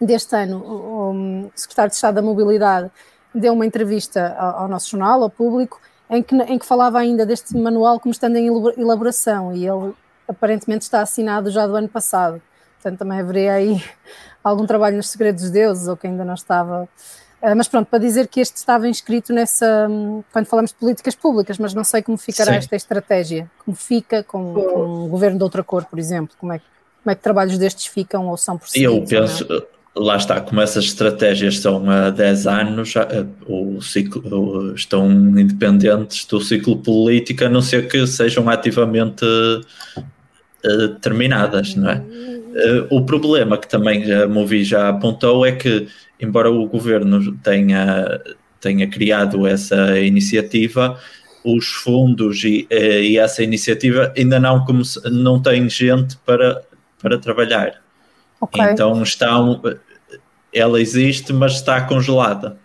deste 0.00 0.36
ano, 0.36 0.58
o, 0.58 1.46
o 1.46 1.50
secretário 1.54 1.90
de 1.90 1.96
Estado 1.96 2.14
da 2.16 2.22
Mobilidade 2.22 2.90
deu 3.34 3.52
uma 3.52 3.66
entrevista 3.66 4.34
ao, 4.38 4.62
ao 4.62 4.68
nosso 4.68 4.90
jornal, 4.90 5.22
ao 5.22 5.30
público, 5.30 5.80
em 6.08 6.22
que, 6.22 6.34
em 6.34 6.58
que 6.58 6.66
falava 6.66 6.98
ainda 6.98 7.26
deste 7.26 7.56
manual 7.56 7.98
como 7.98 8.12
estando 8.12 8.36
em 8.36 8.46
elaboração 8.78 9.52
e 9.52 9.66
ele 9.66 9.94
aparentemente 10.28 10.84
está 10.84 11.00
assinado 11.00 11.50
já 11.50 11.66
do 11.66 11.76
ano 11.76 11.88
passado. 11.88 12.40
Portanto, 12.74 12.98
também 12.98 13.20
haveria 13.20 13.54
aí 13.54 13.82
algum 14.42 14.66
trabalho 14.66 14.96
nos 14.96 15.08
segredos 15.08 15.44
de 15.44 15.50
deuses 15.50 15.88
ou 15.88 15.96
que 15.96 16.06
ainda 16.06 16.24
não 16.24 16.34
estava. 16.34 16.88
Ah, 17.42 17.54
mas 17.54 17.68
pronto, 17.68 17.86
para 17.86 17.98
dizer 17.98 18.28
que 18.28 18.40
este 18.40 18.56
estava 18.56 18.88
inscrito 18.88 19.32
nessa. 19.32 19.88
quando 20.32 20.46
falamos 20.46 20.70
de 20.70 20.76
políticas 20.76 21.14
públicas, 21.14 21.58
mas 21.58 21.74
não 21.74 21.84
sei 21.84 22.02
como 22.02 22.16
ficará 22.16 22.52
Sim. 22.52 22.58
esta 22.58 22.76
estratégia. 22.76 23.50
Como 23.64 23.76
fica 23.76 24.22
com, 24.22 24.54
com 24.54 25.04
um 25.04 25.08
governo 25.08 25.38
de 25.38 25.44
outra 25.44 25.62
cor, 25.62 25.84
por 25.84 25.98
exemplo? 25.98 26.34
Como 26.38 26.52
é, 26.52 26.58
como 26.58 27.12
é 27.12 27.14
que 27.14 27.22
trabalhos 27.22 27.58
destes 27.58 27.86
ficam 27.86 28.26
ou 28.28 28.36
são 28.36 28.56
possíveis? 28.56 28.84
Eu 28.84 29.04
penso, 29.04 29.46
lá 29.94 30.16
está, 30.16 30.40
como 30.40 30.60
essas 30.60 30.84
estratégias 30.84 31.58
são 31.58 31.88
há 31.90 32.10
10 32.10 32.46
anos, 32.46 32.94
o 33.46 33.80
ciclo, 33.80 34.74
estão 34.74 35.08
independentes 35.10 36.24
do 36.26 36.40
ciclo 36.40 36.76
político, 36.78 37.44
a 37.44 37.48
não 37.48 37.62
ser 37.62 37.88
que 37.88 38.06
sejam 38.06 38.48
ativamente 38.48 39.24
uh, 40.66 40.88
terminadas, 41.00 41.74
não 41.74 41.90
é? 41.90 41.96
Uh, 41.96 42.86
o 42.90 43.04
problema 43.04 43.58
que 43.58 43.68
também 43.68 44.10
a 44.12 44.26
Movi 44.26 44.64
já 44.64 44.88
apontou 44.88 45.44
é 45.44 45.52
que, 45.52 45.88
embora 46.20 46.50
o 46.50 46.66
governo 46.66 47.36
tenha, 47.38 48.20
tenha 48.60 48.88
criado 48.88 49.46
essa 49.46 49.98
iniciativa, 49.98 50.98
os 51.44 51.66
fundos 51.66 52.42
e, 52.42 52.66
eh, 52.68 53.02
e 53.02 53.18
essa 53.18 53.40
iniciativa 53.40 54.12
ainda 54.16 54.40
não, 54.40 54.64
não 55.12 55.40
têm 55.40 55.68
gente 55.68 56.16
para, 56.26 56.60
para 57.00 57.18
trabalhar. 57.18 57.80
Okay. 58.40 58.64
Então 58.64 59.00
estão, 59.00 59.62
ela 60.52 60.80
existe, 60.80 61.32
mas 61.32 61.52
está 61.52 61.80
congelada. 61.82 62.58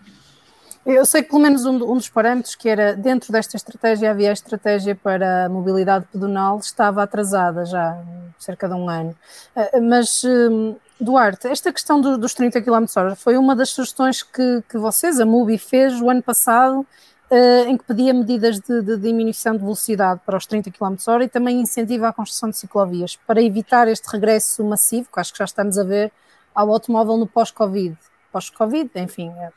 Eu 0.94 1.06
sei 1.06 1.24
que 1.24 1.30
pelo 1.30 1.42
menos 1.42 1.66
um, 1.66 1.76
um, 1.76 1.96
dos 1.96 2.10
parâmetros 2.10 2.56
que 2.56 2.68
era 2.68 2.96
dentro 2.96 3.32
desta 3.32 3.56
estratégia 3.56 4.12
havia 4.12 4.30
a 4.30 4.34
estratégia 4.34 4.96
para 4.96 5.46
a 5.46 5.50
mobilidade 5.50 6.06
pedonal 6.12 6.60
estava 6.60 7.04
atrasada 7.04 7.66
já 7.66 7.98
cerca 8.38 8.68
de 8.68 8.74
um 8.74 8.90
ano. 8.90 9.16
Ah, 9.56 9.80
mas 9.82 10.24
hum, 10.24 10.76
Duarte, 11.00 11.48
esta 11.48 11.72
questão 11.72 12.00
do, 12.00 12.18
dos 12.18 12.34
30 12.34 12.62
km 12.62 12.86
hora 12.96 13.16
foi 13.16 13.38
uma 13.38 13.56
das 13.56 13.70
sugestões 13.70 14.22
que, 14.22 14.64
que 14.70 14.78
vocês, 14.78 15.20
a 15.20 15.26
MUBI, 15.26 15.58
fez 15.58 16.00
o 16.02 16.10
ano 16.10 16.22
passado 16.22 16.86
Uh, 17.34 17.64
em 17.70 17.78
que 17.78 17.86
pedia 17.86 18.14
medidas 18.14 18.60
de, 18.60 18.82
de, 18.82 18.98
diminuição 18.98 19.54
de 19.54 19.60
velocidade 19.60 20.20
para 20.26 20.36
os 20.36 20.46
30 20.46 20.70
km 20.70 20.98
hora 21.08 21.24
e 21.24 21.30
também 21.30 21.62
incentiva 21.62 22.10
a 22.10 22.12
construção 22.12 22.50
de 22.50 22.58
ciclovias, 22.58 23.16
para 23.26 23.42
evitar 23.42 23.88
este 23.88 24.06
regresso 24.12 24.62
massivo, 24.66 25.08
que 25.10 25.18
acho 25.18 25.32
que 25.32 25.38
já 25.38 25.46
estamos 25.46 25.78
a 25.78 25.84
ver, 25.86 26.12
ao 26.54 26.70
automóvel 26.70 27.16
no 27.16 27.26
pós-Covid. 27.26 27.98
Pós-Covid, 28.34 28.92
enfim, 28.96 29.30
é 29.30 29.50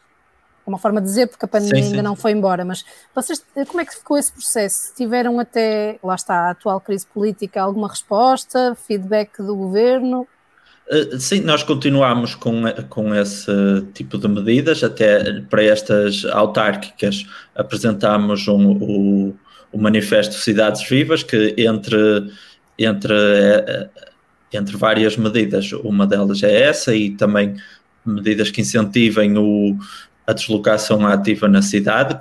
uma 0.66 0.78
forma 0.78 1.00
de 1.00 1.06
dizer, 1.06 1.26
porque 1.26 1.44
a 1.44 1.48
pandemia 1.48 1.82
sim, 1.82 1.88
ainda 1.88 1.98
sim. 1.98 2.02
não 2.02 2.16
foi 2.16 2.32
embora, 2.32 2.64
mas 2.64 2.84
vocês, 3.14 3.44
como 3.68 3.80
é 3.80 3.84
que 3.84 3.94
ficou 3.94 4.16
esse 4.16 4.32
processo? 4.32 4.94
Tiveram 4.96 5.38
até, 5.38 5.98
lá 6.02 6.14
está, 6.14 6.48
a 6.48 6.50
atual 6.50 6.80
crise 6.80 7.06
política, 7.06 7.60
alguma 7.60 7.88
resposta, 7.88 8.76
feedback 8.86 9.42
do 9.42 9.54
governo? 9.54 10.26
Eh, 10.90 11.18
sim, 11.18 11.40
nós 11.40 11.62
continuamos 11.62 12.34
com, 12.34 12.62
com 12.88 13.14
esse 13.14 13.50
tipo 13.94 14.18
de 14.18 14.28
medidas, 14.28 14.82
até 14.82 15.40
para 15.42 15.62
estas 15.62 16.24
autárquicas 16.24 17.26
apresentamos 17.54 18.48
um, 18.48 18.72
o, 18.72 19.36
o 19.72 19.78
Manifesto 19.78 20.34
Cidades 20.34 20.88
Vivas, 20.88 21.22
que 21.22 21.54
entre, 21.58 22.30
entre 22.78 23.14
eh, 23.14 23.88
entre 24.56 24.76
várias 24.76 25.16
medidas. 25.16 25.72
Uma 25.72 26.06
delas 26.06 26.42
é 26.42 26.62
essa 26.62 26.94
e 26.94 27.10
também 27.10 27.56
medidas 28.04 28.50
que 28.50 28.60
incentivem 28.60 29.36
o, 29.38 29.76
a 30.26 30.32
deslocação 30.32 31.06
ativa 31.06 31.48
na 31.48 31.62
cidade, 31.62 32.18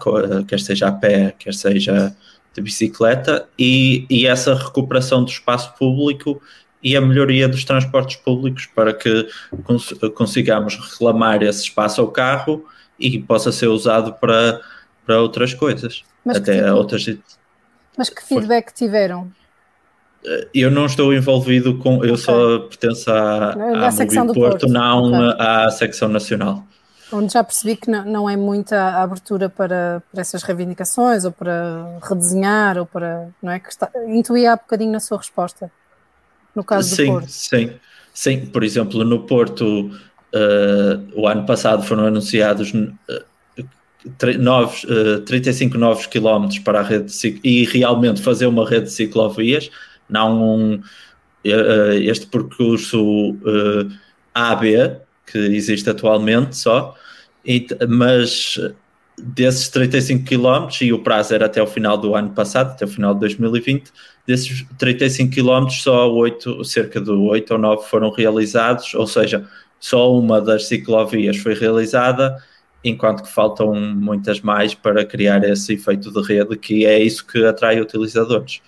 quer 0.47 0.59
seja 0.59 0.87
a 0.87 0.91
pé, 0.91 1.33
quer 1.37 1.53
seja 1.53 2.15
de 2.53 2.61
bicicleta, 2.61 3.47
e, 3.57 4.05
e 4.09 4.27
essa 4.27 4.53
recuperação 4.53 5.23
do 5.23 5.29
espaço 5.29 5.73
público 5.77 6.41
e 6.83 6.97
a 6.97 7.01
melhoria 7.01 7.47
dos 7.47 7.63
transportes 7.63 8.17
públicos 8.17 8.65
para 8.65 8.93
que 8.93 9.27
cons 9.63 9.93
consigamos 10.15 10.75
reclamar 10.75 11.41
esse 11.41 11.63
espaço 11.63 12.01
ao 12.01 12.09
carro 12.09 12.65
e 12.99 13.17
possa 13.19 13.51
ser 13.51 13.67
usado 13.67 14.13
para, 14.13 14.59
para 15.05 15.21
outras 15.21 15.53
coisas. 15.53 16.03
Mas 16.25 16.37
até 16.37 16.61
que, 16.61 16.69
outras. 16.69 17.17
Mas 17.97 18.09
que 18.09 18.21
feedback 18.21 18.73
tiveram? 18.73 19.31
Eu 20.53 20.69
não 20.69 20.85
estou 20.85 21.13
envolvido 21.13 21.77
com. 21.77 21.95
Eu 22.03 22.13
okay. 22.13 22.17
só 22.17 22.59
pertenço 22.59 23.11
à, 23.11 23.87
à 23.87 23.91
secção 23.91 24.25
do 24.25 24.33
Porto, 24.33 24.61
Porto. 24.61 24.67
não 24.71 25.07
okay. 25.07 25.45
à 25.45 25.69
secção 25.69 26.07
nacional. 26.07 26.65
Onde 27.11 27.33
já 27.33 27.43
percebi 27.43 27.75
que 27.75 27.89
não, 27.89 28.05
não 28.05 28.29
é 28.29 28.35
muita 28.35 28.79
a 28.79 29.03
abertura 29.03 29.49
para, 29.49 30.01
para 30.11 30.21
essas 30.21 30.41
reivindicações 30.43 31.25
ou 31.25 31.31
para 31.31 31.99
redesenhar 32.01 32.77
ou 32.77 32.85
para. 32.85 33.29
Não 33.41 33.51
é? 33.51 33.59
Que 33.59 33.69
está, 33.69 33.89
intuía 34.07 34.53
há 34.53 34.55
bocadinho 34.55 34.91
na 34.91 34.99
sua 34.99 35.17
resposta. 35.17 35.71
No 36.55 36.63
caso 36.63 36.95
sim, 36.95 37.05
do 37.05 37.11
Porto. 37.11 37.27
Sim, 37.29 37.73
sim. 38.13 38.45
Por 38.45 38.63
exemplo, 38.63 39.03
no 39.03 39.25
Porto, 39.25 39.87
uh, 39.87 41.19
o 41.19 41.27
ano 41.27 41.45
passado 41.45 41.83
foram 41.83 42.05
anunciados. 42.05 42.73
Uh, 42.73 43.33
novos, 44.39 44.83
uh, 44.83 45.21
35 45.21 45.77
novos 45.77 46.05
quilómetros 46.07 46.59
para 46.59 46.79
a 46.79 46.83
rede 46.83 47.05
de 47.05 47.39
e 47.43 47.63
realmente 47.65 48.21
fazer 48.21 48.47
uma 48.47 48.67
rede 48.67 48.87
de 48.87 48.91
ciclovias 48.91 49.69
não 50.09 50.57
um, 50.57 50.81
eh, 51.43 51.51
eh, 51.51 52.03
este 52.05 52.27
percurso 52.27 53.37
AB 54.33 55.01
que 55.25 55.37
existe 55.37 55.89
atualmente 55.89 56.55
só, 56.57 56.95
e, 57.45 57.67
mas 57.87 58.57
desses 59.17 59.69
35 59.69 60.25
km, 60.25 60.67
e 60.81 60.91
o 60.91 60.99
prazo 60.99 61.35
era 61.35 61.45
até 61.45 61.61
o 61.61 61.67
final 61.67 61.97
do 61.97 62.15
ano 62.15 62.31
passado, 62.31 62.71
até 62.71 62.85
o 62.85 62.87
final 62.87 63.13
de 63.13 63.21
2020, 63.21 63.91
desses 64.25 64.65
35 64.77 65.33
km, 65.33 65.69
só 65.69 66.11
8, 66.11 66.63
cerca 66.65 66.99
de 66.99 67.11
8 67.11 67.51
ou 67.51 67.59
9 67.59 67.83
foram 67.87 68.09
realizados, 68.09 68.93
ou 68.93 69.05
seja, 69.05 69.47
só 69.79 70.13
uma 70.17 70.41
das 70.41 70.67
ciclovias 70.67 71.37
foi 71.37 71.53
realizada, 71.53 72.41
enquanto 72.83 73.23
que 73.23 73.31
faltam 73.31 73.73
muitas 73.73 74.41
mais 74.41 74.73
para 74.73 75.05
criar 75.05 75.43
esse 75.43 75.73
efeito 75.73 76.11
de 76.11 76.21
rede, 76.21 76.57
que 76.57 76.85
é 76.85 76.99
isso 76.99 77.25
que 77.25 77.45
atrai 77.45 77.79
utilizadores. 77.79 78.61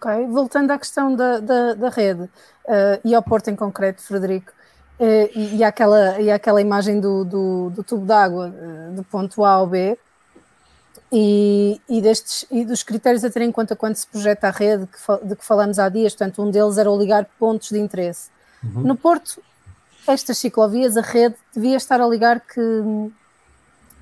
Ok, 0.00 0.26
voltando 0.28 0.70
à 0.70 0.78
questão 0.78 1.14
da, 1.14 1.38
da, 1.40 1.74
da 1.74 1.88
rede 1.88 2.22
uh, 2.22 3.00
e 3.04 3.14
ao 3.14 3.22
Porto 3.22 3.48
em 3.48 3.56
concreto, 3.56 4.02
Frederico, 4.02 4.52
uh, 4.98 5.30
e, 5.34 5.56
e, 5.56 5.64
aquela, 5.64 6.20
e 6.20 6.30
aquela 6.30 6.60
imagem 6.60 7.00
do, 7.00 7.24
do, 7.24 7.70
do 7.70 7.82
tubo 7.82 8.06
d'água 8.06 8.48
uh, 8.48 8.94
do 8.94 9.04
ponto 9.04 9.44
A 9.44 9.50
ao 9.50 9.66
B, 9.66 9.96
e, 11.12 11.80
e, 11.88 12.00
destes, 12.00 12.44
e 12.50 12.64
dos 12.64 12.82
critérios 12.82 13.24
a 13.24 13.30
ter 13.30 13.42
em 13.42 13.52
conta 13.52 13.76
quando 13.76 13.94
se 13.94 14.06
projeta 14.06 14.48
a 14.48 14.50
rede 14.50 14.86
que, 14.86 15.26
de 15.26 15.36
que 15.36 15.44
falamos 15.44 15.78
há 15.78 15.88
dias, 15.88 16.12
portanto, 16.12 16.42
um 16.42 16.50
deles 16.50 16.76
era 16.76 16.90
o 16.90 16.98
ligar 16.98 17.24
pontos 17.38 17.68
de 17.68 17.78
interesse. 17.78 18.30
Uhum. 18.62 18.82
No 18.82 18.96
Porto, 18.96 19.40
estas 20.08 20.38
ciclovias, 20.38 20.96
a 20.96 21.02
rede 21.02 21.36
devia 21.54 21.76
estar 21.76 22.00
a 22.00 22.06
ligar 22.08 22.40
que, 22.40 22.60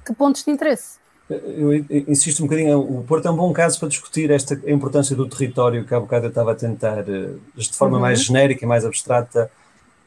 que 0.06 0.14
pontos 0.14 0.42
de 0.42 0.50
interesse? 0.50 1.02
Eu 1.28 1.74
insisto 2.08 2.40
um 2.40 2.46
bocadinho, 2.46 2.78
o 2.80 3.04
Porto 3.04 3.28
é 3.28 3.30
um 3.30 3.36
bom 3.36 3.52
caso 3.52 3.78
para 3.78 3.88
discutir 3.88 4.30
esta 4.30 4.54
a 4.54 4.70
importância 4.70 5.14
do 5.14 5.28
território 5.28 5.84
que 5.84 5.94
há 5.94 6.00
bocado 6.00 6.26
eu 6.26 6.28
estava 6.30 6.52
a 6.52 6.54
tentar, 6.54 7.00
eh, 7.08 7.34
de 7.56 7.72
forma 7.74 7.96
uhum. 7.96 8.02
mais 8.02 8.22
genérica 8.22 8.64
e 8.64 8.68
mais 8.68 8.84
abstrata. 8.84 9.50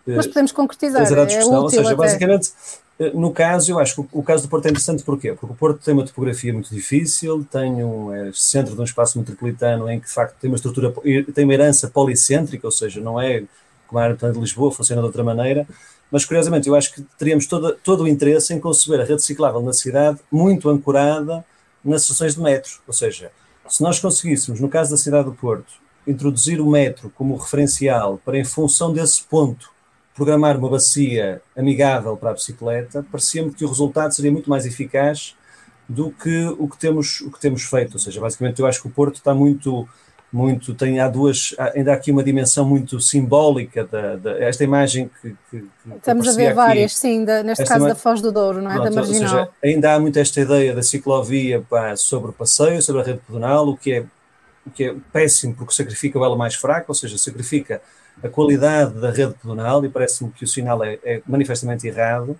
Eh, 0.07 0.15
Mas 0.15 0.27
podemos 0.27 0.51
concretizar, 0.51 1.01
é 1.01 1.23
útil 1.23 1.51
Ou 1.51 1.69
seja, 1.69 1.81
até. 1.87 1.95
basicamente, 1.95 2.51
eh, 2.99 3.11
no 3.13 3.31
caso, 3.31 3.71
eu 3.71 3.79
acho 3.79 3.95
que 3.95 4.07
o 4.11 4.23
caso 4.23 4.43
do 4.43 4.49
Porto 4.49 4.67
é 4.67 4.69
interessante 4.69 5.03
porquê? 5.03 5.33
Porque 5.33 5.53
o 5.53 5.55
Porto 5.55 5.79
tem 5.83 5.93
uma 5.93 6.05
topografia 6.05 6.53
muito 6.53 6.69
difícil, 6.73 7.45
tem 7.51 7.83
um 7.83 8.13
é 8.13 8.31
centro 8.33 8.75
de 8.75 8.81
um 8.81 8.83
espaço 8.83 9.17
metropolitano 9.17 9.89
em 9.89 9.99
que, 9.99 10.07
de 10.07 10.13
facto, 10.13 10.35
tem 10.39 10.49
uma 10.49 10.55
estrutura, 10.55 10.93
tem 11.33 11.43
uma 11.43 11.53
herança 11.53 11.87
policêntrica, 11.87 12.67
ou 12.67 12.71
seja, 12.71 13.01
não 13.01 13.19
é 13.19 13.43
como 13.87 13.99
a 13.99 14.03
área 14.03 14.15
de 14.15 14.39
Lisboa, 14.39 14.71
funciona 14.71 15.01
de 15.01 15.05
outra 15.07 15.23
maneira, 15.23 15.67
mas 16.11 16.25
curiosamente 16.25 16.67
eu 16.67 16.75
acho 16.75 16.93
que 16.93 17.01
teríamos 17.17 17.45
todo, 17.45 17.73
todo 17.83 18.03
o 18.03 18.07
interesse 18.07 18.53
em 18.53 18.59
conceber 18.59 19.01
a 19.01 19.03
rede 19.03 19.21
ciclável 19.21 19.61
na 19.61 19.73
cidade 19.73 20.19
muito 20.31 20.69
ancorada 20.69 21.45
nas 21.83 22.01
estações 22.01 22.35
de 22.35 22.41
metro, 22.41 22.71
ou 22.87 22.93
seja, 22.93 23.31
se 23.67 23.81
nós 23.83 23.99
conseguíssemos, 23.99 24.59
no 24.59 24.69
caso 24.69 24.91
da 24.91 24.97
cidade 24.97 25.25
do 25.25 25.33
Porto, 25.33 25.73
introduzir 26.07 26.61
o 26.61 26.69
metro 26.69 27.11
como 27.15 27.35
referencial 27.35 28.19
para, 28.23 28.37
em 28.37 28.43
função 28.43 28.93
desse 28.93 29.23
ponto, 29.23 29.71
programar 30.15 30.57
uma 30.57 30.69
bacia 30.69 31.41
amigável 31.55 32.15
para 32.15 32.31
a 32.31 32.33
bicicleta, 32.33 33.05
parecia-me 33.11 33.51
que 33.51 33.65
o 33.65 33.67
resultado 33.67 34.13
seria 34.13 34.31
muito 34.31 34.49
mais 34.49 34.65
eficaz 34.65 35.35
do 35.87 36.09
que 36.09 36.45
o 36.57 36.67
que 36.67 36.77
temos, 36.77 37.21
o 37.21 37.29
que 37.29 37.39
temos 37.39 37.63
feito. 37.63 37.93
Ou 37.93 37.99
seja, 37.99 38.19
basicamente 38.21 38.59
eu 38.59 38.65
acho 38.65 38.81
que 38.81 38.87
o 38.87 38.91
Porto 38.91 39.15
está 39.15 39.33
muito 39.33 39.87
muito, 40.33 40.73
tem 40.73 40.99
há 40.99 41.07
duas, 41.07 41.55
ainda 41.73 41.91
há 41.91 41.95
aqui 41.95 42.11
uma 42.11 42.23
dimensão 42.23 42.65
muito 42.65 42.99
simbólica 42.99 43.85
da, 43.85 44.17
da 44.17 44.37
esta 44.39 44.65
imagem 44.65 45.09
que, 45.21 45.29
que, 45.49 45.61
que 45.61 45.95
estamos 45.95 46.27
a 46.27 46.33
ver 46.33 46.47
aqui, 46.47 46.55
várias, 46.55 46.97
sim, 46.97 47.23
da, 47.23 47.41
neste 47.41 47.63
caso 47.63 47.87
da 47.87 47.95
Foz 47.95 48.21
do 48.21 48.33
Douro, 48.33 48.61
não 48.61 48.69
é? 48.69 48.73
Pronto, 48.73 48.89
da 48.89 48.95
Marginal. 48.95 49.29
Seja, 49.29 49.49
ainda 49.63 49.93
há 49.93 49.99
muito 49.99 50.19
esta 50.19 50.41
ideia 50.41 50.75
da 50.75 50.83
ciclovia 50.83 51.63
pá, 51.69 51.95
sobre 51.95 52.31
o 52.31 52.33
passeio, 52.33 52.81
sobre 52.81 53.01
a 53.01 53.05
rede 53.05 53.21
pedonal, 53.25 53.69
o 53.69 53.77
que 53.77 53.93
é 53.93 54.05
o 54.65 54.71
que 54.71 54.83
é 54.83 54.95
péssimo 55.13 55.53
porque 55.53 55.73
sacrifica 55.73 56.19
o 56.19 56.25
elo 56.25 56.35
mais 56.35 56.55
fraco, 56.55 56.87
ou 56.89 56.95
seja, 56.95 57.17
sacrifica 57.17 57.81
a 58.23 58.29
qualidade 58.29 58.99
da 58.99 59.11
rede 59.11 59.33
pedonal 59.33 59.83
e 59.85 59.89
parece-me 59.89 60.31
que 60.31 60.43
o 60.43 60.47
sinal 60.47 60.83
é, 60.83 60.99
é 61.03 61.21
manifestamente 61.27 61.87
errado 61.87 62.37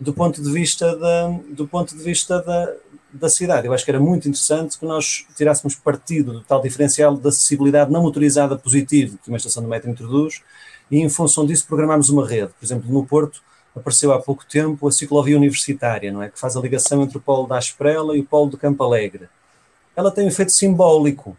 do 0.00 0.12
ponto 0.12 0.40
de 0.42 0.50
vista 0.50 0.96
da, 0.96 1.28
do 1.50 1.66
ponto 1.66 1.96
de 1.96 2.02
vista 2.02 2.40
da, 2.40 2.72
da 3.12 3.28
cidade. 3.28 3.66
Eu 3.66 3.72
acho 3.72 3.84
que 3.84 3.90
era 3.90 3.98
muito 3.98 4.28
interessante 4.28 4.78
que 4.78 4.86
nós 4.86 5.26
tirássemos 5.36 5.74
partido 5.74 6.32
do 6.32 6.40
tal 6.40 6.62
diferencial 6.62 7.16
de 7.16 7.28
acessibilidade 7.28 7.90
não 7.90 8.02
motorizada 8.02 8.56
positivo 8.56 9.18
que 9.22 9.28
uma 9.28 9.36
estação 9.36 9.62
de 9.62 9.68
metro 9.68 9.90
introduz 9.90 10.42
e, 10.90 10.98
em 10.98 11.08
função 11.08 11.44
disso, 11.44 11.66
programarmos 11.66 12.10
uma 12.10 12.26
rede. 12.26 12.52
Por 12.58 12.64
exemplo, 12.64 12.92
no 12.92 13.04
Porto 13.04 13.42
apareceu 13.74 14.12
há 14.12 14.20
pouco 14.20 14.44
tempo 14.46 14.86
a 14.86 14.92
ciclovia 14.92 15.36
universitária, 15.36 16.12
não 16.12 16.22
é? 16.22 16.28
Que 16.28 16.38
faz 16.38 16.56
a 16.56 16.60
ligação 16.60 17.02
entre 17.02 17.18
o 17.18 17.20
polo 17.20 17.46
da 17.46 17.58
Asprela 17.58 18.16
e 18.16 18.20
o 18.20 18.24
polo 18.24 18.50
do 18.50 18.58
Campo 18.58 18.82
Alegre. 18.84 19.28
Ela 19.96 20.10
tem 20.10 20.24
um 20.24 20.28
efeito 20.28 20.52
simbólico, 20.52 21.36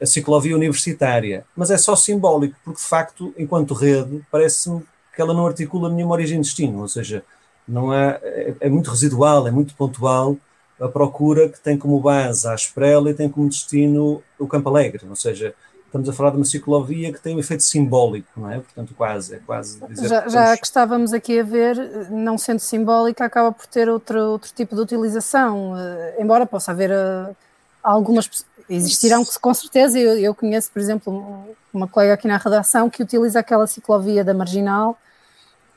a 0.00 0.06
ciclovia 0.06 0.56
universitária, 0.56 1.44
mas 1.54 1.70
é 1.70 1.76
só 1.76 1.94
simbólico, 1.94 2.56
porque 2.64 2.80
de 2.80 2.86
facto, 2.86 3.34
enquanto 3.36 3.74
rede, 3.74 4.22
parece-me 4.30 4.82
que 5.14 5.20
ela 5.20 5.34
não 5.34 5.46
articula 5.46 5.90
nenhuma 5.90 6.14
origem 6.14 6.40
de 6.40 6.46
destino, 6.46 6.80
ou 6.80 6.88
seja, 6.88 7.22
não 7.66 7.92
há, 7.92 8.18
é, 8.22 8.54
é, 8.60 8.68
muito 8.68 8.90
residual, 8.90 9.46
é 9.46 9.50
muito 9.50 9.74
pontual 9.74 10.36
a 10.80 10.88
procura 10.88 11.48
que 11.48 11.60
tem 11.60 11.76
como 11.76 12.00
base 12.00 12.48
a 12.48 12.54
Esprela 12.54 13.10
e 13.10 13.14
tem 13.14 13.28
como 13.28 13.48
destino 13.48 14.22
o 14.38 14.46
Campo 14.46 14.68
Alegre, 14.70 15.06
ou 15.08 15.16
seja, 15.16 15.54
estamos 15.84 16.08
a 16.08 16.12
falar 16.12 16.30
de 16.30 16.36
uma 16.36 16.44
ciclovia 16.44 17.12
que 17.12 17.20
tem 17.20 17.34
um 17.34 17.40
efeito 17.40 17.62
simbólico, 17.62 18.28
não 18.36 18.50
é? 18.50 18.60
Portanto, 18.60 18.94
quase, 18.96 19.34
é 19.34 19.38
quase 19.44 19.80
já, 19.90 20.22
que, 20.22 20.30
já 20.30 20.56
que 20.56 20.66
estávamos 20.66 21.12
aqui 21.12 21.40
a 21.40 21.42
ver, 21.42 22.08
não 22.10 22.38
sendo 22.38 22.60
simbólica, 22.60 23.24
acaba 23.24 23.50
por 23.50 23.66
ter 23.66 23.88
outro, 23.88 24.18
outro 24.20 24.52
tipo 24.54 24.76
de 24.76 24.82
utilização, 24.82 25.72
uh, 25.72 26.22
embora 26.22 26.46
possa 26.46 26.70
haver 26.70 26.90
uh, 26.90 27.34
algumas, 27.82 28.30
existirão 28.68 29.24
que 29.24 29.38
com 29.38 29.54
certeza, 29.54 29.98
eu, 29.98 30.18
eu 30.18 30.34
conheço, 30.34 30.70
por 30.70 30.80
exemplo, 30.80 31.44
uma 31.72 31.88
colega 31.88 32.14
aqui 32.14 32.28
na 32.28 32.36
redação 32.36 32.90
que 32.90 33.02
utiliza 33.02 33.40
aquela 33.40 33.66
ciclovia 33.66 34.24
da 34.24 34.34
Marginal 34.34 34.98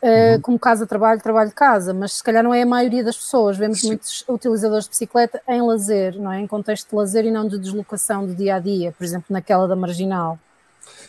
Uh, 0.04 0.34
uhum. 0.34 0.42
como 0.42 0.60
casa-trabalho, 0.60 1.22
trabalho-casa, 1.22 1.94
mas 1.94 2.14
se 2.14 2.24
calhar 2.24 2.44
não 2.44 2.52
é 2.52 2.64
a 2.64 2.66
maioria 2.66 3.04
das 3.04 3.16
pessoas. 3.16 3.56
Vemos 3.56 3.82
Sim. 3.82 3.90
muitos 3.90 4.26
utilizadores 4.28 4.86
de 4.86 4.90
bicicleta 4.90 5.40
em 5.48 5.62
lazer, 5.62 6.20
não 6.20 6.32
é? 6.32 6.40
Em 6.40 6.48
contexto 6.48 6.90
de 6.90 6.96
lazer 6.96 7.24
e 7.24 7.30
não 7.30 7.48
de 7.48 7.60
deslocação 7.60 8.26
do 8.26 8.34
dia 8.34 8.56
a 8.56 8.60
dia, 8.60 8.92
por 8.98 9.04
exemplo, 9.04 9.28
naquela 9.30 9.68
da 9.68 9.76
marginal. 9.76 10.40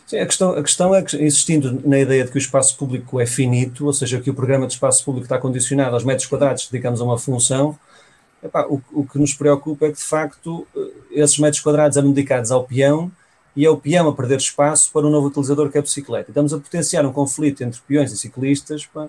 Sim, 0.06 0.18
a 0.18 0.26
questão, 0.26 0.50
a 0.50 0.62
questão 0.62 0.94
é 0.94 1.00
que, 1.00 1.16
insistindo 1.16 1.80
na 1.88 1.98
ideia 2.00 2.22
de 2.24 2.30
que 2.30 2.36
o 2.36 2.38
espaço 2.38 2.76
público 2.76 3.18
é 3.18 3.24
finito, 3.24 3.86
ou 3.86 3.94
seja, 3.94 4.20
que 4.20 4.28
o 4.28 4.34
programa 4.34 4.66
de 4.66 4.74
espaço 4.74 5.02
público 5.02 5.24
está 5.24 5.38
condicionado 5.38 5.94
aos 5.94 6.04
metros 6.04 6.26
quadrados 6.26 6.66
que 6.66 6.72
dedicamos 6.72 7.00
a 7.00 7.04
uma 7.04 7.18
função, 7.18 7.78
epá, 8.42 8.66
o, 8.66 8.82
o 8.92 9.06
que 9.06 9.18
nos 9.18 9.34
preocupa 9.34 9.86
é 9.86 9.90
que, 9.90 9.98
de 9.98 10.04
facto, 10.04 10.66
eh, 10.76 10.90
esses 11.12 11.38
metros 11.38 11.62
quadrados 11.62 11.96
eram 11.96 12.10
dedicados 12.12 12.50
ao 12.50 12.64
peão 12.64 13.10
e 13.54 13.64
é 13.64 13.70
o 13.70 13.76
peão 13.76 14.08
a 14.08 14.14
perder 14.14 14.38
espaço 14.38 14.90
para 14.92 15.06
um 15.06 15.10
novo 15.10 15.28
utilizador 15.28 15.70
que 15.70 15.76
é 15.76 15.80
a 15.80 15.82
bicicleta. 15.82 16.30
Estamos 16.30 16.52
a 16.52 16.58
potenciar 16.58 17.04
um 17.04 17.12
conflito 17.12 17.62
entre 17.62 17.80
peões 17.86 18.12
e 18.12 18.16
ciclistas, 18.16 18.86
pá, 18.86 19.08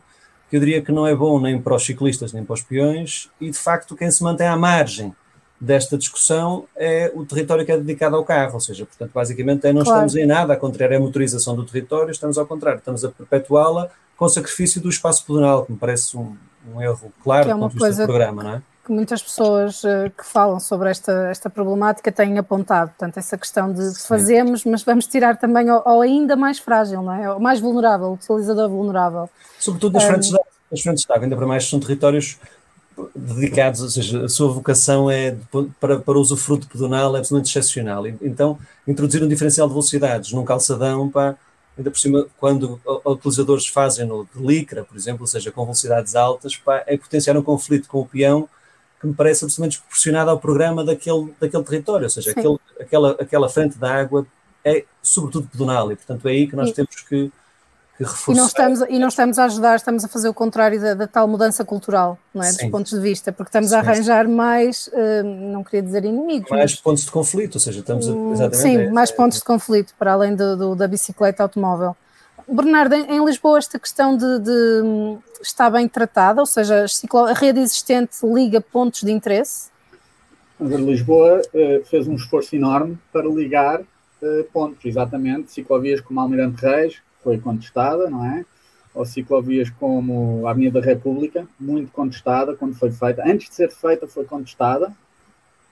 que 0.49 0.57
eu 0.57 0.59
diria 0.59 0.81
que 0.81 0.91
não 0.91 1.07
é 1.07 1.15
bom 1.15 1.39
nem 1.39 1.59
para 1.59 1.75
os 1.75 1.85
ciclistas 1.85 2.31
nem 2.33 2.43
para 2.43 2.53
os 2.53 2.61
peões, 2.61 3.29
e 3.39 3.49
de 3.49 3.57
facto 3.57 3.95
quem 3.95 4.11
se 4.11 4.21
mantém 4.21 4.47
à 4.47 4.55
margem 4.55 5.15
desta 5.59 5.97
discussão 5.97 6.65
é 6.75 7.11
o 7.15 7.25
território 7.25 7.65
que 7.65 7.71
é 7.71 7.77
dedicado 7.77 8.17
ao 8.17 8.25
carro, 8.25 8.55
ou 8.55 8.59
seja, 8.59 8.85
portanto, 8.85 9.11
basicamente 9.13 9.65
é, 9.65 9.71
não 9.71 9.83
claro. 9.83 10.05
estamos 10.05 10.15
em 10.15 10.25
nada 10.25 10.53
a 10.53 10.57
contrariar 10.57 11.01
a 11.01 11.03
motorização 11.03 11.55
do 11.55 11.63
território, 11.63 12.11
estamos 12.11 12.37
ao 12.37 12.45
contrário, 12.45 12.79
estamos 12.79 13.05
a 13.05 13.09
perpetuá-la 13.09 13.89
com 14.17 14.27
sacrifício 14.27 14.81
do 14.81 14.89
espaço 14.89 15.25
pedonal, 15.25 15.65
que 15.65 15.71
me 15.71 15.77
parece 15.77 16.17
um, 16.17 16.35
um 16.73 16.81
erro 16.81 17.11
claro 17.23 17.49
é 17.49 17.53
do 17.53 17.59
ponto 17.59 17.77
de 17.77 17.85
vista 17.85 18.01
do 18.01 18.07
programa, 18.07 18.43
não 18.43 18.53
é? 18.55 18.61
Que 18.83 18.91
muitas 18.91 19.21
pessoas 19.21 19.83
uh, 19.83 20.11
que 20.15 20.25
falam 20.25 20.59
sobre 20.59 20.89
esta, 20.89 21.29
esta 21.29 21.49
problemática 21.49 22.11
têm 22.11 22.37
apontado. 22.37 22.89
Portanto, 22.89 23.17
essa 23.17 23.37
questão 23.37 23.71
de 23.71 23.95
fazemos, 24.01 24.65
mas 24.65 24.83
vamos 24.83 25.07
tirar 25.07 25.37
também 25.37 25.69
ao, 25.69 25.87
ao, 25.87 26.01
ainda 26.01 26.35
mais 26.35 26.59
frágil, 26.59 27.01
não 27.01 27.13
é? 27.13 27.31
O 27.33 27.39
mais 27.39 27.61
vulnerável, 27.61 28.07
o 28.07 28.13
utilizador 28.13 28.69
vulnerável. 28.69 29.29
Sobretudo 29.57 29.93
nas 29.93 30.03
um, 30.03 30.07
frentes 30.07 30.29
de 30.29 30.35
água, 30.35 30.47
nas 30.69 30.81
frentes 30.81 31.05
de 31.05 31.13
água, 31.13 31.23
ainda 31.23 31.35
para 31.35 31.47
mais 31.47 31.69
são 31.69 31.79
territórios 31.79 32.37
dedicados, 33.15 33.81
ou 33.81 33.89
seja, 33.89 34.25
a 34.25 34.29
sua 34.29 34.51
vocação 34.51 35.09
é 35.09 35.35
para, 35.79 35.99
para 35.99 36.19
uso 36.19 36.37
fruto 36.37 36.67
pedonal 36.67 37.15
é 37.15 37.19
absolutamente 37.19 37.49
excepcional. 37.49 38.05
Então, 38.05 38.59
introduzir 38.87 39.23
um 39.23 39.27
diferencial 39.27 39.67
de 39.67 39.73
velocidades 39.73 40.31
num 40.33 40.43
calçadão, 40.43 41.09
pá, 41.09 41.35
ainda 41.77 41.89
por 41.89 41.97
cima, 41.97 42.27
quando 42.37 42.79
utilizadores 43.05 43.65
fazem 43.65 44.05
no 44.05 44.25
de 44.25 44.45
licra, 44.45 44.83
por 44.83 44.95
exemplo, 44.95 45.21
ou 45.21 45.27
seja, 45.27 45.51
com 45.51 45.63
velocidades 45.63 46.15
altas, 46.15 46.55
pá, 46.57 46.83
é 46.85 46.97
potenciar 46.97 47.35
um 47.37 47.41
conflito 47.41 47.87
com 47.87 48.01
o 48.01 48.05
peão 48.05 48.47
que 49.03 49.07
me 49.07 49.13
parece 49.13 49.43
absolutamente 49.43 49.75
desproporcionada 49.75 50.31
ao 50.31 50.39
programa 50.39 50.81
daquele, 50.81 51.33
daquele 51.37 51.63
território, 51.63 52.05
ou 52.05 52.09
seja, 52.09 52.31
aquele, 52.31 52.57
aquela, 52.79 53.11
aquela 53.19 53.49
frente 53.49 53.77
da 53.77 53.93
água 53.93 54.25
é 54.63 54.85
sobretudo 55.01 55.49
pedonal 55.51 55.91
e, 55.91 55.95
portanto, 55.97 56.25
é 56.25 56.31
aí 56.31 56.47
que 56.47 56.55
nós 56.55 56.69
e, 56.69 56.73
temos 56.73 56.95
que, 57.01 57.29
que 57.97 58.03
reforçar. 58.03 58.31
E 58.31 58.35
não, 58.37 58.47
estamos, 58.47 58.79
e 58.89 58.99
não 58.99 59.07
estamos 59.09 59.37
a 59.37 59.43
ajudar, 59.43 59.75
estamos 59.75 60.05
a 60.05 60.07
fazer 60.07 60.29
o 60.29 60.33
contrário 60.33 60.79
da, 60.79 60.93
da 60.93 61.05
tal 61.05 61.27
mudança 61.27 61.65
cultural, 61.65 62.17
não 62.33 62.41
é? 62.41 62.49
Sim. 62.49 62.61
Dos 62.61 62.71
pontos 62.71 62.91
de 62.93 62.99
vista, 63.01 63.33
porque 63.33 63.49
estamos 63.49 63.71
sim. 63.71 63.75
a 63.75 63.79
arranjar 63.79 64.25
mais, 64.25 64.87
uh, 64.87 65.23
não 65.25 65.65
queria 65.65 65.81
dizer 65.81 66.05
inimigos. 66.05 66.49
Mais 66.49 66.71
mas, 66.71 66.79
pontos 66.79 67.03
de 67.03 67.11
conflito, 67.11 67.55
ou 67.55 67.59
seja, 67.59 67.81
estamos 67.81 68.07
a. 68.07 68.53
Sim, 68.53 68.77
é, 68.77 68.89
mais 68.89 69.11
é, 69.11 69.15
pontos 69.15 69.39
de 69.39 69.43
conflito, 69.43 69.93
para 69.99 70.13
além 70.13 70.33
do, 70.33 70.55
do, 70.55 70.75
da 70.75 70.87
bicicleta 70.87 71.43
automóvel. 71.43 71.93
Bernardo, 72.47 72.93
em, 72.95 73.23
Lisboa 73.25 73.57
esta 73.57 73.79
questão 73.79 74.17
de, 74.17 74.39
de, 74.39 75.17
está 75.41 75.69
bem 75.69 75.87
tratada, 75.87 76.41
ou 76.41 76.45
seja, 76.45 76.85
a 76.85 77.33
rede 77.33 77.59
existente 77.59 78.17
liga 78.23 78.59
pontos 78.59 79.01
de 79.01 79.11
interesse? 79.11 79.71
Lisboa 80.59 81.41
uh, 81.41 81.85
fez 81.85 82.07
um 82.07 82.15
esforço 82.15 82.55
enorme 82.55 82.97
para 83.11 83.27
ligar 83.27 83.81
uh, 83.81 84.43
pontos, 84.51 84.85
exatamente, 84.85 85.51
ciclovias 85.51 85.99
como 85.99 86.19
Almirante 86.19 86.61
Reis, 86.61 87.01
foi 87.23 87.37
contestada, 87.37 88.09
não 88.09 88.25
é? 88.25 88.45
ou 88.93 89.05
ciclovias 89.05 89.69
como 89.71 90.45
a 90.45 90.51
Avenida 90.51 90.79
da 90.79 90.85
República, 90.85 91.47
muito 91.59 91.91
contestada 91.91 92.55
quando 92.55 92.75
foi 92.75 92.91
feita. 92.91 93.23
Antes 93.25 93.49
de 93.49 93.55
ser 93.55 93.71
feita, 93.71 94.07
foi 94.07 94.23
contestada. 94.25 94.93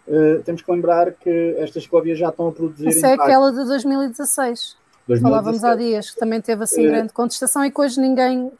Uh, 0.07 0.41
temos 0.43 0.61
que 0.61 0.71
lembrar 0.71 1.11
que 1.11 1.55
estas 1.59 1.83
ciclovias 1.83 2.17
já 2.17 2.29
estão 2.29 2.47
a 2.47 2.51
produzir. 2.51 2.87
Essa 2.87 3.09
é 3.09 3.13
aquela 3.13 3.51
de 3.51 3.63
2016. 3.65 4.75
2016. 5.07 5.21
Falávamos 5.21 5.63
há 5.63 5.75
dias, 5.75 6.11
que 6.11 6.19
também 6.19 6.41
teve 6.41 6.63
assim 6.63 6.85
uh, 6.85 6.89
grande 6.89 7.13
contestação 7.13 7.65
e 7.65 7.71
que 7.71 7.81
hoje 7.81 7.99
ninguém 7.99 8.51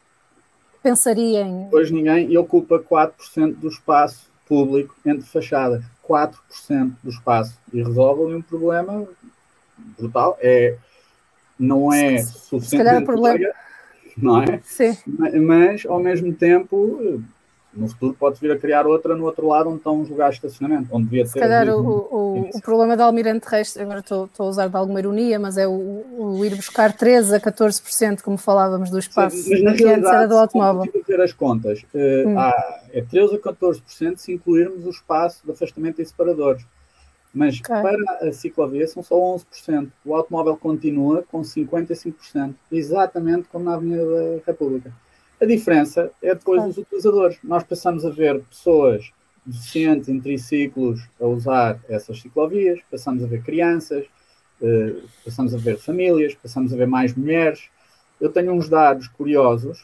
pensaria 0.82 1.42
em. 1.42 1.70
Hoje 1.72 1.94
ninguém, 1.94 2.32
e 2.32 2.38
ocupa 2.38 2.80
4% 2.80 3.56
do 3.56 3.68
espaço 3.68 4.30
público 4.48 4.96
entre 5.06 5.26
fachadas. 5.28 5.84
4% 6.08 6.36
do 7.04 7.10
espaço. 7.10 7.58
E 7.72 7.82
resolve 7.82 8.26
ali 8.26 8.36
um 8.36 8.42
problema 8.42 9.08
brutal. 9.98 10.38
É, 10.42 10.76
não 11.58 11.94
é 11.94 12.18
suficiente. 12.20 12.70
Se 12.70 12.78
calhar 12.78 13.02
o 13.02 13.06
problema. 13.06 13.48
Não 14.18 14.44
é? 14.44 14.60
Sim. 14.64 14.98
Mas, 15.08 15.86
ao 15.86 16.00
mesmo 16.00 16.34
tempo, 16.34 17.24
no 17.74 17.88
futuro 17.88 18.16
pode 18.20 18.40
vir 18.40 18.52
a 18.52 18.58
criar 18.58 18.86
outra 18.86 19.16
no 19.16 19.26
outro 19.26 19.48
lado 19.48 19.70
onde 19.70 19.78
estão 19.78 20.02
os 20.02 20.10
lugares 20.10 20.40
de 20.40 20.46
estacionamento, 20.46 20.90
onde 20.92 21.06
devia 21.06 21.26
Se 21.26 21.40
calhar 21.40 21.70
o, 21.70 21.80
o, 21.80 22.50
o, 22.54 22.62
problema 22.62 22.98
da 22.98 23.06
Almirante 23.06 23.48
Reis, 23.48 23.78
agora 23.78 24.00
estou, 24.00 24.26
estou, 24.26 24.48
a 24.48 24.50
usar 24.50 24.68
de 24.68 24.76
alguma 24.76 25.00
ironia, 25.00 25.40
mas 25.40 25.58
é 25.58 25.68
o, 25.68 25.72
o, 25.72 26.46
ir 26.46 26.54
buscar 26.56 26.92
13 26.92 27.36
a 27.36 27.40
14%, 27.40 28.22
como 28.22 28.38
falávamos 28.38 28.90
do 28.90 29.00
espaço, 29.00 29.38
Sim, 29.38 29.64
mas 29.64 29.78
que 29.78 29.86
antes 29.86 30.10
era 30.10 30.28
do 30.28 30.38
automóvel. 30.38 30.92
ver 31.08 31.22
as 31.22 31.32
contas, 31.32 31.82
uh, 31.94 32.28
hum. 32.28 32.38
há, 32.38 32.82
é 32.92 33.02
13 33.02 33.36
a 33.36 33.40
14% 33.40 34.18
se 34.18 34.34
incluirmos 34.34 34.86
o 34.86 34.90
espaço 34.90 35.42
de 35.46 35.52
afastamento 35.52 36.02
e 36.02 36.06
separadores. 36.06 36.66
Mas 37.34 37.62
okay. 37.62 37.82
para 37.82 38.28
a 38.28 38.34
ciclovia 38.34 38.86
são 38.88 39.02
só 39.02 39.16
11%. 39.16 39.90
O 40.04 40.14
automóvel 40.14 40.58
continua 40.58 41.24
com 41.32 41.42
55%, 41.42 42.54
exatamente 42.70 43.48
como 43.48 43.64
na 43.64 43.76
Avenida 43.76 44.04
da 44.04 44.42
República. 44.46 44.92
A 45.42 45.46
diferença 45.46 46.12
é 46.22 46.36
depois 46.36 46.64
os 46.64 46.78
utilizadores. 46.78 47.38
Nós 47.44 47.64
passamos 47.64 48.06
a 48.06 48.12
ver 48.12 48.42
pessoas 48.44 49.12
deficientes 49.44 50.08
em 50.08 50.20
triciclos 50.20 51.02
a 51.20 51.26
usar 51.26 51.80
essas 51.90 52.22
ciclovias, 52.22 52.80
passamos 52.92 53.24
a 53.24 53.28
ver 53.28 53.42
crianças, 53.42 54.06
eh, 54.62 54.96
passamos 55.26 55.56
a 55.56 55.58
ver 55.58 55.80
famílias, 55.80 56.36
passamos 56.36 56.72
a 56.72 56.78
ver 56.78 56.86
mais 56.86 57.16
mulheres. 57.16 57.70
Eu 58.20 58.30
tenho 58.30 58.54
uns 58.54 58.70
dados 58.70 59.08
curiosos. 59.08 59.84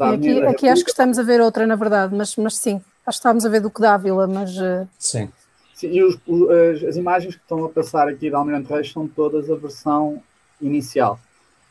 aqui, 0.00 0.40
aqui 0.42 0.68
acho 0.68 0.82
que 0.82 0.90
estamos 0.90 1.18
a 1.18 1.22
ver 1.22 1.40
outra, 1.42 1.66
na 1.66 1.76
verdade, 1.76 2.14
mas, 2.14 2.34
mas 2.36 2.56
sim, 2.56 2.80
acho 3.06 3.18
que 3.18 3.26
estamos 3.26 3.44
a 3.44 3.48
ver 3.50 3.60
do 3.60 3.70
que 3.70 3.82
Dávila, 3.82 4.26
mas. 4.26 4.56
Eh, 4.56 4.86
sim. 4.98 5.28
sim 5.74 5.88
e 5.88 6.02
os, 6.02 6.14
as, 6.16 6.84
as, 6.84 6.96
imagens 6.96 7.34
que 7.34 7.42
estão 7.42 7.62
a 7.62 7.68
passar 7.68 8.08
aqui 8.08 8.30
da 8.30 8.38
Almirante 8.38 8.72
Reis 8.72 8.90
são 8.90 9.06
todas 9.06 9.50
a 9.50 9.54
versão 9.54 10.22
inicial. 10.62 11.20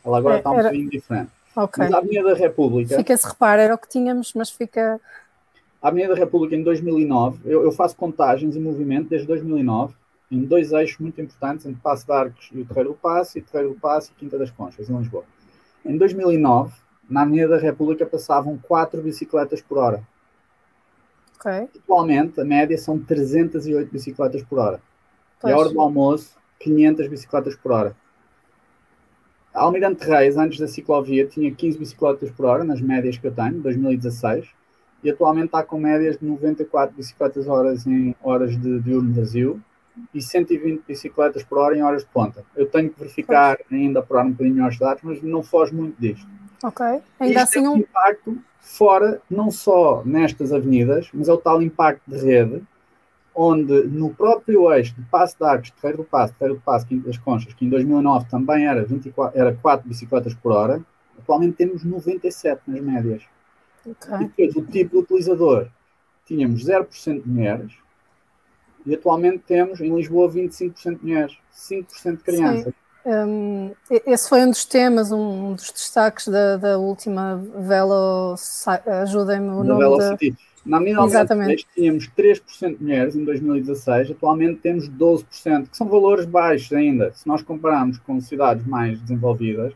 Ela 0.06 0.20
agora 0.20 0.36
é, 0.36 0.38
está 0.38 0.52
um 0.52 0.54
era... 0.54 0.64
bocadinho 0.66 0.90
diferente. 0.92 1.32
Okay. 1.56 1.86
Mas 1.86 1.94
a 1.94 1.98
Avenida 2.00 2.30
da 2.30 2.36
República. 2.36 2.96
Fica-se 2.98 3.28
repara, 3.28 3.62
era 3.62 3.76
o 3.76 3.78
que 3.78 3.88
tínhamos, 3.88 4.34
mas 4.34 4.50
fica. 4.50 5.00
A 5.82 5.88
Avenida 5.88 6.14
da 6.14 6.20
República 6.20 6.56
em 6.56 6.64
2009, 6.64 7.42
eu, 7.46 7.64
eu, 7.64 7.72
faço 7.72 7.96
contagens 7.96 8.56
em 8.56 8.60
movimento 8.60 9.10
desde 9.10 9.28
2009, 9.28 9.94
em 10.32 10.44
dois 10.44 10.72
eixos 10.72 10.98
muito 11.00 11.22
importantes, 11.22 11.66
entre 11.66 11.82
Passo 11.82 12.06
de 12.06 12.12
Arcos 12.12 12.50
e 12.52 12.62
o 12.62 12.66
Terreiro 12.66 12.90
do 12.90 12.96
Passo, 12.96 13.38
e 13.38 13.42
Terreiro 13.42 13.74
do 13.74 13.80
Passo 13.80 14.12
e 14.12 14.20
Quinta 14.20 14.38
das 14.38 14.50
Conchas, 14.50 14.90
em 14.90 14.98
Lisboa. 14.98 15.26
Em 15.86 15.98
2009, 15.98 16.74
na 17.10 17.22
Avenida 17.22 17.50
da 17.50 17.58
República 17.58 18.06
passavam 18.06 18.58
4 18.58 19.02
bicicletas 19.02 19.62
por 19.62 19.78
hora. 19.78 20.04
Okay. 21.40 21.68
Atualmente, 21.84 22.40
a 22.40 22.46
média 22.46 22.78
são 22.78 22.98
308 22.98 23.92
bicicletas 23.92 24.42
por 24.44 24.60
hora. 24.60 24.82
Pois. 25.40 25.52
E 25.52 25.54
a 25.54 25.60
hora 25.60 25.70
do 25.70 25.82
almoço, 25.82 26.38
500 26.60 27.08
bicicletas 27.10 27.56
por 27.58 27.74
hora. 27.74 27.96
A 29.54 29.62
Almirante 29.62 30.04
Reis, 30.04 30.36
antes 30.36 30.60
da 30.60 30.68
ciclovia, 30.68 31.28
tinha 31.28 31.54
15 31.54 31.78
bicicletas 31.78 32.32
por 32.32 32.46
hora, 32.46 32.64
nas 32.64 32.82
médias 32.82 33.18
que 33.18 33.28
eu 33.28 33.32
tenho, 33.32 33.62
2016, 33.62 34.48
e 35.04 35.12
atualmente 35.12 35.46
está 35.46 35.62
com 35.62 35.80
médias 35.80 36.18
de 36.18 36.26
94 36.26 36.96
bicicletas 36.96 37.48
horas 37.48 37.86
em 37.86 38.16
horas 38.24 38.60
de 38.60 38.80
diurno 38.80 39.14
vazio 39.14 39.62
e 40.12 40.20
120 40.20 40.84
bicicletas 40.88 41.44
por 41.44 41.60
hora 41.60 41.78
em 41.78 41.84
horas 41.84 42.04
de 42.04 42.10
ponta. 42.10 42.44
Eu 42.56 42.66
tenho 42.66 42.90
que 42.90 43.00
verificar 43.00 43.60
ainda 43.72 44.00
apurar 44.00 44.26
um 44.26 44.32
bocadinho 44.32 44.68
os 44.68 44.80
dados, 44.80 45.04
mas 45.04 45.22
não 45.22 45.44
foge 45.44 45.72
muito 45.72 46.02
disto. 46.02 46.28
Ok. 46.64 46.84
Ainda 46.86 47.04
Isto 47.20 47.38
assim 47.44 47.66
é 47.66 47.70
um 47.70 47.78
impacto 47.78 48.42
fora, 48.60 49.22
não 49.30 49.52
só 49.52 50.02
nestas 50.04 50.52
avenidas, 50.52 51.10
mas 51.14 51.30
é 51.30 51.34
o 51.34 51.38
tal 51.38 51.62
impacto 51.62 52.02
de 52.08 52.18
rede 52.18 52.64
onde 53.36 53.84
no 53.84 54.14
próprio 54.14 54.72
eixo 54.72 54.94
de 54.96 55.02
Passo 55.04 55.38
de 55.38 55.46
Arcos, 55.46 55.72
Terreiro 55.72 56.04
do 56.04 56.04
Passo, 56.04 56.34
Terreiro 56.38 56.60
do 56.60 56.64
Passo, 56.64 56.86
Quinto 56.86 57.08
das 57.08 57.18
Conchas, 57.18 57.54
que 57.54 57.66
em 57.66 57.70
2009 57.70 58.26
também 58.30 58.68
era, 58.68 58.84
24, 58.84 59.40
era 59.40 59.56
4 59.56 59.88
bicicletas 59.88 60.34
por 60.34 60.52
hora, 60.52 60.82
atualmente 61.18 61.56
temos 61.56 61.84
97 61.84 62.62
nas 62.68 62.82
médias. 62.82 63.24
Okay. 63.86 64.16
E 64.16 64.20
depois 64.20 64.56
o 64.56 64.72
tipo 64.72 64.92
de 64.92 64.98
utilizador, 64.98 65.68
tínhamos 66.26 66.66
0% 66.66 67.24
de 67.24 67.30
mulheres, 67.30 67.74
e 68.86 68.94
atualmente 68.94 69.40
temos 69.40 69.80
em 69.82 69.96
Lisboa 69.96 70.30
25% 70.30 71.00
de 71.00 71.04
mulheres, 71.04 71.38
5% 71.54 72.18
de 72.18 72.24
crianças. 72.24 72.74
Um, 73.06 73.72
esse 73.90 74.30
foi 74.30 74.46
um 74.46 74.50
dos 74.50 74.64
temas, 74.64 75.12
um 75.12 75.54
dos 75.54 75.72
destaques 75.72 76.28
da, 76.28 76.56
da 76.56 76.78
última 76.78 77.36
Velo, 77.58 78.36
ajudem-me 79.02 79.50
o 79.50 79.64
da 79.64 79.74
nome 79.74 79.98
da... 79.98 80.18
minha 80.66 81.04
Exatamente. 81.04 81.68
tínhamos 81.76 82.10
3% 82.18 82.78
de 82.78 82.84
mulheres 82.84 83.16
em 83.16 83.24
2016, 83.26 84.12
atualmente 84.12 84.62
temos 84.62 84.90
12%, 84.90 85.70
que 85.70 85.78
são 85.78 85.88
valores 85.88 86.26
baixos 86.26 86.72
ainda. 86.74 87.12
Se 87.14 87.28
nós 87.28 87.42
compararmos 87.42 87.98
com 88.00 88.20
cidades 88.22 88.66
mais 88.66 89.00
desenvolvidas, 89.02 89.74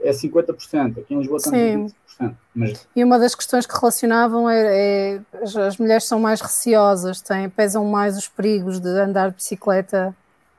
é 0.00 0.10
50%. 0.10 0.98
Aqui 0.98 1.14
em 1.14 1.18
Lisboa 1.18 1.38
estamos 1.38 1.92
20%. 2.20 2.34
Mas... 2.54 2.88
E 2.94 3.02
uma 3.02 3.18
das 3.18 3.34
questões 3.34 3.66
que 3.66 3.74
relacionavam 3.74 4.48
é, 4.48 5.16
é 5.16 5.20
as 5.42 5.76
mulheres 5.78 6.04
são 6.04 6.20
mais 6.20 6.40
receosas, 6.40 7.20
têm, 7.20 7.48
pesam 7.48 7.84
mais 7.84 8.16
os 8.16 8.28
perigos 8.28 8.78
de 8.78 8.88
andar 8.88 9.30
de 9.30 9.36
bicicleta. 9.36 10.14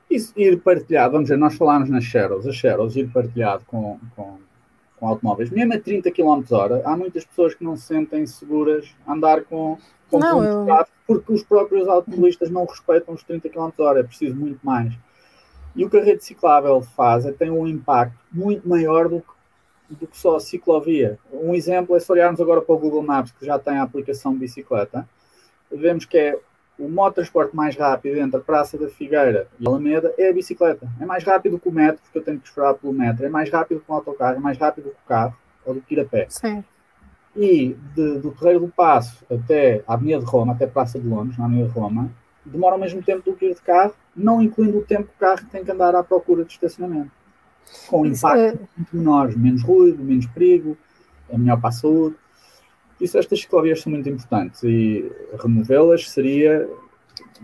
Isso, 0.09 0.33
ir 0.35 0.59
partilhado, 0.59 1.13
vamos 1.13 1.25
dizer, 1.25 1.37
nós 1.37 1.55
falámos 1.55 1.89
nas 1.89 2.03
Sherrills, 2.03 2.47
as 2.47 2.55
Sherrills, 2.55 2.99
ir 2.99 3.09
partilhado 3.09 3.63
com, 3.65 3.97
com 4.15 4.37
com 5.03 5.09
automóveis, 5.09 5.49
mesmo 5.49 5.73
a 5.73 5.79
30 5.79 6.09
km 6.11 6.41
hora, 6.51 6.81
há 6.85 6.95
muitas 6.95 7.25
pessoas 7.25 7.53
que 7.53 7.61
não 7.61 7.75
se 7.75 7.87
sentem 7.87 8.25
seguras 8.25 8.95
a 9.05 9.11
andar 9.11 9.43
com, 9.43 9.77
com 10.09 10.17
não, 10.17 10.41
eu... 10.41 10.65
porque 11.05 11.33
os 11.33 11.43
próprios 11.43 11.89
automobilistas 11.89 12.49
não 12.49 12.63
respeitam 12.63 13.13
os 13.13 13.21
30 13.21 13.49
km 13.49 13.69
hora, 13.79 13.99
é 13.99 14.03
preciso 14.03 14.33
muito 14.33 14.61
mais. 14.63 14.93
E 15.75 15.83
o 15.83 15.89
que 15.89 15.97
a 15.97 16.03
rede 16.03 16.23
ciclável 16.23 16.81
faz 16.81 17.25
é 17.25 17.33
tem 17.33 17.51
um 17.51 17.67
impacto 17.67 18.17
muito 18.31 18.67
maior 18.67 19.09
do 19.09 19.19
que, 19.19 19.95
do 19.95 20.07
que 20.07 20.17
só 20.17 20.37
a 20.37 20.39
ciclovia. 20.39 21.19
Um 21.33 21.53
exemplo 21.53 21.97
é 21.97 21.99
se 21.99 22.09
olharmos 22.09 22.39
agora 22.39 22.61
para 22.61 22.73
o 22.73 22.79
Google 22.79 23.03
Maps, 23.03 23.33
que 23.33 23.45
já 23.45 23.59
tem 23.59 23.75
a 23.79 23.83
aplicação 23.83 24.31
de 24.31 24.39
bicicleta, 24.39 25.05
vemos 25.69 26.05
que 26.05 26.17
é 26.17 26.39
o 26.77 26.89
modo 26.89 27.09
de 27.09 27.15
transporte 27.15 27.55
mais 27.55 27.75
rápido 27.75 28.17
entre 28.17 28.37
a 28.37 28.43
Praça 28.43 28.77
da 28.77 28.87
Figueira 28.87 29.47
e 29.59 29.65
a 29.65 29.69
Alameda 29.69 30.13
é 30.17 30.29
a 30.29 30.33
bicicleta. 30.33 30.87
É 30.99 31.05
mais 31.05 31.23
rápido 31.23 31.59
que 31.59 31.69
o 31.69 31.71
metro, 31.71 32.01
porque 32.03 32.17
eu 32.17 32.23
tenho 32.23 32.39
que 32.39 32.47
esperar 32.47 32.73
pelo 32.73 32.93
metro. 32.93 33.25
É 33.25 33.29
mais 33.29 33.49
rápido 33.49 33.81
que 33.81 33.91
o 33.91 33.93
autocarro, 33.93 34.37
é 34.37 34.39
mais 34.39 34.57
rápido 34.57 34.85
que 34.85 34.97
o 35.05 35.07
carro, 35.07 35.35
ou 35.65 35.75
do 35.75 35.81
que 35.81 35.93
ir 35.93 35.99
a 35.99 36.05
pé. 36.05 36.25
Sim. 36.29 36.63
E 37.35 37.75
de, 37.95 38.19
do 38.19 38.31
Terreiro 38.31 38.61
do 38.61 38.67
Passo 38.67 39.25
até 39.31 39.83
a 39.87 39.93
Avenida 39.93 40.19
de 40.19 40.25
Roma, 40.25 40.53
até 40.53 40.65
a 40.65 40.67
Praça 40.67 40.99
de 40.99 41.07
Londres, 41.07 41.37
na 41.37 41.45
Avenida 41.45 41.67
de 41.67 41.73
Roma, 41.73 42.11
demora 42.45 42.75
o 42.75 42.79
mesmo 42.79 43.01
tempo 43.01 43.23
do 43.23 43.35
que 43.35 43.45
ir 43.45 43.55
de 43.55 43.61
carro, 43.61 43.93
não 44.15 44.41
incluindo 44.41 44.77
o 44.77 44.83
tempo 44.83 45.03
que 45.03 45.15
o 45.15 45.19
carro 45.19 45.47
tem 45.51 45.63
que 45.63 45.71
andar 45.71 45.95
à 45.95 46.03
procura 46.03 46.43
de 46.43 46.51
estacionamento. 46.51 47.11
Com 47.87 48.05
impactos 48.05 48.43
é... 48.43 48.57
muito 48.77 48.95
menores, 48.95 49.35
menos 49.35 49.63
ruído, 49.63 50.03
menos 50.03 50.25
perigo, 50.27 50.77
é 51.29 51.37
melhor 51.37 51.59
para 51.59 51.69
a 51.69 51.71
saúde 51.71 52.15
isso, 53.03 53.17
estas 53.17 53.39
ciclovias 53.39 53.81
são 53.81 53.91
muito 53.91 54.07
importantes 54.09 54.63
e 54.63 55.11
removê-las 55.41 56.09
seria 56.09 56.67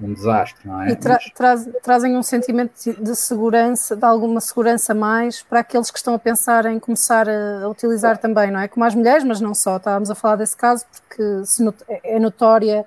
um 0.02 0.14
desastre, 0.14 0.68
não 0.68 0.82
é? 0.82 0.92
E 0.92 0.96
tra 0.96 1.20
Mas... 1.40 1.70
trazem 1.84 2.16
um 2.16 2.24
sentimento 2.24 2.72
de 3.02 3.16
segurança, 3.16 3.96
de 3.96 4.06
alguma 4.06 4.40
segurança 4.40 4.94
mais 4.94 5.42
para 5.42 5.60
aqueles 5.60 5.92
que 5.92 5.98
estão 5.98 6.14
a 6.14 6.20
pensar 6.20 6.66
em 6.66 6.80
começar 6.80 7.28
a, 7.28 7.68
utilizar 7.68 8.18
também, 8.18 8.50
não 8.52 8.60
é? 8.60 8.68
Como 8.68 8.86
as 8.86 8.96
mulheres, 8.96 9.24
mas 9.24 9.42
não 9.42 9.54
só. 9.54 9.78
Estávamos 9.78 10.10
a 10.10 10.16
falar 10.16 10.38
desse 10.38 10.56
caso 10.56 10.86
porque 10.92 11.24
not 11.62 11.78
é, 11.88 12.16
é 12.16 12.20
notória 12.20 12.86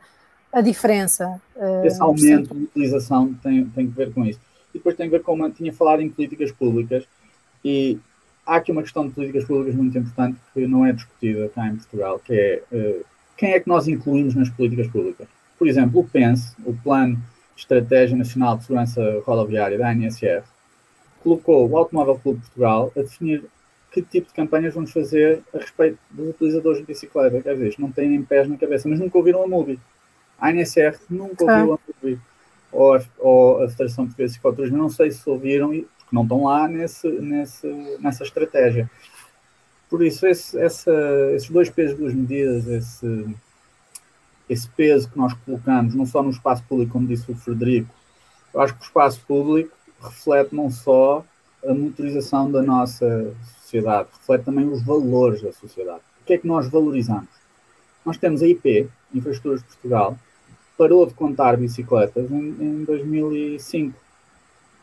a 0.52 0.60
diferença. 0.60 1.40
Uh, 1.54 1.86
Esse 1.86 2.00
aumento 2.00 2.54
de 2.54 2.64
utilização 2.64 3.34
tem, 3.42 3.64
tem 3.66 3.86
que 3.86 3.96
ver 3.96 4.12
com 4.12 4.24
isso. 4.24 4.40
E 4.74 4.78
depois 4.78 4.96
tem 4.96 5.06
a 5.06 5.10
ver 5.10 5.22
com, 5.22 5.50
tinha 5.50 5.72
falado 5.72 6.00
em 6.00 6.08
políticas 6.08 6.50
públicas 6.50 7.04
e 7.64 7.98
há 8.46 8.56
aqui 8.56 8.72
uma 8.72 8.82
questão 8.82 9.06
de 9.06 9.14
políticas 9.14 9.44
públicas 9.44 9.74
muito 9.74 9.96
importante 9.96 10.38
que 10.52 10.66
não 10.66 10.84
é 10.84 10.92
discutida 10.92 11.48
cá 11.48 11.66
em 11.66 11.76
Portugal, 11.76 12.18
que 12.18 12.32
é 12.32 12.62
uh, 12.72 13.04
quem 13.36 13.52
é 13.52 13.60
que 13.60 13.68
nós 13.68 13.88
incluímos 13.88 14.34
nas 14.34 14.48
políticas 14.50 14.88
públicas. 14.88 15.26
Por 15.58 15.68
exemplo, 15.68 16.00
o 16.00 16.04
PENS, 16.04 16.56
o 16.64 16.74
Plano 16.74 17.16
de 17.16 17.60
Estratégia 17.60 18.16
Nacional 18.16 18.56
de 18.56 18.64
Segurança 18.64 19.22
Rodoviária 19.24 19.78
da 19.78 19.90
ANSF, 19.90 20.46
colocou 21.22 21.68
o 21.68 21.76
Automóvel 21.76 22.18
Clube 22.18 22.40
de 22.40 22.46
Portugal 22.46 22.92
a 22.96 23.00
definir 23.00 23.44
que 23.92 24.02
tipo 24.02 24.28
de 24.28 24.34
campanhas 24.34 24.74
vamos 24.74 24.90
fazer 24.90 25.42
a 25.54 25.58
respeito 25.58 25.98
dos 26.10 26.30
utilizadores 26.30 26.78
de 26.78 26.86
bicicleta. 26.86 27.42
Quer 27.42 27.54
dizer, 27.54 27.74
não 27.78 27.92
têm 27.92 28.08
nem 28.08 28.22
pés 28.22 28.48
na 28.48 28.56
cabeça, 28.56 28.88
mas 28.88 28.98
nunca 28.98 29.18
ouviram 29.18 29.44
a 29.44 29.46
MUBI. 29.46 29.78
A 30.38 30.48
ANSF 30.48 30.98
nunca 31.10 31.44
ouviu 31.44 31.74
a 31.74 31.78
MUBI. 32.02 32.20
Ou 32.72 32.94
a, 32.94 33.02
ou 33.18 33.62
a 33.62 33.68
Federação 33.68 34.06
Portuguesa 34.06 34.30
de 34.30 34.34
Cicloturismo, 34.34 34.78
não 34.78 34.88
sei 34.88 35.10
se 35.10 35.28
ouviram, 35.28 35.74
não 36.12 36.22
estão 36.22 36.44
lá 36.44 36.68
nesse, 36.68 37.08
nesse, 37.08 37.66
nessa 38.00 38.22
estratégia. 38.22 38.90
Por 39.88 40.04
isso, 40.04 40.26
esse, 40.26 40.58
essa, 40.58 40.92
esses 41.34 41.50
dois 41.50 41.68
pesos, 41.70 41.98
duas 41.98 42.14
medidas, 42.14 42.66
esse, 42.66 43.36
esse 44.48 44.68
peso 44.68 45.10
que 45.10 45.18
nós 45.18 45.32
colocamos, 45.44 45.94
não 45.94 46.06
só 46.06 46.22
no 46.22 46.30
espaço 46.30 46.62
público, 46.64 46.92
como 46.92 47.06
disse 47.06 47.30
o 47.30 47.34
Frederico, 47.34 47.92
eu 48.52 48.60
acho 48.60 48.74
que 48.74 48.82
o 48.82 48.86
espaço 48.86 49.20
público 49.26 49.74
reflete 50.02 50.54
não 50.54 50.70
só 50.70 51.24
a 51.64 51.72
motorização 51.72 52.50
da 52.50 52.62
nossa 52.62 53.34
sociedade, 53.60 54.08
reflete 54.18 54.44
também 54.44 54.68
os 54.68 54.82
valores 54.82 55.42
da 55.42 55.52
sociedade. 55.52 56.00
O 56.20 56.24
que 56.24 56.34
é 56.34 56.38
que 56.38 56.46
nós 56.46 56.68
valorizamos? 56.68 57.28
Nós 58.04 58.16
temos 58.16 58.42
a 58.42 58.46
IP, 58.46 58.88
Infraestruturas 59.14 59.60
de 59.60 59.66
Portugal, 59.68 60.18
parou 60.76 61.06
de 61.06 61.14
contar 61.14 61.56
bicicletas 61.56 62.30
em, 62.30 62.48
em 62.60 62.84
2005. 62.84 64.01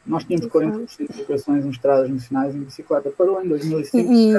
Nós 0.05 0.23
tínhamos 0.23 0.47
40% 0.47 1.11
de 1.11 1.19
locações 1.19 1.65
em 1.65 1.69
estradas 1.69 2.09
nacionais 2.09 2.55
em 2.55 2.59
bicicleta, 2.59 3.11
parou 3.15 3.43
em 3.43 3.47
2005. 3.47 3.97
E, 3.97 4.33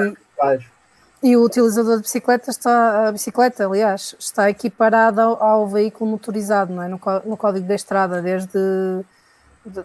e 1.23 1.37
o 1.37 1.43
utilizador 1.43 1.97
de 1.97 2.01
bicicleta 2.03 2.49
está, 2.49 3.07
a 3.07 3.11
bicicleta, 3.11 3.65
aliás, 3.65 4.15
está 4.19 4.49
equiparada 4.49 5.21
ao, 5.23 5.41
ao 5.41 5.67
veículo 5.67 6.11
motorizado, 6.11 6.73
não 6.73 6.81
é? 6.81 6.87
No, 6.87 6.99
no 7.25 7.37
código 7.37 7.67
da 7.67 7.75
estrada 7.75 8.21
desde 8.21 9.03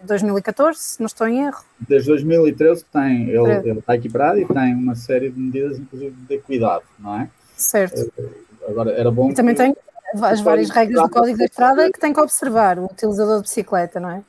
2014, 0.03 0.79
se 0.79 1.01
não 1.01 1.07
estou 1.07 1.29
em 1.29 1.45
erro. 1.45 1.62
Desde 1.79 2.09
2013 2.09 2.85
tem, 2.91 3.29
ele, 3.29 3.68
ele 3.68 3.79
está 3.79 3.95
equiparado 3.95 4.41
e 4.41 4.47
tem 4.47 4.74
uma 4.74 4.95
série 4.95 5.29
de 5.29 5.39
medidas, 5.39 5.79
inclusive 5.79 6.16
de 6.27 6.39
cuidado, 6.39 6.85
não 6.99 7.20
é? 7.20 7.29
Certo. 7.57 8.11
Eh, 8.18 8.24
agora, 8.68 8.93
era 8.93 9.11
bom. 9.11 9.31
E 9.31 9.35
também 9.35 9.55
tem 9.55 9.77
as 10.22 10.41
várias 10.41 10.70
regras 10.70 11.03
do 11.03 11.11
Código 11.11 11.37
da 11.37 11.45
Estrada 11.45 11.91
que 11.93 12.01
tem 12.01 12.12
que 12.12 12.20
observar 12.20 12.79
o 12.79 12.87
utilizador 12.87 13.37
de 13.37 13.43
bicicleta, 13.43 14.01
não 14.01 14.11
é? 14.11 14.22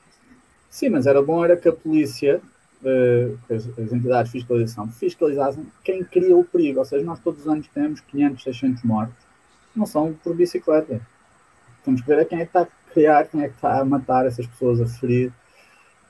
Sim, 0.78 0.90
mas 0.90 1.08
era 1.08 1.24
bom 1.24 1.44
era 1.44 1.58
que 1.58 1.68
a 1.68 1.74
polícia, 1.74 2.40
eh, 2.86 3.32
as, 3.50 3.68
as 3.80 3.92
entidades 3.92 4.32
de 4.32 4.38
fiscalização, 4.38 4.88
fiscalizassem 4.90 5.66
quem 5.84 6.04
cria 6.04 6.38
o 6.38 6.44
perigo. 6.44 6.78
Ou 6.78 6.86
seja, 6.86 7.04
nós 7.04 7.20
todos 7.20 7.42
os 7.42 7.48
anos 7.48 7.68
temos 7.70 8.00
500, 8.02 8.44
600 8.44 8.84
mortos, 8.84 9.16
não 9.76 9.88
são 9.88 10.14
por 10.14 10.36
bicicleta. 10.36 11.02
Temos 11.84 12.02
que 12.02 12.08
ver 12.08 12.20
a 12.20 12.26
quem 12.26 12.42
é 12.42 12.42
que 12.42 12.50
está 12.50 12.62
a 12.62 12.94
criar, 12.94 13.28
quem 13.28 13.42
é 13.42 13.48
que 13.50 13.56
está 13.56 13.82
a 13.82 13.84
matar 13.84 14.28
essas 14.28 14.46
pessoas, 14.46 14.80
a 14.80 14.86
ferir. 14.86 15.34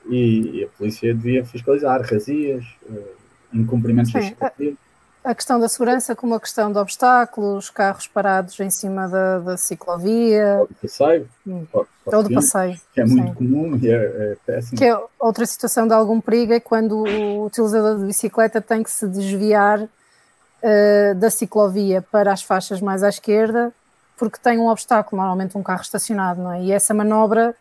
E, 0.04 0.58
e 0.58 0.64
a 0.64 0.68
polícia 0.68 1.14
devia 1.14 1.46
fiscalizar 1.46 2.02
razias, 2.02 2.66
uh, 2.90 3.16
incumprimentos 3.54 4.12
Sim, 4.12 4.76
a 5.24 5.34
questão 5.34 5.58
da 5.58 5.68
segurança 5.68 6.14
como 6.14 6.34
a 6.34 6.40
questão 6.40 6.72
de 6.72 6.78
obstáculos, 6.78 7.70
carros 7.70 8.06
parados 8.06 8.58
em 8.60 8.70
cima 8.70 9.08
da, 9.08 9.38
da 9.40 9.56
ciclovia. 9.56 10.58
Ou 10.60 10.66
do 10.66 10.74
passeio. 10.74 11.28
Hum. 11.46 11.66
Ou 12.06 12.22
do 12.22 12.34
passeio. 12.34 12.80
Que 12.92 13.00
é 13.00 13.04
muito 13.04 13.28
sim. 13.28 13.34
comum 13.34 13.78
e 13.82 13.90
é, 13.90 13.94
é 13.94 14.36
péssimo. 14.46 14.78
Que 14.78 14.84
é 14.84 14.98
outra 15.18 15.44
situação 15.46 15.86
de 15.86 15.94
algum 15.94 16.20
perigo 16.20 16.52
é 16.52 16.60
quando 16.60 17.04
o 17.04 17.46
utilizador 17.46 17.98
de 17.98 18.06
bicicleta 18.06 18.60
tem 18.60 18.82
que 18.82 18.90
se 18.90 19.06
desviar 19.06 19.80
uh, 19.82 21.14
da 21.16 21.30
ciclovia 21.30 22.00
para 22.00 22.32
as 22.32 22.42
faixas 22.42 22.80
mais 22.80 23.02
à 23.02 23.08
esquerda 23.08 23.72
porque 24.18 24.38
tem 24.42 24.58
um 24.58 24.68
obstáculo, 24.68 25.22
normalmente 25.22 25.56
um 25.56 25.62
carro 25.62 25.80
estacionado, 25.80 26.42
não 26.42 26.52
é? 26.52 26.62
E 26.62 26.72
essa 26.72 26.92
manobra, 26.92 27.54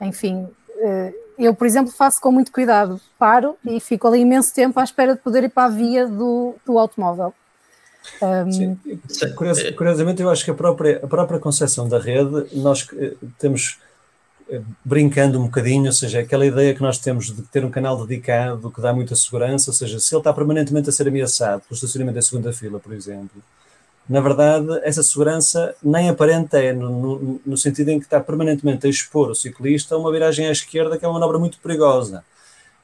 enfim, 0.00 0.44
uh, 0.44 1.14
eu, 1.38 1.54
por 1.54 1.66
exemplo, 1.66 1.92
faço 1.92 2.20
com 2.20 2.30
muito 2.30 2.52
cuidado, 2.52 3.00
paro 3.18 3.56
e 3.64 3.80
fico 3.80 4.06
ali 4.06 4.20
imenso 4.20 4.54
tempo 4.54 4.78
à 4.78 4.84
espera 4.84 5.14
de 5.14 5.20
poder 5.20 5.44
ir 5.44 5.48
para 5.48 5.64
a 5.64 5.68
via 5.68 6.06
do, 6.06 6.54
do 6.64 6.78
automóvel. 6.78 7.34
Um... 8.20 8.52
Sim. 8.52 8.78
curiosamente, 9.76 10.22
eu 10.22 10.30
acho 10.30 10.44
que 10.44 10.50
a 10.50 10.54
própria, 10.54 11.00
a 11.02 11.06
própria 11.06 11.38
concepção 11.38 11.88
da 11.88 11.98
rede, 11.98 12.46
nós 12.52 12.86
eh, 12.98 13.14
temos 13.38 13.78
eh, 14.48 14.60
brincando 14.84 15.40
um 15.40 15.44
bocadinho, 15.44 15.86
ou 15.86 15.92
seja, 15.92 16.20
aquela 16.20 16.44
ideia 16.44 16.74
que 16.74 16.82
nós 16.82 16.98
temos 16.98 17.34
de 17.34 17.42
ter 17.42 17.64
um 17.64 17.70
canal 17.70 18.04
dedicado 18.06 18.70
que 18.70 18.80
dá 18.80 18.92
muita 18.92 19.16
segurança, 19.16 19.70
ou 19.70 19.74
seja, 19.74 19.98
se 19.98 20.14
ele 20.14 20.20
está 20.20 20.32
permanentemente 20.32 20.88
a 20.88 20.92
ser 20.92 21.08
ameaçado 21.08 21.62
pelo 21.62 21.74
estacionamento 21.74 22.16
da 22.16 22.22
segunda 22.22 22.52
fila, 22.52 22.78
por 22.78 22.92
exemplo, 22.92 23.42
na 24.08 24.20
verdade, 24.20 24.66
essa 24.82 25.02
segurança 25.02 25.74
nem 25.82 26.10
aparente 26.10 26.56
é, 26.56 26.72
no, 26.72 26.90
no, 26.90 27.40
no, 27.44 27.56
sentido 27.56 27.88
em 27.88 27.98
que 27.98 28.04
está 28.04 28.20
permanentemente 28.20 28.86
a 28.86 28.90
expor 28.90 29.30
o 29.30 29.34
ciclista 29.34 29.94
a 29.94 29.98
uma 29.98 30.12
viragem 30.12 30.46
à 30.46 30.52
esquerda, 30.52 30.98
que 30.98 31.04
é 31.04 31.08
uma 31.08 31.14
manobra 31.14 31.38
muito 31.38 31.58
perigosa. 31.58 32.22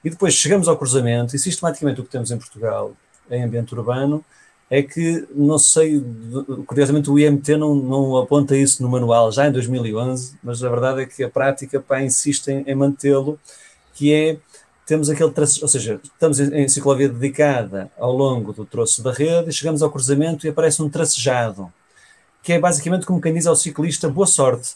E 0.03 0.09
depois 0.09 0.33
chegamos 0.33 0.67
ao 0.67 0.79
cruzamento, 0.79 1.37
e 1.37 1.39
sistematicamente 1.39 2.01
o 2.01 2.05
que 2.05 2.11
temos 2.11 2.31
em 2.31 2.39
Portugal, 2.39 2.93
em 3.31 3.45
ambiente 3.45 3.75
urbano, 3.75 4.25
é 4.71 4.83
que, 4.83 5.27
não 5.35 5.59
sei, 5.59 6.03
curiosamente 6.65 7.11
o 7.11 7.19
IMT 7.19 7.57
não, 7.57 7.75
não 7.75 8.17
aponta 8.17 8.57
isso 8.57 8.83
no 8.83 8.89
manual 8.89 9.31
já 9.31 9.47
em 9.49 9.53
2011, 9.53 10.37
mas 10.43 10.63
a 10.63 10.71
verdade 10.71 11.03
é 11.03 11.07
que 11.07 11.23
a 11.25 11.29
prática 11.29 11.81
pá, 11.81 12.01
insiste 12.01 12.49
em, 12.49 12.63
em 12.67 12.75
mantê-lo, 12.75 13.39
que 13.93 14.15
é 14.15 14.39
temos 14.91 15.09
aquele 15.09 15.31
traço, 15.31 15.63
ou 15.63 15.69
seja, 15.69 16.01
estamos 16.03 16.41
em, 16.41 16.69
ciclovia 16.69 17.09
dedicada 17.09 17.89
ao 17.97 18.13
longo 18.13 18.53
do 18.53 18.65
troço 18.65 19.01
da 19.05 19.13
rede 19.13 19.53
chegamos 19.53 19.85
ao 19.85 19.91
cruzamento 19.91 20.45
e 20.45 20.51
aparece 20.51 20.83
um 20.83 20.91
tracejado, 20.91 21.73
que 22.43 22.53
é 22.55 22.59
basicamente 22.59 23.07
como 23.07 23.21
quem 23.21 23.33
diz 23.33 23.47
ao 23.47 23.55
ciclista 23.55 24.09
boa 24.09 24.27
sorte. 24.27 24.75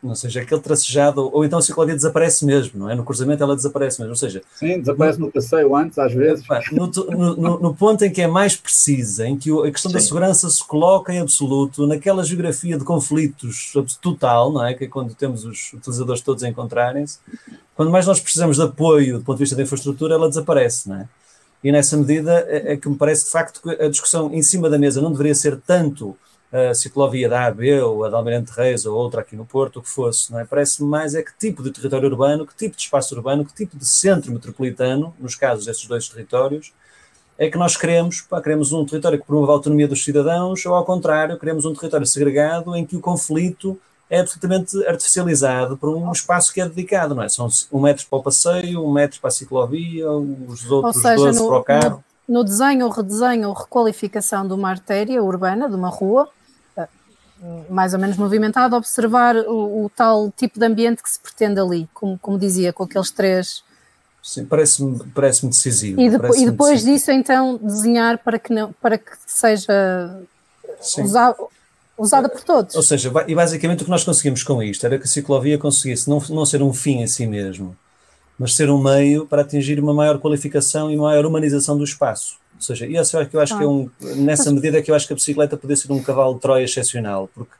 Ou 0.00 0.14
seja, 0.14 0.42
aquele 0.42 0.60
tracejado, 0.60 1.28
ou 1.32 1.44
então 1.44 1.58
a 1.58 1.62
ciclovia 1.62 1.94
desaparece 1.94 2.44
mesmo, 2.44 2.78
não 2.78 2.90
é? 2.90 2.94
No 2.94 3.04
cruzamento 3.04 3.42
ela 3.42 3.56
desaparece 3.56 3.98
mesmo, 3.98 4.12
ou 4.12 4.16
seja... 4.16 4.40
Sim, 4.54 4.78
desaparece 4.78 5.18
no, 5.18 5.26
no 5.26 5.32
passeio 5.32 5.74
antes, 5.74 5.98
às 5.98 6.12
vezes. 6.12 6.44
No, 6.70 6.86
no, 6.86 7.58
no, 7.58 7.74
ponto 7.74 8.04
em 8.04 8.10
que 8.10 8.22
é 8.22 8.28
mais 8.28 8.54
precisa, 8.54 9.26
em 9.26 9.36
que 9.36 9.50
a 9.50 9.72
questão 9.72 9.90
Sim. 9.90 9.96
da 9.96 10.00
segurança 10.00 10.48
se 10.48 10.64
coloca 10.64 11.12
em 11.12 11.18
absoluto, 11.18 11.84
naquela 11.84 12.22
geografia 12.22 12.78
de 12.78 12.84
conflitos 12.84 13.72
total, 14.00 14.52
não 14.52 14.64
é? 14.64 14.72
Que 14.72 14.84
é 14.84 14.88
quando 14.88 15.14
temos 15.14 15.44
os 15.44 15.72
utilizadores 15.72 16.22
todos 16.22 16.44
a 16.44 16.48
encontrarem-se, 16.48 17.18
quando 17.74 17.90
mais 17.90 18.06
nós 18.06 18.20
precisamos 18.20 18.56
de 18.56 18.62
apoio 18.62 19.18
do 19.18 19.24
ponto 19.24 19.38
de 19.38 19.42
vista 19.42 19.56
da 19.56 19.62
infraestrutura, 19.64 20.14
ela 20.14 20.28
desaparece, 20.28 20.88
não 20.88 20.96
é? 20.96 21.08
E 21.62 21.72
nessa 21.72 21.96
medida 21.96 22.46
é, 22.48 22.74
é 22.74 22.76
que 22.76 22.88
me 22.88 22.96
parece 22.96 23.24
de 23.24 23.30
facto 23.30 23.60
que 23.60 23.70
a 23.82 23.88
discussão 23.88 24.32
em 24.32 24.42
cima 24.42 24.70
da 24.70 24.78
mesa 24.78 25.00
não 25.00 25.10
deveria 25.10 25.34
ser 25.34 25.60
tanto 25.66 26.16
a 26.52 26.72
ciclovia 26.74 27.28
da 27.28 27.46
AB 27.46 27.80
ou 27.82 28.04
a 28.04 28.08
da 28.08 28.16
Almirante 28.16 28.52
Reis 28.52 28.86
ou 28.86 28.96
outra 28.96 29.20
aqui 29.20 29.36
no 29.36 29.44
Porto, 29.44 29.78
o 29.78 29.82
que 29.82 29.88
fosse, 29.88 30.32
não 30.32 30.40
é? 30.40 30.44
Parece-me 30.44 30.88
mais 30.88 31.14
é 31.14 31.22
que 31.22 31.30
tipo 31.38 31.62
de 31.62 31.70
território 31.70 32.08
urbano, 32.08 32.46
que 32.46 32.54
tipo 32.54 32.74
de 32.74 32.82
espaço 32.82 33.14
urbano, 33.14 33.44
que 33.44 33.52
tipo 33.52 33.76
de 33.76 33.86
centro 33.86 34.32
metropolitano, 34.32 35.14
nos 35.20 35.34
casos 35.34 35.66
desses 35.66 35.86
dois 35.86 36.08
territórios, 36.08 36.72
é 37.36 37.50
que 37.50 37.58
nós 37.58 37.76
queremos, 37.76 38.22
pá, 38.22 38.40
queremos 38.40 38.72
um 38.72 38.84
território 38.84 39.18
que 39.18 39.26
promova 39.26 39.52
a 39.52 39.54
autonomia 39.56 39.86
dos 39.86 40.02
cidadãos 40.02 40.64
ou 40.64 40.74
ao 40.74 40.84
contrário, 40.84 41.38
queremos 41.38 41.64
um 41.64 41.74
território 41.74 42.06
segregado 42.06 42.74
em 42.74 42.84
que 42.84 42.96
o 42.96 43.00
conflito 43.00 43.78
é 44.10 44.20
absolutamente 44.20 44.86
artificializado 44.86 45.76
por 45.76 45.94
um 45.94 46.10
espaço 46.10 46.52
que 46.52 46.60
é 46.60 46.68
dedicado, 46.68 47.14
não 47.14 47.22
é? 47.22 47.28
São 47.28 47.46
um 47.70 47.80
metro 47.80 48.06
para 48.08 48.18
o 48.18 48.22
passeio, 48.22 48.82
um 48.82 48.90
metro 48.90 49.20
para 49.20 49.28
a 49.28 49.30
ciclovia, 49.30 50.10
os 50.10 50.68
outros 50.70 50.96
ou 50.96 51.02
seja, 51.02 51.16
12 51.16 51.38
no, 51.38 51.48
para 51.48 51.58
o 51.58 51.62
carro. 51.62 52.04
No, 52.26 52.38
no 52.38 52.44
desenho 52.44 52.86
ou 52.86 52.92
redesenho 52.92 53.48
ou 53.48 53.54
requalificação 53.54 54.46
de 54.48 54.54
uma 54.54 54.70
artéria 54.70 55.22
urbana, 55.22 55.68
de 55.68 55.76
uma 55.76 55.90
rua, 55.90 56.28
mais 57.70 57.94
ou 57.94 58.00
menos 58.00 58.16
movimentada, 58.16 58.76
observar 58.76 59.36
o, 59.36 59.84
o, 59.84 59.90
tal 59.94 60.32
tipo 60.36 60.58
de 60.58 60.66
ambiente 60.66 61.02
que 61.02 61.10
se 61.10 61.18
pretende 61.20 61.60
ali, 61.60 61.88
como, 61.94 62.18
como 62.18 62.38
dizia, 62.38 62.72
com 62.72 62.84
aqueles 62.84 63.10
três. 63.10 63.62
Sim, 64.22 64.44
parece-me 64.44 64.98
parece 65.14 65.46
decisivo. 65.46 66.00
E, 66.00 66.18
parece 66.18 66.42
e 66.42 66.46
depois 66.50 66.82
decisivo. 66.82 66.96
disso, 66.96 67.10
então, 67.12 67.58
desenhar 67.62 68.18
para 68.18 68.38
que, 68.38 68.52
não, 68.52 68.72
para 68.72 68.98
que 68.98 69.12
seja 69.26 70.20
usado, 70.98 71.48
usada 71.96 72.28
por 72.28 72.42
todos. 72.42 72.74
Ou 72.74 72.82
seja, 72.82 73.10
e 73.26 73.34
basicamente 73.34 73.82
o 73.82 73.84
que 73.84 73.90
nós 73.90 74.04
conseguimos 74.04 74.42
com 74.42 74.62
isto 74.62 74.84
era 74.84 74.98
que 74.98 75.04
a 75.04 75.08
ciclovia 75.08 75.58
conseguisse 75.58 76.08
não, 76.08 76.20
não 76.30 76.44
ser 76.44 76.62
um 76.62 76.72
fim 76.72 77.02
em 77.02 77.06
si 77.06 77.26
mesmo, 77.26 77.76
mas 78.38 78.54
ser 78.54 78.70
um 78.70 78.82
meio 78.82 79.26
para 79.26 79.42
atingir 79.42 79.80
uma 79.80 79.94
maior 79.94 80.18
qualificação 80.18 80.90
e 80.90 80.96
maior 80.96 81.24
humanização 81.24 81.76
do 81.76 81.84
espaço. 81.84 82.36
Ou 82.58 82.62
seja, 82.62 82.86
e 82.86 82.96
essa 82.96 83.20
é 83.20 83.24
que 83.24 83.36
eu 83.36 83.40
acho 83.40 83.56
que 83.56 83.62
é 83.62 83.66
um, 83.66 83.88
nessa 84.16 84.50
medida 84.50 84.78
é 84.78 84.82
que 84.82 84.90
eu 84.90 84.94
acho 84.94 85.06
que 85.06 85.12
a 85.12 85.16
bicicleta 85.16 85.56
poderia 85.56 85.80
ser 85.80 85.92
um 85.92 86.02
cavalo 86.02 86.34
de 86.34 86.40
Troia 86.40 86.64
excepcional, 86.64 87.30
porque 87.32 87.52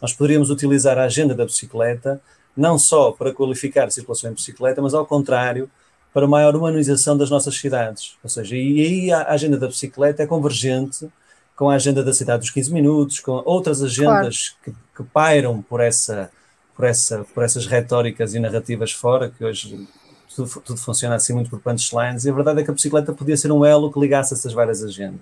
nós 0.00 0.12
poderíamos 0.12 0.50
utilizar 0.50 0.98
a 0.98 1.04
agenda 1.04 1.34
da 1.34 1.44
bicicleta 1.44 2.20
não 2.56 2.78
só 2.78 3.12
para 3.12 3.32
qualificar 3.32 3.86
a 3.86 3.90
circulação 3.90 4.30
em 4.30 4.34
bicicleta, 4.34 4.82
mas 4.82 4.92
ao 4.92 5.06
contrário, 5.06 5.70
para 6.12 6.28
maior 6.28 6.54
humanização 6.54 7.16
das 7.16 7.30
nossas 7.30 7.56
cidades. 7.56 8.16
Ou 8.22 8.28
seja, 8.28 8.54
e 8.54 8.80
aí 8.80 9.12
a 9.12 9.30
agenda 9.30 9.56
da 9.56 9.66
bicicleta 9.66 10.22
é 10.22 10.26
convergente 10.26 11.08
com 11.56 11.70
a 11.70 11.76
agenda 11.76 12.02
da 12.02 12.12
cidade 12.12 12.40
dos 12.40 12.50
15 12.50 12.72
minutos, 12.72 13.20
com 13.20 13.42
outras 13.46 13.82
agendas 13.82 14.56
claro. 14.62 14.78
que, 14.96 15.02
que, 15.02 15.10
pairam 15.10 15.62
por, 15.62 15.80
essa, 15.80 16.30
por, 16.76 16.84
essa, 16.84 17.24
por 17.34 17.42
essas 17.42 17.66
retóricas 17.66 18.34
e 18.34 18.38
narrativas 18.40 18.92
fora, 18.92 19.30
que 19.30 19.44
hoje 19.44 19.88
tudo, 20.34 20.62
tudo 20.64 20.80
funciona 20.80 21.14
assim 21.14 21.32
muito 21.32 21.50
por 21.50 21.60
punchlines, 21.60 22.24
e 22.24 22.30
a 22.30 22.32
verdade 22.32 22.60
é 22.60 22.64
que 22.64 22.70
a 22.70 22.74
bicicleta 22.74 23.12
podia 23.12 23.36
ser 23.36 23.52
um 23.52 23.64
elo 23.64 23.92
que 23.92 23.98
ligasse 23.98 24.34
essas 24.34 24.52
várias 24.52 24.82
agendas. 24.82 25.20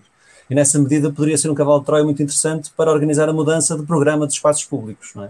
E 0.48 0.54
nessa 0.54 0.78
medida 0.78 1.12
poderia 1.12 1.38
ser 1.38 1.48
um 1.50 1.54
cavalo 1.54 1.80
de 1.80 1.86
Troia 1.86 2.04
muito 2.04 2.22
interessante 2.22 2.72
para 2.76 2.90
organizar 2.90 3.28
a 3.28 3.32
mudança 3.32 3.76
de 3.76 3.84
programa 3.84 4.26
de 4.26 4.32
espaços 4.32 4.64
públicos, 4.64 5.12
não 5.14 5.24
é? 5.24 5.28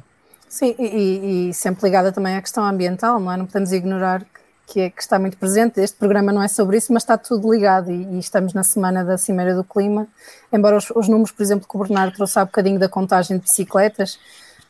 Sim, 0.49 0.75
e, 0.79 1.49
e 1.51 1.55
sempre 1.55 1.85
ligada 1.85 2.11
também 2.11 2.37
à 2.37 2.41
questão 2.41 2.65
ambiental, 2.65 3.21
não 3.21 3.31
é? 3.31 3.37
Não 3.37 3.47
podemos 3.47 3.71
ignorar 3.71 4.27
que 4.67 4.81
é, 4.81 4.91
que, 4.91 5.03
está 5.03 5.19
muito 5.19 5.37
presente. 5.37 5.81
Este 5.81 5.97
programa 5.97 6.33
não 6.33 6.43
é 6.43 6.49
sobre 6.49 6.77
isso, 6.77 6.93
mas 6.93 7.03
está 7.03 7.19
tudo 7.19 7.53
ligado 7.53 7.91
e, 7.91 8.17
e 8.17 8.19
estamos 8.19 8.55
na 8.55 8.63
semana 8.63 9.05
da 9.05 9.19
Cimeira 9.19 9.55
do 9.55 9.63
Clima. 9.63 10.07
Embora 10.53 10.77
os, 10.77 10.91
os, 10.91 11.09
números, 11.09 11.33
por 11.33 11.43
exemplo, 11.43 11.69
que 11.69 11.77
o 11.77 11.81
Bernardo 11.81 12.15
trouxe 12.15 12.39
há 12.39 12.45
bocadinho 12.45 12.79
da 12.79 12.89
contagem 12.89 13.37
de 13.37 13.43
bicicletas 13.43 14.19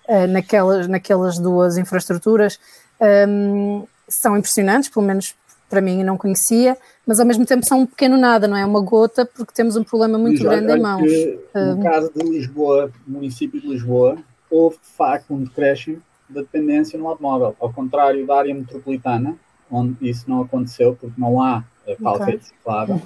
uh, 0.08 0.26
naquelas, 0.26 0.88
naquelas 0.88 1.38
duas 1.38 1.76
infraestruturas 1.76 2.58
um, 3.00 3.86
são 4.10 4.36
impressionantes, 4.36 4.90
pelo 4.90 5.06
menos 5.06 5.34
para 5.68 5.80
mim 5.80 6.02
não 6.02 6.18
conhecia, 6.18 6.76
mas 7.06 7.20
ao 7.20 7.26
mesmo 7.26 7.46
tempo 7.46 7.64
são 7.64 7.80
um 7.82 7.86
pequeno 7.86 8.16
nada, 8.16 8.48
não 8.48 8.56
é? 8.56 8.66
Uma 8.66 8.80
gota, 8.80 9.24
porque 9.24 9.52
temos 9.54 9.76
um 9.76 9.84
problema 9.84 10.18
muito 10.18 10.42
grande 10.42 10.72
em 10.72 10.80
mãos. 10.80 11.02
Que, 11.02 11.38
no 11.54 11.82
caso 11.82 12.10
de 12.14 12.22
Lisboa, 12.28 12.90
município 13.06 13.60
de 13.60 13.68
Lisboa, 13.68 14.18
houve 14.50 14.76
de 14.78 14.88
facto 14.96 15.32
um 15.32 15.44
decréscimo 15.44 16.02
da 16.28 16.40
dependência 16.40 16.98
no 16.98 17.06
automóvel, 17.08 17.54
ao 17.60 17.72
contrário 17.72 18.26
da 18.26 18.36
área 18.36 18.54
metropolitana, 18.54 19.36
onde 19.70 19.96
isso 20.08 20.28
não 20.28 20.42
aconteceu, 20.42 20.96
porque 21.00 21.20
não 21.20 21.40
há 21.40 21.64
falta 22.02 22.24
okay. 22.24 22.36
reciclável. 22.36 23.00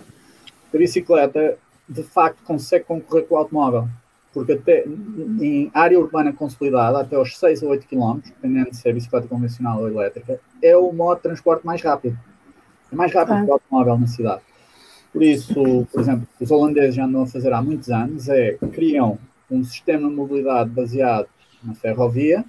A 0.73 0.77
bicicleta, 0.77 1.59
de 1.87 2.03
facto, 2.03 2.43
consegue 2.45 2.87
concorrer 2.87 3.27
com 3.27 3.35
o 3.35 3.39
automóvel, 3.39 3.89
porque 4.35 4.53
até 4.53 4.85
em 5.41 5.71
área 5.73 5.99
urbana 5.99 6.33
consolidada, 6.33 7.01
até 7.01 7.15
aos 7.15 7.39
6 7.39 7.63
ou 7.63 7.71
8 7.71 7.87
km, 7.87 8.19
dependendo 8.25 8.75
se 8.75 8.87
é 8.89 8.93
bicicleta 8.93 9.29
convencional 9.29 9.81
ou 9.81 9.89
elétrica, 9.89 10.41
é 10.61 10.77
o 10.77 10.93
modo 10.93 11.19
de 11.19 11.23
transporte 11.23 11.65
mais 11.65 11.81
rápido. 11.81 12.19
É 12.93 12.97
mais 12.97 13.15
rápido 13.15 13.35
okay. 13.35 13.45
que 13.45 13.51
o 13.51 13.55
automóvel 13.55 13.99
na 13.99 14.07
cidade. 14.09 14.43
Por 15.13 15.23
isso, 15.23 15.87
por 15.93 16.01
exemplo, 16.01 16.27
os 16.41 16.51
holandeses 16.51 16.97
já 16.97 17.05
andam 17.05 17.23
a 17.23 17.27
fazer 17.27 17.53
há 17.53 17.63
muitos 17.63 17.89
anos, 17.89 18.29
é 18.29 18.59
criam 18.73 19.17
um 19.49 19.63
sistema 19.63 20.09
de 20.09 20.15
mobilidade 20.15 20.71
baseado 20.71 21.29
na 21.63 21.75
ferrovia, 21.75 22.45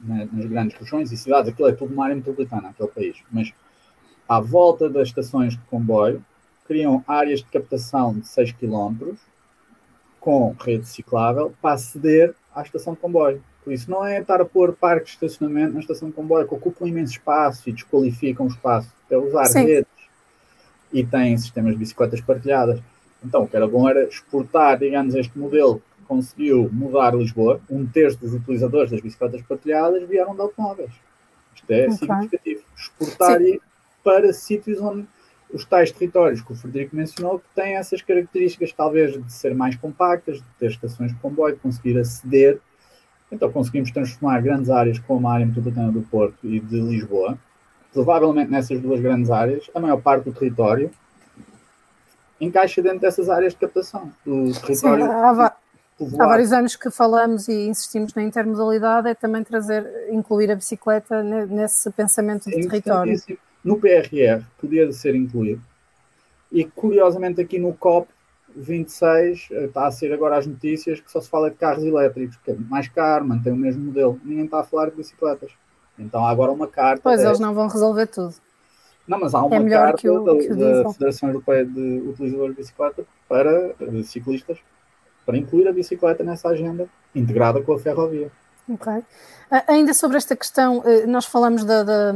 nas 0.00 0.46
grandes 0.46 0.76
regiões 0.76 1.12
e 1.12 1.16
cidades, 1.16 1.52
aquilo 1.52 1.68
é 1.68 1.72
tudo 1.72 1.94
uma 1.94 2.04
área 2.04 2.16
metropolitana, 2.16 2.70
aquele 2.70 2.88
país, 2.88 3.16
mas 3.30 3.52
à 4.28 4.40
volta 4.40 4.88
das 4.88 5.08
estações 5.08 5.54
de 5.54 5.60
comboio, 5.70 6.24
criam 6.66 7.02
áreas 7.06 7.40
de 7.40 7.46
captação 7.46 8.18
de 8.18 8.28
6 8.28 8.52
km 8.52 9.14
com 10.20 10.54
rede 10.60 10.86
ciclável 10.86 11.54
para 11.60 11.74
aceder 11.74 12.34
à 12.54 12.62
estação 12.62 12.94
de 12.94 13.00
comboio. 13.00 13.42
Por 13.64 13.72
isso, 13.72 13.90
não 13.90 14.04
é 14.04 14.20
estar 14.20 14.40
a 14.40 14.44
pôr 14.44 14.72
parques 14.72 15.18
de 15.18 15.26
estacionamento 15.26 15.74
na 15.74 15.80
estação 15.80 16.08
de 16.08 16.14
comboio, 16.14 16.48
que 16.48 16.54
ocupam 16.54 16.88
imenso 16.88 17.12
espaço 17.12 17.68
e 17.68 17.72
desqualificam 17.72 18.46
o 18.46 18.48
espaço. 18.48 18.90
É 19.10 19.16
usar 19.16 19.44
Sim. 19.46 19.64
redes 19.64 19.92
e 20.92 21.04
têm 21.04 21.36
sistemas 21.36 21.72
de 21.72 21.78
bicicletas 21.78 22.20
partilhadas. 22.20 22.80
Então, 23.22 23.42
o 23.42 23.48
que 23.48 23.56
era 23.56 23.66
bom 23.66 23.88
era 23.88 24.04
exportar, 24.04 24.78
digamos, 24.78 25.14
este 25.14 25.38
modelo 25.38 25.82
que 25.98 26.04
conseguiu 26.06 26.70
mudar 26.72 27.14
Lisboa. 27.14 27.60
Um 27.68 27.86
terço 27.86 28.18
dos 28.18 28.32
utilizadores 28.32 28.90
das 28.90 29.00
bicicletas 29.00 29.42
partilhadas 29.42 30.08
vieram 30.08 30.34
de 30.34 30.40
automóveis. 30.40 30.92
Isto 31.54 31.70
é 31.70 31.84
okay. 31.84 31.92
significativo. 31.92 32.62
Exportar 32.76 33.38
para 34.02 34.32
sítios 34.32 34.80
onde 34.80 35.06
os 35.52 35.64
tais 35.64 35.90
territórios 35.90 36.42
que 36.42 36.52
o 36.52 36.54
Frederico 36.54 36.94
mencionou, 36.94 37.38
que 37.38 37.46
têm 37.54 37.76
essas 37.76 38.02
características, 38.02 38.72
talvez 38.72 39.12
de 39.12 39.32
ser 39.32 39.54
mais 39.54 39.76
compactas, 39.76 40.38
de 40.38 40.44
ter 40.58 40.70
estações 40.70 41.12
de 41.12 41.18
comboio, 41.18 41.54
de 41.54 41.60
conseguir 41.60 41.98
aceder. 41.98 42.60
Então 43.30 43.50
conseguimos 43.50 43.90
transformar 43.90 44.40
grandes 44.42 44.70
áreas 44.70 44.98
como 44.98 45.28
a 45.28 45.34
área 45.34 45.46
metropolitana 45.46 45.92
do 45.92 46.02
Porto 46.02 46.46
e 46.46 46.60
de 46.60 46.80
Lisboa. 46.80 47.38
Provavelmente 47.92 48.50
nessas 48.50 48.80
duas 48.80 49.00
grandes 49.00 49.30
áreas, 49.30 49.70
a 49.74 49.80
maior 49.80 50.00
parte 50.00 50.24
do 50.24 50.32
território 50.32 50.90
encaixa 52.40 52.80
dentro 52.80 53.00
dessas 53.00 53.28
áreas 53.28 53.52
de 53.52 53.58
captação. 53.58 54.12
Do 54.24 54.52
território 54.60 55.04
Sim, 55.04 55.10
há, 55.10 55.30
há, 55.30 56.26
vários 56.26 56.52
anos 56.52 56.76
que 56.76 56.90
falamos 56.90 57.48
e 57.48 57.66
insistimos 57.68 58.14
na 58.14 58.22
intermodalidade, 58.22 59.08
é 59.08 59.14
também 59.14 59.42
trazer, 59.42 59.84
incluir 60.10 60.50
a 60.50 60.54
bicicleta 60.54 61.22
nesse 61.22 61.90
pensamento 61.90 62.48
de 62.48 62.68
território 62.68 63.20
no 63.64 63.78
PRR 63.78 64.44
podia 64.58 64.90
ser 64.92 65.14
incluído. 65.14 65.62
E 66.50 66.64
curiosamente 66.64 67.40
aqui 67.40 67.58
no 67.58 67.74
COP 67.74 68.08
26 68.56 69.48
eh, 69.50 69.64
está 69.64 69.86
a 69.86 69.90
ser 69.90 70.12
agora 70.12 70.38
as 70.38 70.46
notícias 70.46 71.00
que 71.00 71.10
só 71.10 71.20
se 71.20 71.28
fala 71.28 71.50
de 71.50 71.56
carros 71.56 71.84
elétricos, 71.84 72.36
que 72.38 72.50
é 72.50 72.54
mais 72.54 72.88
caro, 72.88 73.24
mantém 73.26 73.52
o 73.52 73.56
mesmo 73.56 73.84
modelo. 73.84 74.20
Ninguém 74.24 74.46
está 74.46 74.60
a 74.60 74.64
falar 74.64 74.90
de 74.90 74.96
bicicletas. 74.96 75.52
Então 75.98 76.24
há 76.24 76.30
agora 76.30 76.52
uma 76.52 76.66
carta. 76.66 77.02
Pois 77.02 77.22
eles 77.22 77.40
não 77.40 77.54
vão 77.54 77.68
resolver 77.68 78.06
tudo. 78.06 78.34
Não, 79.06 79.18
mas 79.18 79.34
há 79.34 79.42
uma 79.42 79.56
é 79.56 79.70
carta 79.70 80.12
o, 80.12 80.24
da, 80.24 80.82
da 80.82 80.92
Federação 80.92 81.30
Europeia 81.30 81.64
de 81.64 82.02
Utilizadores 82.06 82.54
de 82.54 82.62
Bicicleta 82.62 83.06
para 83.26 83.74
de 83.80 84.04
ciclistas 84.04 84.58
para 85.24 85.36
incluir 85.36 85.66
a 85.66 85.72
bicicleta 85.72 86.22
nessa 86.22 86.48
agenda 86.48 86.88
integrada 87.14 87.62
com 87.62 87.72
a 87.72 87.78
ferrovia. 87.78 88.30
Ok. 88.68 88.92
Ainda 89.66 89.94
sobre 89.94 90.18
esta 90.18 90.36
questão, 90.36 90.82
eh, 90.84 91.06
nós 91.06 91.24
falamos 91.24 91.64
da, 91.64 91.82
da 91.82 92.14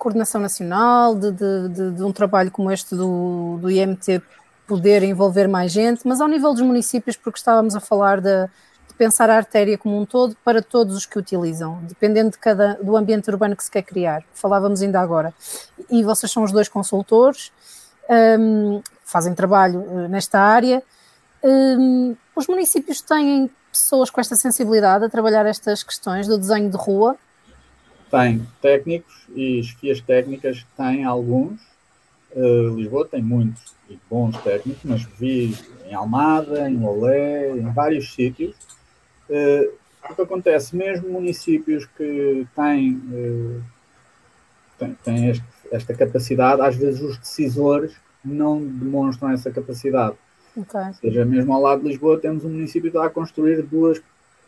coordenação 0.00 0.40
nacional, 0.40 1.14
de, 1.14 1.30
de, 1.30 1.90
de, 1.92 2.02
um 2.02 2.10
trabalho 2.10 2.50
como 2.50 2.72
este 2.72 2.96
do, 2.96 3.58
do 3.60 3.70
IMT 3.70 4.22
poder 4.66 5.02
envolver 5.02 5.46
mais 5.46 5.70
gente, 5.70 6.08
mas 6.08 6.20
ao 6.20 6.26
nível 6.26 6.52
dos 6.52 6.62
municípios, 6.62 7.16
porque 7.16 7.38
estávamos 7.38 7.76
a 7.76 7.80
falar 7.80 8.20
de, 8.20 8.46
de, 8.88 8.94
pensar 8.96 9.28
a 9.28 9.36
artéria 9.36 9.76
como 9.76 10.00
um 10.00 10.06
todo 10.06 10.34
para 10.42 10.62
todos 10.62 10.96
os 10.96 11.04
que 11.04 11.18
utilizam, 11.18 11.78
dependendo 11.82 12.30
de 12.30 12.38
cada, 12.38 12.74
do 12.82 12.96
ambiente 12.96 13.28
urbano 13.30 13.54
que 13.54 13.62
se 13.62 13.70
quer 13.70 13.82
criar. 13.82 14.24
Falávamos 14.32 14.80
ainda 14.80 15.00
agora. 15.00 15.34
E 15.90 16.02
vocês 16.02 16.32
são 16.32 16.44
os 16.44 16.50
dois 16.50 16.68
consultores, 16.68 17.52
um, 18.38 18.80
fazem 19.04 19.34
trabalho 19.34 19.80
uh, 19.80 20.08
nesta 20.08 20.40
área. 20.40 20.82
Um, 21.44 22.16
os 22.34 22.46
municípios 22.46 23.02
têm 23.02 23.50
pessoas 23.70 24.08
com 24.08 24.20
esta 24.20 24.34
sensibilidade 24.34 25.04
a 25.04 25.10
trabalhar 25.10 25.44
estas 25.44 25.82
questões 25.82 26.26
do 26.26 26.38
desenho 26.38 26.70
de 26.70 26.76
rua 26.76 27.16
tem 28.10 28.46
técnicos 28.60 29.26
e 29.34 29.60
esquias 29.60 30.00
técnicas 30.00 30.66
tem 30.76 31.04
alguns. 31.04 31.60
Uh, 32.34 32.76
Lisboa 32.76 33.06
tem 33.06 33.22
muitos 33.22 33.74
e 33.88 33.98
bons 34.08 34.36
técnicos, 34.38 34.82
mas 34.84 35.02
vi 35.18 35.56
em 35.86 35.94
Almada, 35.94 36.68
em 36.68 36.84
Olé, 36.84 37.50
em 37.50 37.72
vários 37.72 38.12
sítios. 38.12 38.54
Uh, 39.28 39.72
o 40.08 40.14
que 40.14 40.22
acontece, 40.22 40.74
mesmo 40.74 41.08
municípios 41.08 41.86
que 41.96 42.46
têm, 42.54 42.94
uh, 43.12 43.62
têm, 44.78 44.96
têm 45.04 45.30
este, 45.30 45.44
esta 45.70 45.94
capacidade, 45.94 46.62
às 46.62 46.76
vezes 46.76 47.00
os 47.00 47.18
decisores 47.18 47.94
não 48.24 48.60
demonstram 48.64 49.30
essa 49.30 49.50
capacidade. 49.50 50.16
Okay. 50.56 50.80
Ou 50.80 50.94
seja, 50.94 51.24
mesmo 51.24 51.52
ao 51.52 51.60
lado 51.60 51.82
de 51.82 51.88
Lisboa 51.88 52.18
temos 52.18 52.44
um 52.44 52.50
município 52.50 52.90
que 52.90 52.96
está 52.96 53.06
a 53.06 53.10
construir 53.10 53.62
duas 53.62 54.00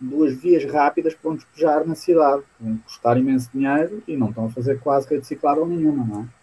duas 0.03 0.35
vias 0.35 0.65
rápidas 0.71 1.15
para 1.15 1.35
despejar 1.35 1.87
na 1.87 1.95
cidade. 1.95 2.43
Vão 2.61 2.77
custar 2.79 3.17
imenso 3.17 3.49
dinheiro 3.55 4.03
e 4.07 4.17
não 4.17 4.29
estão 4.29 4.47
a 4.47 4.51
fazer 4.51 4.81
quase 4.81 5.09
rede 5.09 5.27
ciclável 5.27 5.67
nenhuma, 5.67 6.05
não 6.05 6.23
é? 6.23 6.43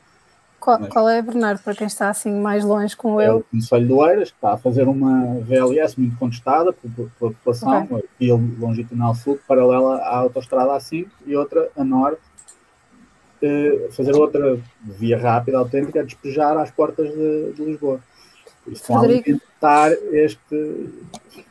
Qual, 0.60 0.78
Mas, 0.78 0.90
qual, 0.90 1.08
é, 1.08 1.22
Bernardo, 1.22 1.62
para 1.64 1.74
quem 1.74 1.88
está 1.88 2.10
assim 2.10 2.32
mais 2.32 2.66
longe 2.66 2.96
com 2.96 3.20
é 3.20 3.30
eu? 3.30 3.38
O 3.38 3.44
Conselho 3.44 3.88
de 3.88 3.94
Oeiras, 3.94 4.30
que 4.30 4.36
está 4.36 4.54
a 4.54 4.58
fazer 4.58 4.88
uma 4.88 5.40
VLS 5.40 5.98
muito 5.98 6.18
contestada 6.18 6.74
pela 6.74 7.10
população, 7.18 7.84
okay. 7.84 8.04
via 8.20 8.36
longitudinal 8.36 9.16
sul, 9.16 9.40
paralela 9.48 9.96
à 9.98 10.18
autostrada 10.18 10.74
A5 10.74 11.08
e 11.26 11.36
outra 11.36 11.70
a 11.78 11.84
norte, 11.84 12.22
eh, 13.42 13.88
fazer 13.92 14.14
outra 14.16 14.60
via 14.84 15.18
rápida, 15.18 15.58
autêntica, 15.58 16.02
a 16.02 16.04
despejar 16.04 16.58
às 16.58 16.70
portas 16.70 17.08
de, 17.10 17.54
de 17.54 17.64
Lisboa. 17.64 18.02
Estão 18.72 18.98
a 18.98 19.02
alimentar 19.02 19.92
este, 20.12 20.90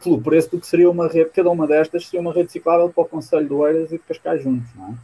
pelo 0.03 0.21
preço 0.21 0.51
do 0.51 0.61
que 0.61 0.67
seria 0.67 0.91
uma 0.91 1.09
rede, 1.09 1.31
cada 1.31 1.51
uma 1.51 1.67
destas 1.67 2.07
seria 2.07 2.21
uma 2.21 2.33
rede 2.33 2.53
ciclável 2.53 2.89
para 2.89 3.03
o 3.03 3.07
Conselho 3.07 3.47
de 3.47 3.53
Oeiras 3.53 3.93
e 3.93 3.99
de 3.99 3.99
Cascais 3.99 4.43
juntos, 4.43 4.69
não 4.75 4.89
é? 4.89 4.95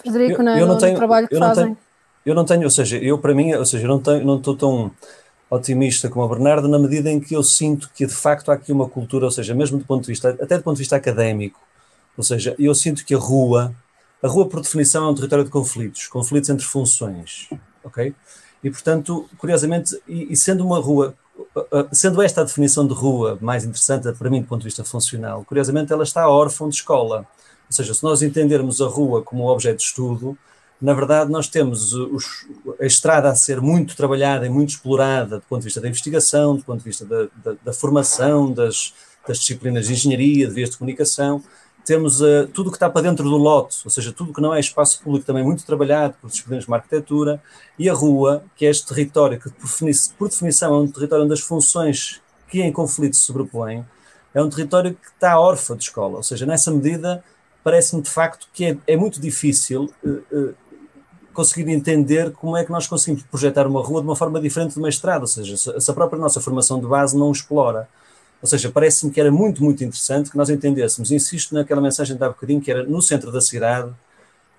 Frederico, 0.00 0.42
eu, 0.42 0.48
eu 0.48 0.66
não 0.66 0.78
tenho, 0.78 0.96
trabalho 0.96 1.28
que 1.28 1.34
eu 1.34 1.38
fazem. 1.38 1.64
Tenho, 1.64 1.78
eu 2.24 2.34
não 2.34 2.44
tenho, 2.44 2.64
ou 2.64 2.70
seja, 2.70 2.98
eu 2.98 3.18
para 3.18 3.34
mim, 3.34 3.54
ou 3.54 3.64
seja, 3.64 3.84
eu 3.84 3.88
não, 3.88 4.00
tenho, 4.00 4.24
não 4.24 4.36
estou 4.36 4.56
tão 4.56 4.90
otimista 5.48 6.08
como 6.08 6.24
o 6.24 6.28
Bernardo 6.28 6.68
na 6.68 6.78
medida 6.78 7.10
em 7.10 7.20
que 7.20 7.34
eu 7.34 7.42
sinto 7.42 7.90
que 7.94 8.04
de 8.04 8.14
facto 8.14 8.50
há 8.50 8.54
aqui 8.54 8.72
uma 8.72 8.88
cultura, 8.88 9.24
ou 9.24 9.30
seja, 9.30 9.54
mesmo 9.54 9.78
do 9.78 9.84
ponto 9.84 10.02
de 10.02 10.08
vista, 10.08 10.30
até 10.40 10.56
do 10.58 10.62
ponto 10.62 10.76
de 10.76 10.82
vista 10.82 10.96
académico, 10.96 11.60
ou 12.16 12.24
seja, 12.24 12.54
eu 12.58 12.74
sinto 12.74 13.04
que 13.04 13.14
a 13.14 13.18
rua, 13.18 13.74
a 14.22 14.28
rua 14.28 14.48
por 14.48 14.60
definição 14.60 15.06
é 15.06 15.10
um 15.10 15.14
território 15.14 15.44
de 15.44 15.50
conflitos, 15.50 16.06
conflitos 16.08 16.50
entre 16.50 16.64
funções, 16.64 17.48
ok? 17.84 18.14
E 18.62 18.70
portanto, 18.70 19.28
curiosamente, 19.38 19.96
e, 20.08 20.32
e 20.32 20.36
sendo 20.36 20.64
uma 20.64 20.80
rua 20.80 21.14
sendo 21.92 22.22
esta 22.22 22.42
a 22.42 22.44
definição 22.44 22.86
de 22.86 22.94
rua 22.94 23.38
mais 23.40 23.64
interessante 23.64 24.10
para 24.12 24.30
mim 24.30 24.42
do 24.42 24.46
ponto 24.46 24.60
de 24.60 24.66
vista 24.66 24.84
funcional, 24.84 25.44
curiosamente 25.44 25.92
ela 25.92 26.04
está 26.04 26.28
órfã 26.28 26.68
de 26.68 26.76
escola. 26.76 27.26
Ou 27.68 27.72
seja, 27.72 27.94
se 27.94 28.02
nós 28.02 28.22
entendermos 28.22 28.80
a 28.80 28.86
rua 28.86 29.22
como 29.22 29.48
objeto 29.48 29.78
de 29.78 29.84
estudo, 29.84 30.36
na 30.80 30.92
verdade 30.92 31.30
nós 31.30 31.48
temos 31.48 31.92
os, 31.94 32.46
a 32.80 32.84
estrada 32.84 33.30
a 33.30 33.34
ser 33.34 33.60
muito 33.60 33.96
trabalhada 33.96 34.46
e 34.46 34.50
muito 34.50 34.70
explorada 34.70 35.36
do 35.36 35.42
ponto 35.42 35.60
de 35.60 35.64
vista 35.64 35.80
da 35.80 35.88
investigação, 35.88 36.56
do 36.56 36.62
ponto 36.62 36.78
de 36.78 36.84
vista 36.84 37.04
da, 37.04 37.26
da, 37.42 37.56
da 37.64 37.72
formação, 37.72 38.52
das, 38.52 38.92
das 39.26 39.38
disciplinas 39.38 39.86
de 39.86 39.94
engenharia, 39.94 40.46
de 40.46 40.54
vias 40.54 40.70
de 40.70 40.76
comunicação, 40.76 41.42
temos 41.86 42.20
uh, 42.20 42.48
tudo 42.52 42.70
que 42.70 42.76
está 42.76 42.90
para 42.90 43.02
dentro 43.02 43.24
do 43.30 43.36
lote, 43.36 43.78
ou 43.84 43.90
seja, 43.90 44.12
tudo 44.12 44.32
que 44.32 44.40
não 44.40 44.52
é 44.52 44.58
espaço 44.58 45.00
público 45.02 45.24
também 45.24 45.44
muito 45.44 45.64
trabalhado 45.64 46.14
por 46.20 46.28
disciplinas 46.28 46.64
como 46.64 46.74
arquitetura, 46.74 47.40
e 47.78 47.88
a 47.88 47.94
rua, 47.94 48.42
que 48.56 48.66
é 48.66 48.70
este 48.70 48.88
território 48.88 49.38
que, 49.40 49.48
por 50.18 50.28
definição, 50.28 50.74
é 50.74 50.78
um 50.78 50.88
território 50.88 51.24
onde 51.24 51.32
as 51.32 51.40
funções 51.40 52.20
que 52.48 52.60
em 52.60 52.72
conflito 52.72 53.14
se 53.14 53.22
sobrepõem, 53.22 53.86
é 54.34 54.42
um 54.42 54.50
território 54.50 54.94
que 54.94 55.06
está 55.14 55.38
órfão 55.38 55.76
de 55.76 55.84
escola, 55.84 56.16
ou 56.16 56.22
seja, 56.24 56.44
nessa 56.44 56.72
medida, 56.72 57.22
parece-me 57.62 58.02
de 58.02 58.10
facto 58.10 58.48
que 58.52 58.64
é, 58.64 58.78
é 58.88 58.96
muito 58.96 59.20
difícil 59.20 59.88
uh, 60.04 60.36
uh, 60.36 60.54
conseguir 61.32 61.70
entender 61.70 62.32
como 62.32 62.56
é 62.56 62.64
que 62.64 62.72
nós 62.72 62.88
conseguimos 62.88 63.22
projetar 63.22 63.64
uma 63.66 63.80
rua 63.80 64.00
de 64.00 64.08
uma 64.08 64.16
forma 64.16 64.40
diferente 64.40 64.72
de 64.72 64.78
uma 64.78 64.88
estrada, 64.88 65.20
ou 65.20 65.28
seja, 65.28 65.56
se 65.56 65.90
a 65.90 65.94
própria 65.94 66.18
nossa 66.18 66.40
formação 66.40 66.80
de 66.80 66.86
base 66.86 67.16
não 67.16 67.30
explora. 67.30 67.88
Ou 68.40 68.48
seja, 68.48 68.70
parece-me 68.70 69.12
que 69.12 69.20
era 69.20 69.30
muito, 69.30 69.62
muito 69.62 69.82
interessante 69.82 70.30
que 70.30 70.36
nós 70.36 70.50
entendêssemos, 70.50 71.10
insisto 71.10 71.54
naquela 71.54 71.80
mensagem 71.80 72.16
de 72.16 72.22
há 72.22 72.28
bocadinho, 72.28 72.60
que 72.60 72.70
era 72.70 72.84
no 72.84 73.00
centro 73.00 73.32
da 73.32 73.40
cidade, 73.40 73.92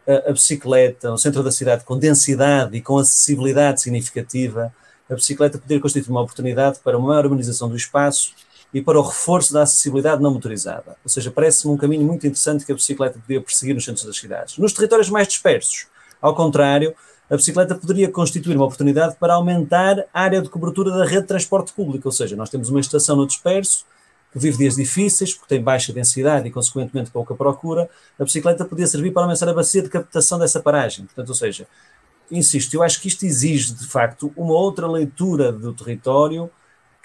a, 0.07 0.29
a 0.29 0.33
bicicleta, 0.33 1.11
o 1.11 1.17
centro 1.17 1.43
da 1.43 1.51
cidade 1.51 1.83
com 1.83 1.97
densidade 1.97 2.75
e 2.75 2.81
com 2.81 2.97
acessibilidade 2.97 3.81
significativa, 3.81 4.73
a 5.09 5.15
bicicleta 5.15 5.57
poder 5.57 5.79
constituir 5.79 6.11
uma 6.11 6.21
oportunidade 6.21 6.79
para 6.83 6.97
uma 6.97 7.09
maior 7.09 7.25
urbanização 7.25 7.69
do 7.69 7.75
espaço 7.75 8.33
e 8.73 8.81
para 8.81 8.99
o 8.99 9.01
reforço 9.01 9.53
da 9.53 9.63
acessibilidade 9.63 10.21
não 10.21 10.33
motorizada. 10.33 10.97
Ou 11.03 11.09
seja, 11.09 11.31
parece-me 11.31 11.73
um 11.73 11.77
caminho 11.77 12.05
muito 12.05 12.27
interessante 12.27 12.65
que 12.65 12.71
a 12.71 12.75
bicicleta 12.75 13.19
poderia 13.19 13.41
perseguir 13.41 13.73
nos 13.73 13.85
centros 13.85 14.05
das 14.05 14.17
cidades. 14.17 14.57
Nos 14.57 14.73
territórios 14.73 15.09
mais 15.09 15.27
dispersos, 15.27 15.87
ao 16.21 16.35
contrário, 16.35 16.93
a 17.29 17.35
bicicleta 17.35 17.75
poderia 17.75 18.09
constituir 18.09 18.55
uma 18.55 18.65
oportunidade 18.65 19.15
para 19.19 19.33
aumentar 19.33 20.05
a 20.13 20.21
área 20.21 20.41
de 20.41 20.49
cobertura 20.49 20.91
da 20.91 21.05
rede 21.05 21.21
de 21.21 21.27
transporte 21.27 21.73
público, 21.73 22.07
ou 22.07 22.11
seja, 22.11 22.35
nós 22.35 22.49
temos 22.49 22.69
uma 22.69 22.79
estação 22.79 23.15
no 23.15 23.27
disperso 23.27 23.85
que 24.31 24.39
vive 24.39 24.57
dias 24.57 24.75
difíceis, 24.75 25.33
porque 25.33 25.55
tem 25.55 25.61
baixa 25.61 25.91
densidade 25.91 26.47
e, 26.47 26.51
consequentemente, 26.51 27.11
pouca 27.11 27.35
procura, 27.35 27.89
a 28.19 28.23
bicicleta 28.23 28.65
podia 28.65 28.87
servir 28.87 29.11
para 29.11 29.23
aumentar 29.23 29.47
a 29.49 29.53
bacia 29.53 29.81
de 29.81 29.89
captação 29.89 30.39
dessa 30.39 30.59
paragem. 30.59 31.05
Portanto, 31.05 31.29
ou 31.29 31.35
seja, 31.35 31.67
insisto, 32.31 32.73
eu 32.73 32.83
acho 32.83 33.01
que 33.01 33.07
isto 33.07 33.25
exige, 33.25 33.73
de 33.73 33.87
facto, 33.87 34.31
uma 34.35 34.53
outra 34.53 34.87
leitura 34.87 35.51
do 35.51 35.73
território 35.73 36.49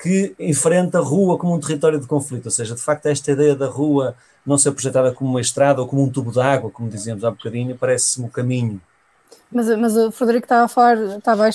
que 0.00 0.34
enfrenta 0.38 0.98
a 0.98 1.00
rua 1.00 1.38
como 1.38 1.54
um 1.54 1.60
território 1.60 2.00
de 2.00 2.06
conflito, 2.06 2.46
ou 2.46 2.50
seja, 2.50 2.74
de 2.74 2.80
facto, 2.82 3.06
esta 3.06 3.30
ideia 3.30 3.54
da 3.54 3.68
rua 3.68 4.16
não 4.44 4.58
ser 4.58 4.72
projetada 4.72 5.12
como 5.12 5.30
uma 5.30 5.40
estrada 5.40 5.80
ou 5.80 5.86
como 5.86 6.02
um 6.02 6.10
tubo 6.10 6.32
de 6.32 6.40
água, 6.40 6.70
como 6.70 6.88
dizíamos 6.88 7.24
há 7.24 7.30
bocadinho, 7.30 7.78
parece-me 7.78 8.26
o 8.26 8.30
caminho 8.30 8.80
mas, 9.50 9.68
mas 9.78 9.96
o 9.96 10.10
Frederico 10.10 10.46
estava 10.46 10.64
a 10.64 10.68
falar, 10.68 10.96
estava 10.96 11.46
a, 11.46 11.50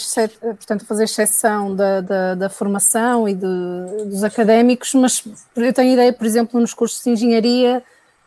portanto, 0.53 0.83
a 0.83 0.85
fazer 0.85 1.05
exceção 1.05 1.75
da, 1.75 2.01
da, 2.01 2.35
da 2.35 2.49
formação 2.49 3.27
e 3.27 3.33
de, 3.33 4.05
dos 4.05 4.23
académicos, 4.23 4.93
mas 4.93 5.23
eu 5.55 5.73
tenho 5.73 5.93
ideia, 5.93 6.13
por 6.13 6.25
exemplo, 6.25 6.59
nos 6.59 6.73
cursos 6.73 7.03
de 7.03 7.09
engenharia, 7.09 7.83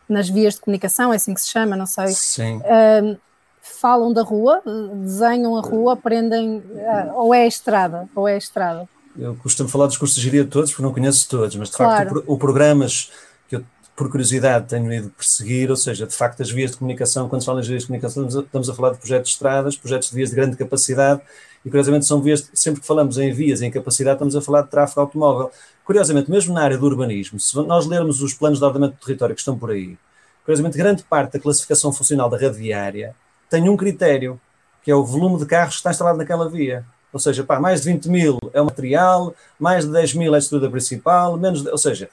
nas 0.08 0.28
vias 0.28 0.54
de 0.54 0.60
comunicação, 0.60 1.12
é 1.12 1.16
assim 1.16 1.32
que 1.32 1.40
se 1.40 1.48
chama, 1.48 1.76
não 1.76 1.86
sei. 1.86 2.08
Sim. 2.08 2.56
Uh, 2.58 3.16
falam 3.62 4.12
da 4.12 4.22
rua, 4.22 4.60
desenham 5.04 5.56
a 5.56 5.60
rua, 5.60 5.92
aprendem, 5.92 6.58
uh, 6.58 7.14
ou 7.14 7.32
é 7.32 7.42
a 7.42 7.46
estrada, 7.46 8.08
ou 8.14 8.26
é 8.26 8.34
a 8.34 8.38
estrada. 8.38 8.88
Eu 9.16 9.36
costumo 9.36 9.68
falar 9.68 9.86
dos 9.86 9.96
cursos 9.96 10.16
de 10.16 10.26
engenharia 10.26 10.50
todos, 10.50 10.70
porque 10.70 10.82
não 10.82 10.92
conheço 10.92 11.28
todos, 11.28 11.54
mas 11.56 11.70
de 11.70 11.76
claro. 11.76 12.10
facto 12.10 12.24
o, 12.26 12.34
o 12.34 12.38
programas 12.38 13.10
por 14.00 14.10
curiosidade, 14.10 14.66
tenho 14.66 14.90
ido 14.90 15.10
perseguir, 15.10 15.68
ou 15.68 15.76
seja, 15.76 16.06
de 16.06 16.14
facto, 16.14 16.40
as 16.40 16.50
vias 16.50 16.70
de 16.70 16.78
comunicação, 16.78 17.28
quando 17.28 17.42
se 17.42 17.46
fala 17.46 17.60
em 17.60 17.64
vias 17.64 17.82
de 17.82 17.86
comunicação, 17.86 18.26
estamos 18.26 18.70
a 18.70 18.74
falar 18.74 18.92
de 18.92 18.96
projetos 18.96 19.28
de 19.28 19.34
estradas, 19.34 19.76
projetos 19.76 20.08
de 20.08 20.16
vias 20.16 20.30
de 20.30 20.36
grande 20.36 20.56
capacidade, 20.56 21.20
e 21.62 21.68
curiosamente 21.68 22.06
são 22.06 22.18
vias, 22.22 22.50
sempre 22.54 22.80
que 22.80 22.86
falamos 22.86 23.18
em 23.18 23.30
vias 23.30 23.60
em 23.60 23.70
capacidade, 23.70 24.14
estamos 24.14 24.34
a 24.34 24.40
falar 24.40 24.62
de 24.62 24.70
tráfego 24.70 25.02
automóvel. 25.02 25.50
Curiosamente, 25.84 26.30
mesmo 26.30 26.54
na 26.54 26.62
área 26.62 26.78
do 26.78 26.86
urbanismo, 26.86 27.38
se 27.38 27.54
nós 27.54 27.84
lermos 27.84 28.22
os 28.22 28.32
planos 28.32 28.58
de 28.58 28.64
ordenamento 28.64 28.98
do 28.98 29.04
território 29.04 29.34
que 29.34 29.42
estão 29.42 29.58
por 29.58 29.70
aí, 29.70 29.98
curiosamente, 30.46 30.78
grande 30.78 31.02
parte 31.02 31.34
da 31.34 31.38
classificação 31.38 31.92
funcional 31.92 32.30
da 32.30 32.38
rede 32.38 32.56
viária 32.56 33.14
tem 33.50 33.68
um 33.68 33.76
critério, 33.76 34.40
que 34.82 34.90
é 34.90 34.94
o 34.94 35.04
volume 35.04 35.38
de 35.38 35.44
carros 35.44 35.74
que 35.74 35.80
está 35.80 35.90
instalado 35.90 36.16
naquela 36.16 36.48
via. 36.48 36.86
Ou 37.12 37.20
seja, 37.20 37.44
pá, 37.44 37.60
mais 37.60 37.82
de 37.82 37.92
20 37.92 38.08
mil 38.08 38.38
é 38.54 38.62
o 38.62 38.64
material, 38.64 39.34
mais 39.58 39.84
de 39.84 39.92
10 39.92 40.14
mil 40.14 40.32
é 40.32 40.36
a 40.36 40.38
estrutura 40.38 40.70
principal, 40.70 41.36
menos 41.36 41.62
de, 41.62 41.68
ou 41.68 41.76
seja, 41.76 42.08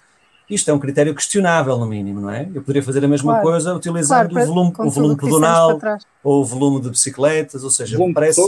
isto 0.50 0.72
é 0.72 0.74
um 0.74 0.80
critério 0.80 1.14
questionável, 1.14 1.78
no 1.78 1.86
mínimo, 1.86 2.22
não 2.22 2.30
é? 2.30 2.50
Eu 2.54 2.62
poderia 2.62 2.82
fazer 2.82 3.04
a 3.04 3.08
mesma 3.08 3.34
claro. 3.34 3.48
coisa 3.50 3.74
utilizando 3.74 4.30
claro, 4.30 4.50
o 4.50 4.54
volume, 4.54 4.74
o 4.80 4.90
volume 4.90 5.18
pedonal 5.18 5.80
ou 6.24 6.42
o 6.42 6.46
volume 6.46 6.82
de 6.82 6.90
bicicletas, 6.90 7.64
ou 7.64 7.70
seja, 7.70 7.98
volume 7.98 8.14
parece 8.14 8.42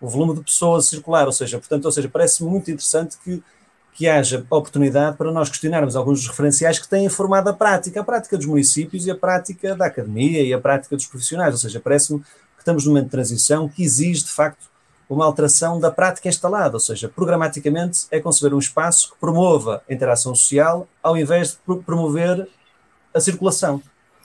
o 0.00 0.08
volume 0.08 0.34
de 0.34 0.44
pessoas 0.44 0.86
circular, 0.86 1.26
ou 1.26 1.32
seja, 1.32 1.58
portanto, 1.58 1.84
ou 1.84 1.92
seja, 1.92 2.08
parece 2.08 2.42
muito 2.42 2.70
interessante 2.70 3.16
que, 3.22 3.42
que 3.94 4.08
haja 4.08 4.44
oportunidade 4.50 5.16
para 5.16 5.32
nós 5.32 5.48
questionarmos 5.48 5.96
alguns 5.96 6.20
dos 6.20 6.28
referenciais 6.28 6.78
que 6.78 6.88
têm 6.88 7.08
formado 7.08 7.48
a 7.48 7.52
prática, 7.52 8.00
a 8.00 8.04
prática 8.04 8.36
dos 8.36 8.46
municípios 8.46 9.06
e 9.06 9.10
a 9.10 9.14
prática 9.14 9.74
da 9.74 9.86
academia 9.86 10.42
e 10.42 10.52
a 10.52 10.60
prática 10.60 10.96
dos 10.96 11.06
profissionais, 11.06 11.54
ou 11.54 11.58
seja, 11.58 11.80
parece-me 11.80 12.20
que 12.20 12.26
estamos 12.58 12.84
num 12.84 12.92
momento 12.92 13.06
de 13.06 13.10
transição 13.10 13.68
que 13.68 13.82
exige, 13.82 14.24
de 14.24 14.30
facto, 14.30 14.66
uma 15.08 15.24
alteração 15.24 15.78
da 15.78 15.90
prática 15.90 16.28
instalada, 16.28 16.74
ou 16.74 16.80
seja, 16.80 17.08
programaticamente 17.08 18.06
é 18.10 18.20
conceber 18.20 18.54
um 18.54 18.58
espaço 18.58 19.12
que 19.12 19.18
promova 19.18 19.82
a 19.88 19.92
interação 19.92 20.34
social 20.34 20.86
ao 21.02 21.16
invés 21.16 21.52
de 21.52 21.76
promover 21.82 22.48
a 23.14 23.20
circulação. 23.20 23.80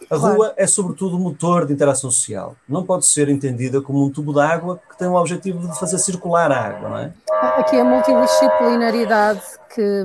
A 0.09 0.17
claro. 0.17 0.35
rua 0.35 0.53
é, 0.57 0.65
sobretudo, 0.65 1.15
o 1.15 1.19
motor 1.19 1.65
de 1.65 1.73
interação 1.73 2.09
social. 2.09 2.55
Não 2.67 2.83
pode 2.83 3.05
ser 3.05 3.29
entendida 3.29 3.81
como 3.81 4.03
um 4.03 4.09
tubo 4.09 4.33
de 4.33 4.41
água 4.41 4.79
que 4.89 4.97
tem 4.97 5.07
o 5.07 5.13
objetivo 5.13 5.67
de 5.67 5.79
fazer 5.79 5.99
circular 5.99 6.51
a 6.51 6.59
água, 6.59 6.89
não 6.89 6.97
é? 6.97 7.13
Aqui 7.57 7.79
a 7.79 7.83
multidisciplinaridade 7.83 9.41
que, 9.73 10.03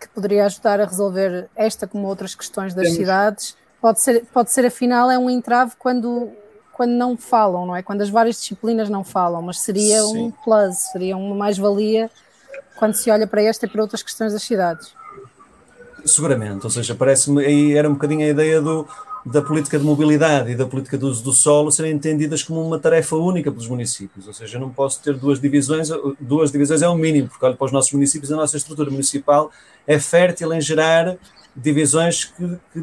que 0.00 0.08
poderia 0.14 0.46
ajudar 0.46 0.80
a 0.80 0.86
resolver 0.86 1.48
esta 1.56 1.86
como 1.86 2.06
outras 2.06 2.34
questões 2.34 2.72
das 2.72 2.84
Temos. 2.84 2.98
cidades 2.98 3.56
pode 3.80 4.00
ser, 4.00 4.24
pode 4.32 4.50
ser, 4.50 4.66
afinal, 4.66 5.10
é 5.10 5.18
um 5.18 5.28
entrave 5.28 5.72
quando 5.78 6.30
quando 6.78 6.92
não 6.92 7.16
falam, 7.16 7.66
não 7.66 7.74
é? 7.74 7.82
Quando 7.82 8.02
as 8.02 8.08
várias 8.08 8.36
disciplinas 8.36 8.88
não 8.88 9.02
falam, 9.02 9.42
mas 9.42 9.58
seria 9.58 10.00
Sim. 10.00 10.26
um 10.26 10.30
plus, 10.30 10.76
seria 10.92 11.16
uma 11.16 11.34
mais-valia 11.34 12.08
quando 12.78 12.94
se 12.94 13.10
olha 13.10 13.26
para 13.26 13.42
esta 13.42 13.66
e 13.66 13.68
para 13.68 13.82
outras 13.82 14.00
questões 14.00 14.32
das 14.32 14.44
cidades. 14.44 14.94
Seguramente, 16.06 16.64
ou 16.64 16.70
seja, 16.70 16.94
parece-me 16.94 17.44
aí 17.44 17.76
era 17.76 17.90
um 17.90 17.94
bocadinho 17.94 18.24
a 18.24 18.28
ideia 18.28 18.62
do, 18.62 18.86
da 19.26 19.42
política 19.42 19.76
de 19.76 19.84
mobilidade 19.84 20.52
e 20.52 20.54
da 20.54 20.66
política 20.66 20.96
do 20.96 21.08
uso 21.08 21.24
do 21.24 21.32
solo 21.32 21.72
serem 21.72 21.90
entendidas 21.90 22.44
como 22.44 22.64
uma 22.64 22.78
tarefa 22.78 23.16
única 23.16 23.50
pelos 23.50 23.66
municípios, 23.66 24.28
ou 24.28 24.32
seja, 24.32 24.56
eu 24.56 24.60
não 24.60 24.70
posso 24.70 25.02
ter 25.02 25.14
duas 25.14 25.40
divisões, 25.40 25.88
duas 26.20 26.52
divisões 26.52 26.80
é 26.80 26.88
o 26.88 26.94
mínimo, 26.94 27.28
porque 27.28 27.44
olho 27.44 27.56
para 27.56 27.66
os 27.66 27.72
nossos 27.72 27.92
municípios, 27.92 28.30
a 28.30 28.36
nossa 28.36 28.56
estrutura 28.56 28.88
municipal 28.88 29.50
é 29.84 29.98
fértil 29.98 30.52
em 30.52 30.60
gerar 30.60 31.16
divisões 31.56 32.26
que, 32.26 32.56
que 32.72 32.80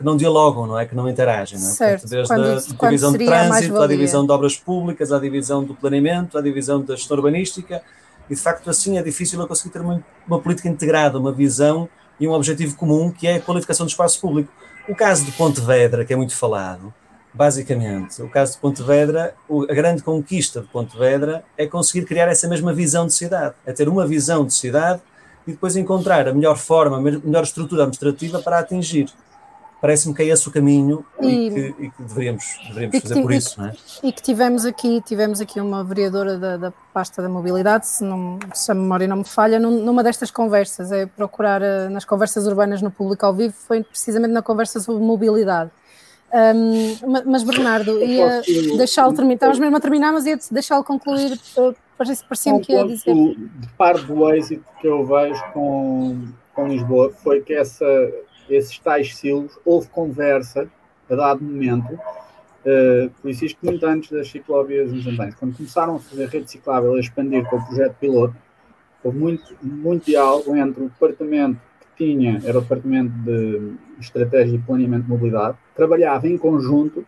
que 0.00 0.06
não 0.06 0.16
dialogam, 0.16 0.66
não 0.66 0.78
é? 0.78 0.86
Que 0.86 0.96
não 0.96 1.06
interagem, 1.06 1.58
não 1.58 1.68
é? 1.68 1.72
Certo. 1.72 2.00
Portanto, 2.08 2.42
desde 2.42 2.74
quando, 2.74 2.86
a 2.86 2.88
divisão 2.88 3.12
de 3.12 3.26
trânsito, 3.26 3.82
à 3.82 3.86
divisão 3.86 4.24
de 4.24 4.32
obras 4.32 4.56
públicas, 4.56 5.12
à 5.12 5.18
divisão 5.18 5.62
do 5.62 5.74
planeamento, 5.74 6.38
à 6.38 6.40
divisão 6.40 6.80
da 6.80 6.96
gestão 6.96 7.18
urbanística, 7.18 7.82
e 8.30 8.34
de 8.34 8.40
facto 8.40 8.70
assim 8.70 8.96
é 8.96 9.02
difícil 9.02 9.38
eu 9.38 9.46
conseguir 9.46 9.68
ter 9.68 9.82
uma, 9.82 10.02
uma 10.26 10.40
política 10.40 10.70
integrada, 10.70 11.18
uma 11.18 11.32
visão 11.32 11.86
e 12.18 12.26
um 12.26 12.32
objetivo 12.32 12.76
comum 12.76 13.10
que 13.10 13.26
é 13.26 13.34
a 13.34 13.40
qualificação 13.40 13.84
do 13.84 13.90
espaço 13.90 14.18
público. 14.22 14.50
O 14.88 14.94
caso 14.94 15.22
de 15.26 15.32
Pontevedra, 15.32 16.02
que 16.02 16.14
é 16.14 16.16
muito 16.16 16.34
falado, 16.34 16.94
basicamente, 17.34 18.22
o 18.22 18.28
caso 18.30 18.54
de 18.54 18.58
Pontevedra, 18.58 19.34
a 19.68 19.74
grande 19.74 20.02
conquista 20.02 20.62
de 20.62 20.68
Pontevedra 20.68 21.44
é 21.58 21.66
conseguir 21.66 22.06
criar 22.06 22.26
essa 22.28 22.48
mesma 22.48 22.72
visão 22.72 23.06
de 23.06 23.12
cidade, 23.12 23.54
é 23.66 23.72
ter 23.74 23.86
uma 23.86 24.06
visão 24.06 24.46
de 24.46 24.54
cidade 24.54 25.02
e 25.46 25.52
depois 25.52 25.76
encontrar 25.76 26.26
a 26.26 26.32
melhor 26.32 26.56
forma, 26.56 26.96
a 26.96 27.00
melhor 27.00 27.42
estrutura 27.42 27.82
administrativa 27.82 28.38
para 28.38 28.60
atingir 28.60 29.10
parece-me 29.80 30.14
que 30.14 30.22
é 30.22 30.26
esse 30.26 30.46
o 30.46 30.52
caminho 30.52 31.04
e, 31.20 31.26
e, 31.26 31.50
que, 31.50 31.60
e 31.84 31.90
que, 31.90 32.02
deveríamos, 32.02 32.44
deveríamos 32.68 32.96
que 32.96 33.08
fazer 33.08 33.22
por 33.22 33.32
isso, 33.32 33.60
não 33.60 33.68
é? 33.68 33.72
E 34.02 34.12
que 34.12 34.22
tivemos 34.22 34.64
aqui, 34.64 35.00
tivemos 35.00 35.40
aqui 35.40 35.60
uma 35.60 35.82
vereadora 35.82 36.36
da, 36.36 36.56
da 36.56 36.72
pasta 36.92 37.22
da 37.22 37.28
mobilidade, 37.28 37.86
se, 37.86 38.04
não, 38.04 38.38
se 38.52 38.70
a 38.70 38.74
memória 38.74 39.08
não 39.08 39.18
me 39.18 39.24
falha, 39.24 39.58
numa 39.58 40.02
destas 40.02 40.30
conversas, 40.30 40.92
é 40.92 41.06
procurar 41.06 41.62
eh, 41.62 41.88
nas 41.88 42.04
conversas 42.04 42.46
urbanas 42.46 42.82
no 42.82 42.90
público 42.90 43.24
ao 43.24 43.32
vivo, 43.32 43.54
foi 43.54 43.82
precisamente 43.82 44.32
na 44.32 44.42
conversa 44.42 44.80
sobre 44.80 45.02
mobilidade. 45.02 45.70
Um, 46.32 47.22
mas 47.26 47.42
Bernardo, 47.42 47.98
ia 48.04 48.42
deixá-lo 48.76 49.12
terminar, 49.12 49.34
estávamos 49.34 49.58
mesmo 49.58 49.76
a 49.76 49.80
terminar, 49.80 50.12
mas 50.12 50.26
ia 50.26 50.38
deixá-lo 50.50 50.84
concluir, 50.84 51.32
eh, 51.56 51.74
parecia-me 51.96 52.60
que 52.60 52.72
ia 52.72 52.86
dizer. 52.86 53.14
De 53.14 53.68
parte 53.76 54.04
do 54.04 54.32
êxito 54.32 54.64
que 54.80 54.86
eu 54.86 55.04
vejo 55.04 55.42
com, 55.52 56.28
com 56.54 56.68
Lisboa 56.68 57.12
foi 57.22 57.40
que 57.40 57.54
essa 57.54 57.84
esses 58.54 58.78
tais 58.78 59.16
silos, 59.16 59.58
houve 59.64 59.88
conversa 59.88 60.68
a 61.08 61.14
dado 61.14 61.42
momento, 61.42 61.92
uh, 61.94 63.10
por 63.20 63.30
isso 63.30 63.44
isto 63.44 63.58
muito 63.62 63.84
antes 63.86 64.10
das 64.10 64.28
ciclovias 64.28 64.92
nos 64.92 65.06
andares. 65.06 65.34
Quando 65.34 65.56
começaram 65.56 65.96
a 65.96 65.98
fazer 65.98 66.28
rede 66.28 66.50
ciclável 66.50 66.94
a 66.94 67.00
expandir 67.00 67.44
com 67.48 67.56
o 67.56 67.66
projeto 67.66 67.94
piloto, 67.98 68.36
houve 69.02 69.18
muito, 69.18 69.56
muito 69.62 70.06
diálogo 70.06 70.54
entre 70.56 70.84
o 70.84 70.88
departamento 70.88 71.60
que 71.80 72.04
tinha, 72.04 72.40
era 72.44 72.58
o 72.58 72.60
departamento 72.60 73.12
de 73.24 73.74
estratégia 73.98 74.56
e 74.56 74.58
planeamento 74.58 75.04
de 75.04 75.10
mobilidade, 75.10 75.56
trabalhava 75.74 76.28
em 76.28 76.38
conjunto 76.38 77.04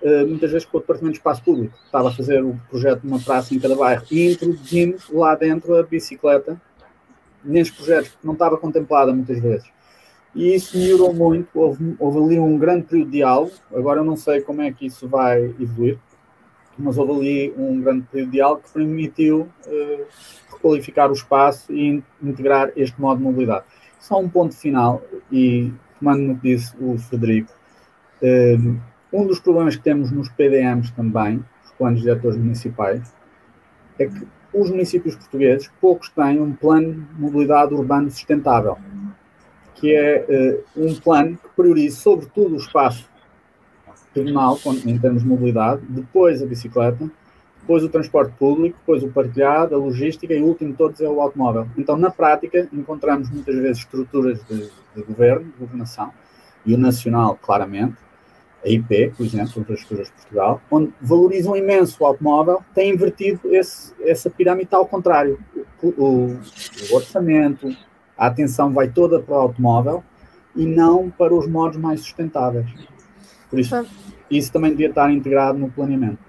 Uh, 0.00 0.24
muitas 0.28 0.52
vezes 0.52 0.64
com 0.64 0.76
o 0.76 0.80
Departamento 0.80 1.14
de 1.14 1.18
Espaço 1.18 1.42
Público. 1.42 1.76
Estava 1.84 2.10
a 2.10 2.12
fazer 2.12 2.40
o 2.44 2.56
projeto 2.70 3.00
de 3.00 3.08
uma 3.08 3.18
praça 3.18 3.52
em 3.52 3.58
cada 3.58 3.74
bairro 3.74 4.04
e 4.12 4.30
introduzimos 4.32 5.10
lá 5.10 5.34
dentro 5.34 5.74
a 5.74 5.82
bicicleta 5.82 6.56
nesses 7.44 7.74
projetos, 7.74 8.10
que 8.10 8.24
não 8.24 8.34
estava 8.34 8.56
contemplada 8.56 9.12
muitas 9.12 9.40
vezes 9.40 9.68
e 10.38 10.54
isso 10.54 10.78
melhorou 10.78 11.12
muito. 11.12 11.48
Houve, 11.52 11.96
houve 11.98 12.18
ali 12.18 12.38
um 12.38 12.56
grande 12.56 12.84
período 12.84 13.10
de 13.10 13.16
diálogo. 13.16 13.52
Agora 13.74 14.00
eu 14.00 14.04
não 14.04 14.16
sei 14.16 14.40
como 14.40 14.62
é 14.62 14.70
que 14.70 14.86
isso 14.86 15.08
vai 15.08 15.46
evoluir, 15.58 15.98
mas 16.78 16.96
houve 16.96 17.12
ali 17.12 17.54
um 17.58 17.80
grande 17.80 18.06
período 18.06 18.30
de 18.30 18.36
diálogo 18.36 18.62
que 18.62 18.72
permitiu 18.72 19.48
uh, 19.66 20.06
requalificar 20.52 21.10
o 21.10 21.12
espaço 21.12 21.72
e 21.72 22.04
integrar 22.22 22.70
este 22.76 23.00
modo 23.00 23.18
de 23.18 23.24
mobilidade. 23.24 23.64
Só 23.98 24.20
um 24.20 24.28
ponto 24.28 24.54
final, 24.54 25.02
e 25.30 25.72
tomando 25.98 26.22
no 26.22 26.36
que 26.36 26.54
disse 26.54 26.72
o 26.80 26.96
Frederico, 26.96 27.52
uh, 28.22 28.80
um 29.12 29.26
dos 29.26 29.40
problemas 29.40 29.74
que 29.74 29.82
temos 29.82 30.12
nos 30.12 30.28
PDMs 30.28 30.92
também, 30.92 31.44
os 31.64 31.72
planos 31.72 32.00
diretores 32.00 32.38
municipais, 32.38 33.12
é 33.98 34.06
que 34.06 34.24
os 34.54 34.70
municípios 34.70 35.16
portugueses, 35.16 35.68
poucos 35.80 36.08
têm 36.10 36.40
um 36.40 36.54
plano 36.54 36.92
de 36.92 37.20
mobilidade 37.20 37.74
urbano 37.74 38.08
sustentável 38.08 38.78
que 39.80 39.94
é 39.94 40.64
uh, 40.76 40.84
um 40.84 40.94
plano 40.94 41.36
que 41.36 41.48
priorize 41.56 41.96
sobretudo 41.96 42.54
o 42.54 42.58
espaço 42.58 43.08
pedonal 44.12 44.58
em 44.84 44.98
termos 44.98 45.22
de 45.22 45.28
mobilidade, 45.28 45.82
depois 45.88 46.42
a 46.42 46.46
bicicleta, 46.46 47.08
depois 47.60 47.84
o 47.84 47.88
transporte 47.88 48.32
público, 48.38 48.78
depois 48.78 49.02
o 49.02 49.08
partilhado, 49.08 49.74
a 49.74 49.78
logística 49.78 50.32
e 50.32 50.42
o 50.42 50.46
último 50.46 50.70
de 50.70 50.76
todos 50.78 51.00
é 51.00 51.08
o 51.08 51.20
automóvel. 51.20 51.68
Então, 51.76 51.96
na 51.96 52.10
prática, 52.10 52.66
encontramos 52.72 53.30
muitas 53.30 53.54
vezes 53.56 53.78
estruturas 53.78 54.42
de, 54.44 54.70
de 54.96 55.02
governo, 55.02 55.44
de 55.44 55.58
governação, 55.58 56.10
e 56.64 56.74
o 56.74 56.78
nacional, 56.78 57.38
claramente, 57.40 57.96
a 58.64 58.68
IP, 58.68 59.12
por 59.16 59.24
exemplo, 59.24 59.60
Infraestruturas 59.60 60.08
de 60.08 60.12
Portugal, 60.14 60.60
onde 60.70 60.92
valorizam 61.00 61.56
imenso 61.56 62.02
o 62.02 62.06
automóvel, 62.06 62.62
tem 62.74 62.90
invertido 62.90 63.40
esse, 63.54 63.92
essa 64.02 64.28
pirâmide 64.28 64.74
ao 64.74 64.86
contrário. 64.86 65.38
O, 65.82 65.88
o, 65.88 66.40
o, 66.90 66.94
orçamento, 66.94 67.68
a 68.18 68.26
atenção 68.26 68.72
vai 68.72 68.88
toda 68.88 69.20
para 69.20 69.34
o 69.34 69.38
automóvel 69.38 70.02
e 70.54 70.66
não 70.66 71.08
para 71.08 71.32
os 71.32 71.46
modos 71.46 71.78
mais 71.78 72.00
sustentáveis. 72.00 72.66
Por 73.48 73.58
isso, 73.60 73.86
isso 74.28 74.52
também 74.52 74.72
devia 74.72 74.88
estar 74.88 75.10
integrado 75.10 75.58
no 75.58 75.70
planeamento. 75.70 76.27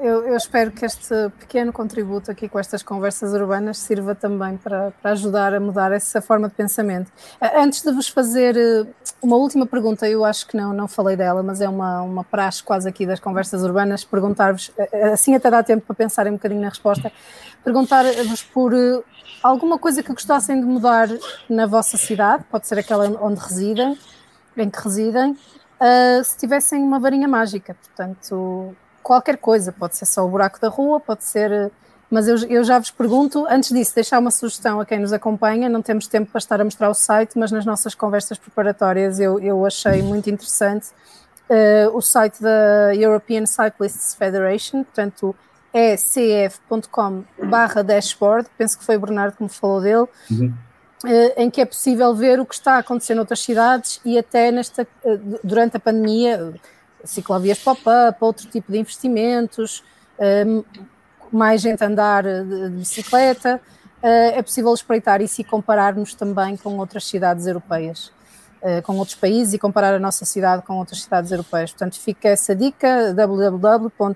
Eu, 0.00 0.28
eu, 0.28 0.36
espero 0.36 0.70
que 0.70 0.84
este 0.84 1.12
pequeno 1.40 1.72
contributo 1.72 2.30
aqui 2.30 2.48
com 2.48 2.58
estas 2.58 2.84
conversas 2.84 3.32
urbanas 3.32 3.78
sirva 3.78 4.14
também 4.14 4.56
para, 4.56 4.92
para, 5.02 5.10
ajudar 5.10 5.52
a 5.52 5.58
mudar 5.58 5.90
essa 5.90 6.22
forma 6.22 6.48
de 6.48 6.54
pensamento. 6.54 7.10
Antes 7.40 7.82
de 7.82 7.90
vos 7.90 8.06
fazer 8.06 8.56
eh, 8.56 8.86
uma 9.20 9.36
última 9.36 9.66
pergunta, 9.66 10.08
eu 10.08 10.24
acho 10.24 10.46
que 10.46 10.56
não, 10.56 10.72
não 10.72 10.86
falei 10.86 11.16
dela, 11.16 11.42
mas 11.42 11.60
é 11.60 11.68
uma, 11.68 12.02
uma 12.02 12.22
praxe 12.22 12.62
quase 12.62 12.88
aqui 12.88 13.04
das 13.04 13.18
conversas 13.18 13.64
urbanas, 13.64 14.04
perguntar-vos, 14.04 14.70
eh, 14.78 14.88
eh, 14.92 15.12
assim 15.12 15.34
até 15.34 15.50
dá 15.50 15.64
tempo 15.64 15.84
para 15.84 15.96
pensarem 15.96 16.32
um 16.32 16.36
bocadinho 16.36 16.60
na 16.60 16.68
resposta, 16.68 17.10
perguntar-vos 17.64 18.42
por 18.44 18.72
alguma 19.42 19.80
coisa 19.80 20.00
que 20.00 20.12
gostassem 20.12 20.60
de 20.60 20.66
mudar 20.66 21.08
na 21.50 21.66
vossa 21.66 21.96
cidade, 21.96 22.44
pode 22.48 22.68
ser 22.68 22.78
aquela 22.78 23.08
onde 23.20 23.40
residem, 23.40 23.98
em 24.56 24.70
que 24.70 24.80
residem, 24.80 25.36
se 26.24 26.36
tivessem 26.36 26.82
uma 26.82 27.00
varinha 27.00 27.28
mágica, 27.28 27.74
portanto 27.74 28.76
qualquer 29.08 29.38
coisa, 29.38 29.72
pode 29.72 29.96
ser 29.96 30.04
só 30.04 30.22
o 30.22 30.28
buraco 30.28 30.60
da 30.60 30.68
rua, 30.68 31.00
pode 31.00 31.24
ser. 31.24 31.72
Mas 32.10 32.28
eu, 32.28 32.36
eu 32.46 32.62
já 32.62 32.78
vos 32.78 32.90
pergunto, 32.90 33.46
antes 33.48 33.70
disso, 33.70 33.94
deixar 33.94 34.18
uma 34.18 34.30
sugestão 34.30 34.80
a 34.80 34.84
quem 34.84 34.98
nos 34.98 35.14
acompanha. 35.14 35.66
Não 35.66 35.80
temos 35.80 36.06
tempo 36.06 36.30
para 36.30 36.38
estar 36.38 36.60
a 36.60 36.64
mostrar 36.64 36.90
o 36.90 36.94
site, 36.94 37.38
mas 37.38 37.50
nas 37.50 37.64
nossas 37.64 37.94
conversas 37.94 38.36
preparatórias 38.36 39.18
eu, 39.18 39.40
eu 39.40 39.64
achei 39.64 40.02
muito 40.02 40.28
interessante 40.28 40.88
uh, 41.48 41.96
o 41.96 42.02
site 42.02 42.42
da 42.42 42.94
European 42.94 43.46
Cyclists 43.46 44.14
Federation, 44.14 44.84
portanto 44.84 45.34
é 45.72 45.96
cf.com 45.96 47.24
barra 47.44 47.82
dashboard, 47.82 48.48
penso 48.58 48.78
que 48.78 48.84
foi 48.84 48.96
o 48.96 49.00
Bernardo 49.00 49.36
que 49.36 49.42
me 49.42 49.48
falou 49.48 49.80
dele, 49.80 50.06
uhum. 50.30 50.52
uh, 51.04 51.32
em 51.36 51.50
que 51.50 51.62
é 51.62 51.64
possível 51.64 52.14
ver 52.14 52.40
o 52.40 52.44
que 52.46 52.54
está 52.54 52.78
acontecendo 52.78 53.18
em 53.18 53.20
outras 53.20 53.40
cidades 53.40 54.00
e 54.04 54.18
até 54.18 54.50
nesta, 54.50 54.86
durante 55.42 55.78
a 55.78 55.80
pandemia 55.80 56.54
ciclovias 57.08 57.58
pop-up, 57.58 58.18
outro 58.20 58.46
tipo 58.48 58.70
de 58.70 58.78
investimentos, 58.78 59.82
um, 60.46 60.62
mais 61.32 61.60
gente 61.62 61.82
andar 61.82 62.22
de, 62.22 62.68
bicicleta. 62.70 63.60
Uh, 64.02 64.36
é 64.36 64.42
possível 64.42 64.72
espreitar 64.74 65.20
isso 65.20 65.40
e 65.40 65.44
compararmos 65.44 66.14
também 66.14 66.56
com 66.56 66.76
outras 66.76 67.04
cidades 67.06 67.46
europeias, 67.46 68.12
uh, 68.62 68.80
com 68.82 68.96
outros 68.96 69.16
países 69.16 69.54
e 69.54 69.58
comparar 69.58 69.94
a 69.94 69.98
nossa 69.98 70.24
cidade 70.24 70.62
com 70.62 70.76
outras 70.76 71.02
cidades 71.02 71.32
europeias. 71.32 71.72
Portanto, 71.72 71.98
fica 71.98 72.28
essa 72.28 72.54
dica: 72.54 73.12
www.ecf.com 73.14 74.10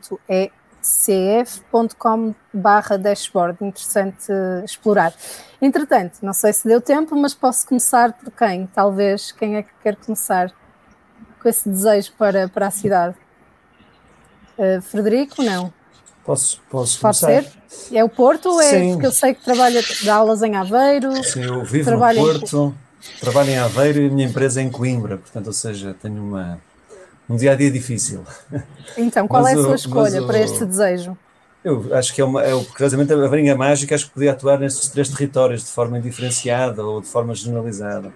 dashboard. 3.01 3.59
Interessante 3.61 4.30
explorar. 4.64 5.12
Entretanto, 5.61 6.18
não 6.22 6.32
sei 6.32 6.53
se 6.53 6.68
deu 6.68 6.80
tempo, 6.80 7.16
mas 7.16 7.34
posso 7.34 7.66
começar 7.66 8.12
por 8.12 8.30
quem? 8.30 8.68
Talvez 8.68 9.32
quem 9.32 9.57
é 9.57 9.62
que 9.62 9.72
quer 9.82 9.97
começar? 9.97 10.53
Com 11.43 11.49
esse 11.49 11.68
desejo 11.68 12.12
para, 12.16 12.49
para 12.49 12.68
a 12.68 12.70
cidade? 12.70 13.16
Uh, 14.57 14.80
Frederico, 14.80 15.43
não? 15.43 15.72
Posso, 16.24 16.61
posso 16.70 17.01
Pode 17.01 17.18
começar? 17.18 17.51
ser? 17.68 17.97
É 17.97 18.05
o 18.05 18.09
Porto 18.09 18.51
ou 18.51 18.61
é 18.61 18.70
Sim. 18.70 18.93
porque 18.93 19.07
eu 19.07 19.12
sei 19.12 19.34
que 19.34 19.43
trabalha 19.43 19.82
de 19.82 20.09
aulas 20.09 20.43
em 20.43 20.55
Aveiro? 20.55 21.12
Sim, 21.24 21.43
eu 21.43 21.64
vivo 21.64 21.90
no 21.90 21.99
Porto, 21.99 22.74
em... 23.01 23.20
trabalho 23.20 23.51
em 23.51 23.59
Aveiro 23.59 24.03
e 24.03 24.07
a 24.07 24.11
minha 24.11 24.28
empresa 24.28 24.61
é 24.61 24.64
em 24.64 24.70
Coimbra, 24.70 25.18
portanto, 25.18 25.49
ou 25.49 25.53
seja, 25.53 25.97
tenho 26.01 26.22
uma, 26.22 26.61
um 27.28 27.34
dia 27.34 27.53
a 27.53 27.55
dia 27.57 27.70
difícil. 27.70 28.24
Então, 28.97 29.26
qual 29.26 29.43
mas 29.43 29.57
é 29.57 29.61
a 29.61 29.62
sua 29.64 29.74
escolha 29.74 30.22
para 30.22 30.38
este 30.38 30.64
desejo? 30.64 31.16
Eu 31.64 31.88
acho 31.93 32.14
que 32.14 32.20
é 32.20 32.24
uma, 32.24 32.43
é, 32.43 32.53
curiosamente, 32.64 33.12
a 33.12 33.16
varinha 33.16 33.57
mágica 33.57 33.95
acho 33.95 34.07
que 34.07 34.14
podia 34.14 34.32
atuar 34.32 34.59
nestes 34.59 34.88
três 34.88 35.09
territórios 35.09 35.64
de 35.64 35.70
forma 35.70 35.99
indiferenciada 35.99 36.84
ou 36.84 37.01
de 37.01 37.07
forma 37.07 37.34
generalizada 37.34 38.12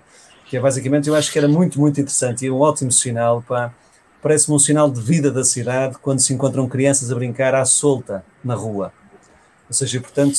que 0.49 0.57
é 0.57 0.61
basicamente, 0.61 1.09
eu 1.09 1.15
acho 1.15 1.31
que 1.31 1.39
era 1.39 1.49
muito, 1.49 1.79
muito 1.79 2.01
interessante 2.01 2.47
e 2.47 2.51
um 2.51 2.61
ótimo 2.61 2.93
sinal, 2.93 3.43
para 3.47 3.73
parece-me 4.23 4.57
um 4.57 4.59
sinal 4.59 4.91
de 4.91 5.01
vida 5.01 5.31
da 5.31 5.45
cidade 5.45 5.97
quando 6.01 6.21
se 6.21 6.33
encontram 6.33 6.69
crianças 6.69 7.13
a 7.13 7.15
brincar 7.15 7.55
à 7.55 7.65
solta 7.65 8.25
na 8.43 8.55
rua. 8.55 8.93
Ou 9.69 9.75
seja, 9.75 10.01
portanto, 10.01 10.37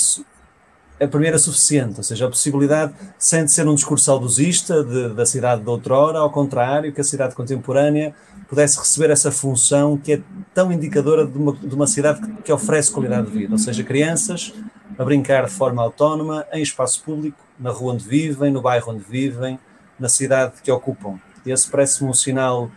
a 0.99 1.07
primeira 1.07 1.35
é 1.35 1.39
suficiente, 1.39 1.95
ou 1.97 2.03
seja, 2.03 2.25
a 2.25 2.29
possibilidade, 2.29 2.93
sem 3.19 3.45
de 3.45 3.51
ser 3.51 3.67
um 3.67 3.75
discurso 3.75 4.05
saudosista 4.05 4.83
de, 4.83 5.13
da 5.13 5.25
cidade 5.25 5.61
de 5.61 5.69
outrora, 5.69 6.19
ao 6.19 6.29
contrário, 6.31 6.91
que 6.91 6.99
a 6.99 7.03
cidade 7.03 7.35
contemporânea 7.35 8.15
pudesse 8.49 8.79
receber 8.79 9.11
essa 9.11 9.31
função 9.31 9.97
que 9.97 10.13
é 10.13 10.21
tão 10.53 10.71
indicadora 10.71 11.25
de 11.25 11.37
uma, 11.37 11.53
de 11.53 11.75
uma 11.75 11.85
cidade 11.85 12.21
que, 12.21 12.43
que 12.43 12.51
oferece 12.51 12.91
qualidade 12.91 13.27
de 13.27 13.37
vida, 13.37 13.53
ou 13.53 13.59
seja, 13.59 13.83
crianças 13.83 14.53
a 14.97 15.05
brincar 15.05 15.45
de 15.45 15.51
forma 15.51 15.81
autónoma, 15.81 16.45
em 16.51 16.63
espaço 16.63 17.03
público, 17.03 17.37
na 17.59 17.69
rua 17.69 17.93
onde 17.93 18.07
vivem, 18.07 18.51
no 18.51 18.61
bairro 18.61 18.91
onde 18.91 19.03
vivem, 19.03 19.59
na 19.99 20.09
cidade 20.09 20.53
que 20.63 20.71
ocupam. 20.71 21.19
Esse 21.45 21.69
parece-me 21.69 22.09
um 22.09 22.13
sinal 22.13 22.69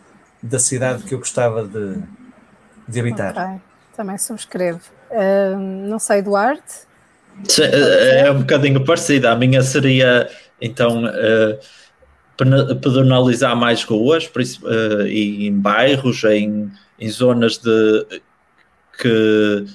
da 0.43 0.59
cidade 0.59 1.03
que 1.03 1.15
eu 1.15 1.19
gostava 1.19 1.67
de, 1.67 1.99
de 2.89 3.01
habitar. 3.01 3.33
Okay. 3.33 3.61
Também 3.97 4.19
subscrevo. 4.19 4.81
Uh, 5.11 5.59
não 5.59 5.99
sei, 5.99 6.23
Duarte? 6.23 6.89
É, 7.59 8.27
é 8.27 8.31
um 8.31 8.41
bocadinho 8.41 8.85
parecida. 8.85 9.33
A 9.33 9.37
minha 9.37 9.63
seria, 9.63 10.31
então, 10.61 11.05
uh, 11.05 11.59
pedonalizar 12.77 13.57
mais 13.57 13.83
ruas 13.83 14.27
uh, 14.27 15.07
e 15.07 15.47
em 15.47 15.59
bairros, 15.59 16.23
em, 16.25 16.71
em 16.99 17.11
zonas 17.11 17.59
de 17.59 18.07
que 18.99 19.67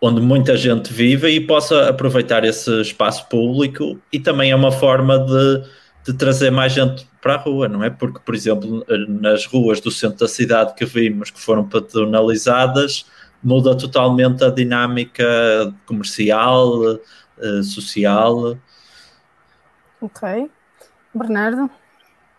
onde 0.00 0.20
muita 0.20 0.56
gente 0.56 0.92
vive 0.92 1.28
e 1.28 1.40
possa 1.40 1.88
aproveitar 1.88 2.44
esse 2.44 2.80
espaço 2.80 3.28
público 3.28 4.00
e 4.12 4.18
também 4.18 4.50
é 4.50 4.56
uma 4.56 4.72
forma 4.72 5.18
de 5.18 5.62
de 6.04 6.12
trazer 6.12 6.50
mais 6.50 6.72
gente 6.72 7.06
para 7.20 7.34
a 7.34 7.38
rua, 7.38 7.68
não 7.68 7.82
é? 7.84 7.90
Porque, 7.90 8.18
por 8.24 8.34
exemplo, 8.34 8.84
nas 9.08 9.46
ruas 9.46 9.80
do 9.80 9.90
centro 9.90 10.18
da 10.18 10.28
cidade 10.28 10.74
que 10.74 10.84
vimos 10.84 11.30
que 11.30 11.40
foram 11.40 11.68
patronalizadas, 11.68 13.06
muda 13.42 13.76
totalmente 13.76 14.42
a 14.44 14.50
dinâmica 14.50 15.24
comercial, 15.86 16.98
eh, 17.38 17.62
social. 17.62 18.58
Ok. 20.00 20.50
Bernardo? 21.14 21.70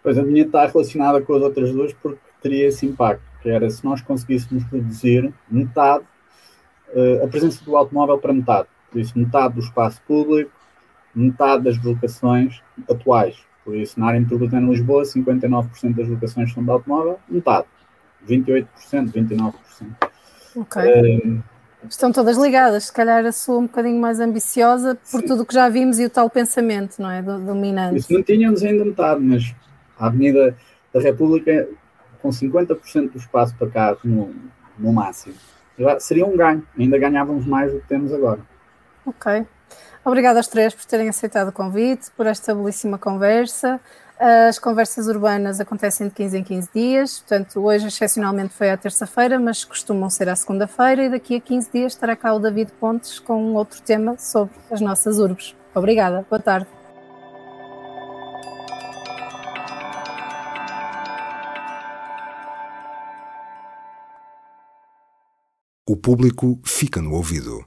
Pois 0.01 0.17
a 0.17 0.23
minha 0.23 0.43
está 0.43 0.65
relacionada 0.65 1.21
com 1.21 1.33
as 1.35 1.41
outras 1.41 1.71
duas 1.71 1.93
porque 1.93 2.19
teria 2.41 2.67
esse 2.67 2.85
impacto, 2.85 3.23
que 3.41 3.49
era 3.49 3.69
se 3.69 3.83
nós 3.85 4.01
conseguíssemos 4.01 4.63
reduzir 4.65 5.33
metade 5.49 6.03
uh, 6.89 7.23
a 7.23 7.27
presença 7.27 7.63
do 7.63 7.77
automóvel 7.77 8.17
para 8.17 8.33
metade. 8.33 8.67
Por 8.91 8.99
isso, 8.99 9.17
metade 9.17 9.55
do 9.55 9.61
espaço 9.61 10.01
público, 10.05 10.51
metade 11.15 11.63
das 11.63 11.81
locações 11.81 12.61
atuais. 12.89 13.37
Por 13.63 13.75
isso, 13.75 13.99
na 13.99 14.07
área 14.07 14.19
metropolitana 14.19 14.65
de 14.67 14.73
Lisboa, 14.73 15.03
59% 15.03 15.95
das 15.95 16.07
locações 16.07 16.53
são 16.53 16.63
de 16.63 16.69
automóvel, 16.69 17.19
metade. 17.29 17.65
28%, 18.27 18.67
29%. 19.11 19.53
Ok. 20.55 21.21
Um, 21.25 21.41
Estão 21.89 22.13
todas 22.13 22.37
ligadas, 22.37 22.85
se 22.85 22.93
calhar 22.93 23.25
a 23.25 23.31
sua 23.31 23.57
um 23.57 23.63
bocadinho 23.63 23.99
mais 23.99 24.19
ambiciosa 24.19 24.95
por 25.11 25.19
sim. 25.19 25.27
tudo 25.27 25.43
o 25.43 25.45
que 25.45 25.53
já 25.53 25.67
vimos 25.67 25.99
e 25.99 26.05
o 26.05 26.09
tal 26.09 26.29
pensamento, 26.29 27.01
não 27.01 27.11
é? 27.11 27.21
Dominante. 27.21 27.97
Isso 27.97 28.13
não 28.13 28.23
tínhamos 28.23 28.63
ainda 28.63 28.85
metade, 28.85 29.21
mas 29.21 29.53
a 29.99 30.07
Avenida 30.07 30.55
da 30.93 31.01
República 31.01 31.67
com 32.21 32.29
50% 32.29 33.11
do 33.11 33.17
espaço 33.17 33.53
para 33.57 33.69
carro 33.69 33.99
no, 34.05 34.33
no 34.79 34.93
máximo. 34.93 35.35
Já 35.77 35.99
seria 35.99 36.25
um 36.25 36.37
ganho, 36.37 36.65
ainda 36.79 36.97
ganhávamos 36.97 37.45
mais 37.45 37.73
do 37.73 37.81
que 37.81 37.87
temos 37.87 38.13
agora. 38.13 38.39
Ok. 39.05 39.45
Obrigada 40.05 40.39
aos 40.39 40.47
três 40.47 40.73
por 40.73 40.83
terem 40.85 41.07
aceitado 41.07 41.47
o 41.47 41.51
convite, 41.51 42.11
por 42.11 42.27
esta 42.27 42.53
belíssima 42.53 42.97
conversa. 42.97 43.79
As 44.19 44.59
conversas 44.59 45.07
urbanas 45.07 45.59
acontecem 45.59 46.07
de 46.07 46.13
15 46.13 46.37
em 46.37 46.43
15 46.43 46.69
dias, 46.73 47.19
portanto, 47.19 47.59
hoje 47.61 47.87
excepcionalmente 47.87 48.53
foi 48.53 48.69
à 48.69 48.77
terça-feira, 48.77 49.39
mas 49.39 49.63
costumam 49.63 50.09
ser 50.09 50.29
à 50.29 50.35
segunda-feira, 50.35 51.05
e 51.05 51.09
daqui 51.09 51.35
a 51.37 51.41
15 51.41 51.71
dias 51.71 51.93
estará 51.93 52.15
cá 52.15 52.33
o 52.33 52.39
David 52.39 52.71
Pontes 52.79 53.17
com 53.19 53.41
um 53.41 53.55
outro 53.55 53.81
tema 53.81 54.17
sobre 54.17 54.53
as 54.69 54.81
nossas 54.81 55.19
urbes. 55.19 55.55
Obrigada, 55.73 56.25
boa 56.29 56.41
tarde. 56.41 56.67
O 65.89 65.97
público 65.97 66.59
fica 66.63 67.01
no 67.01 67.13
ouvido. 67.13 67.65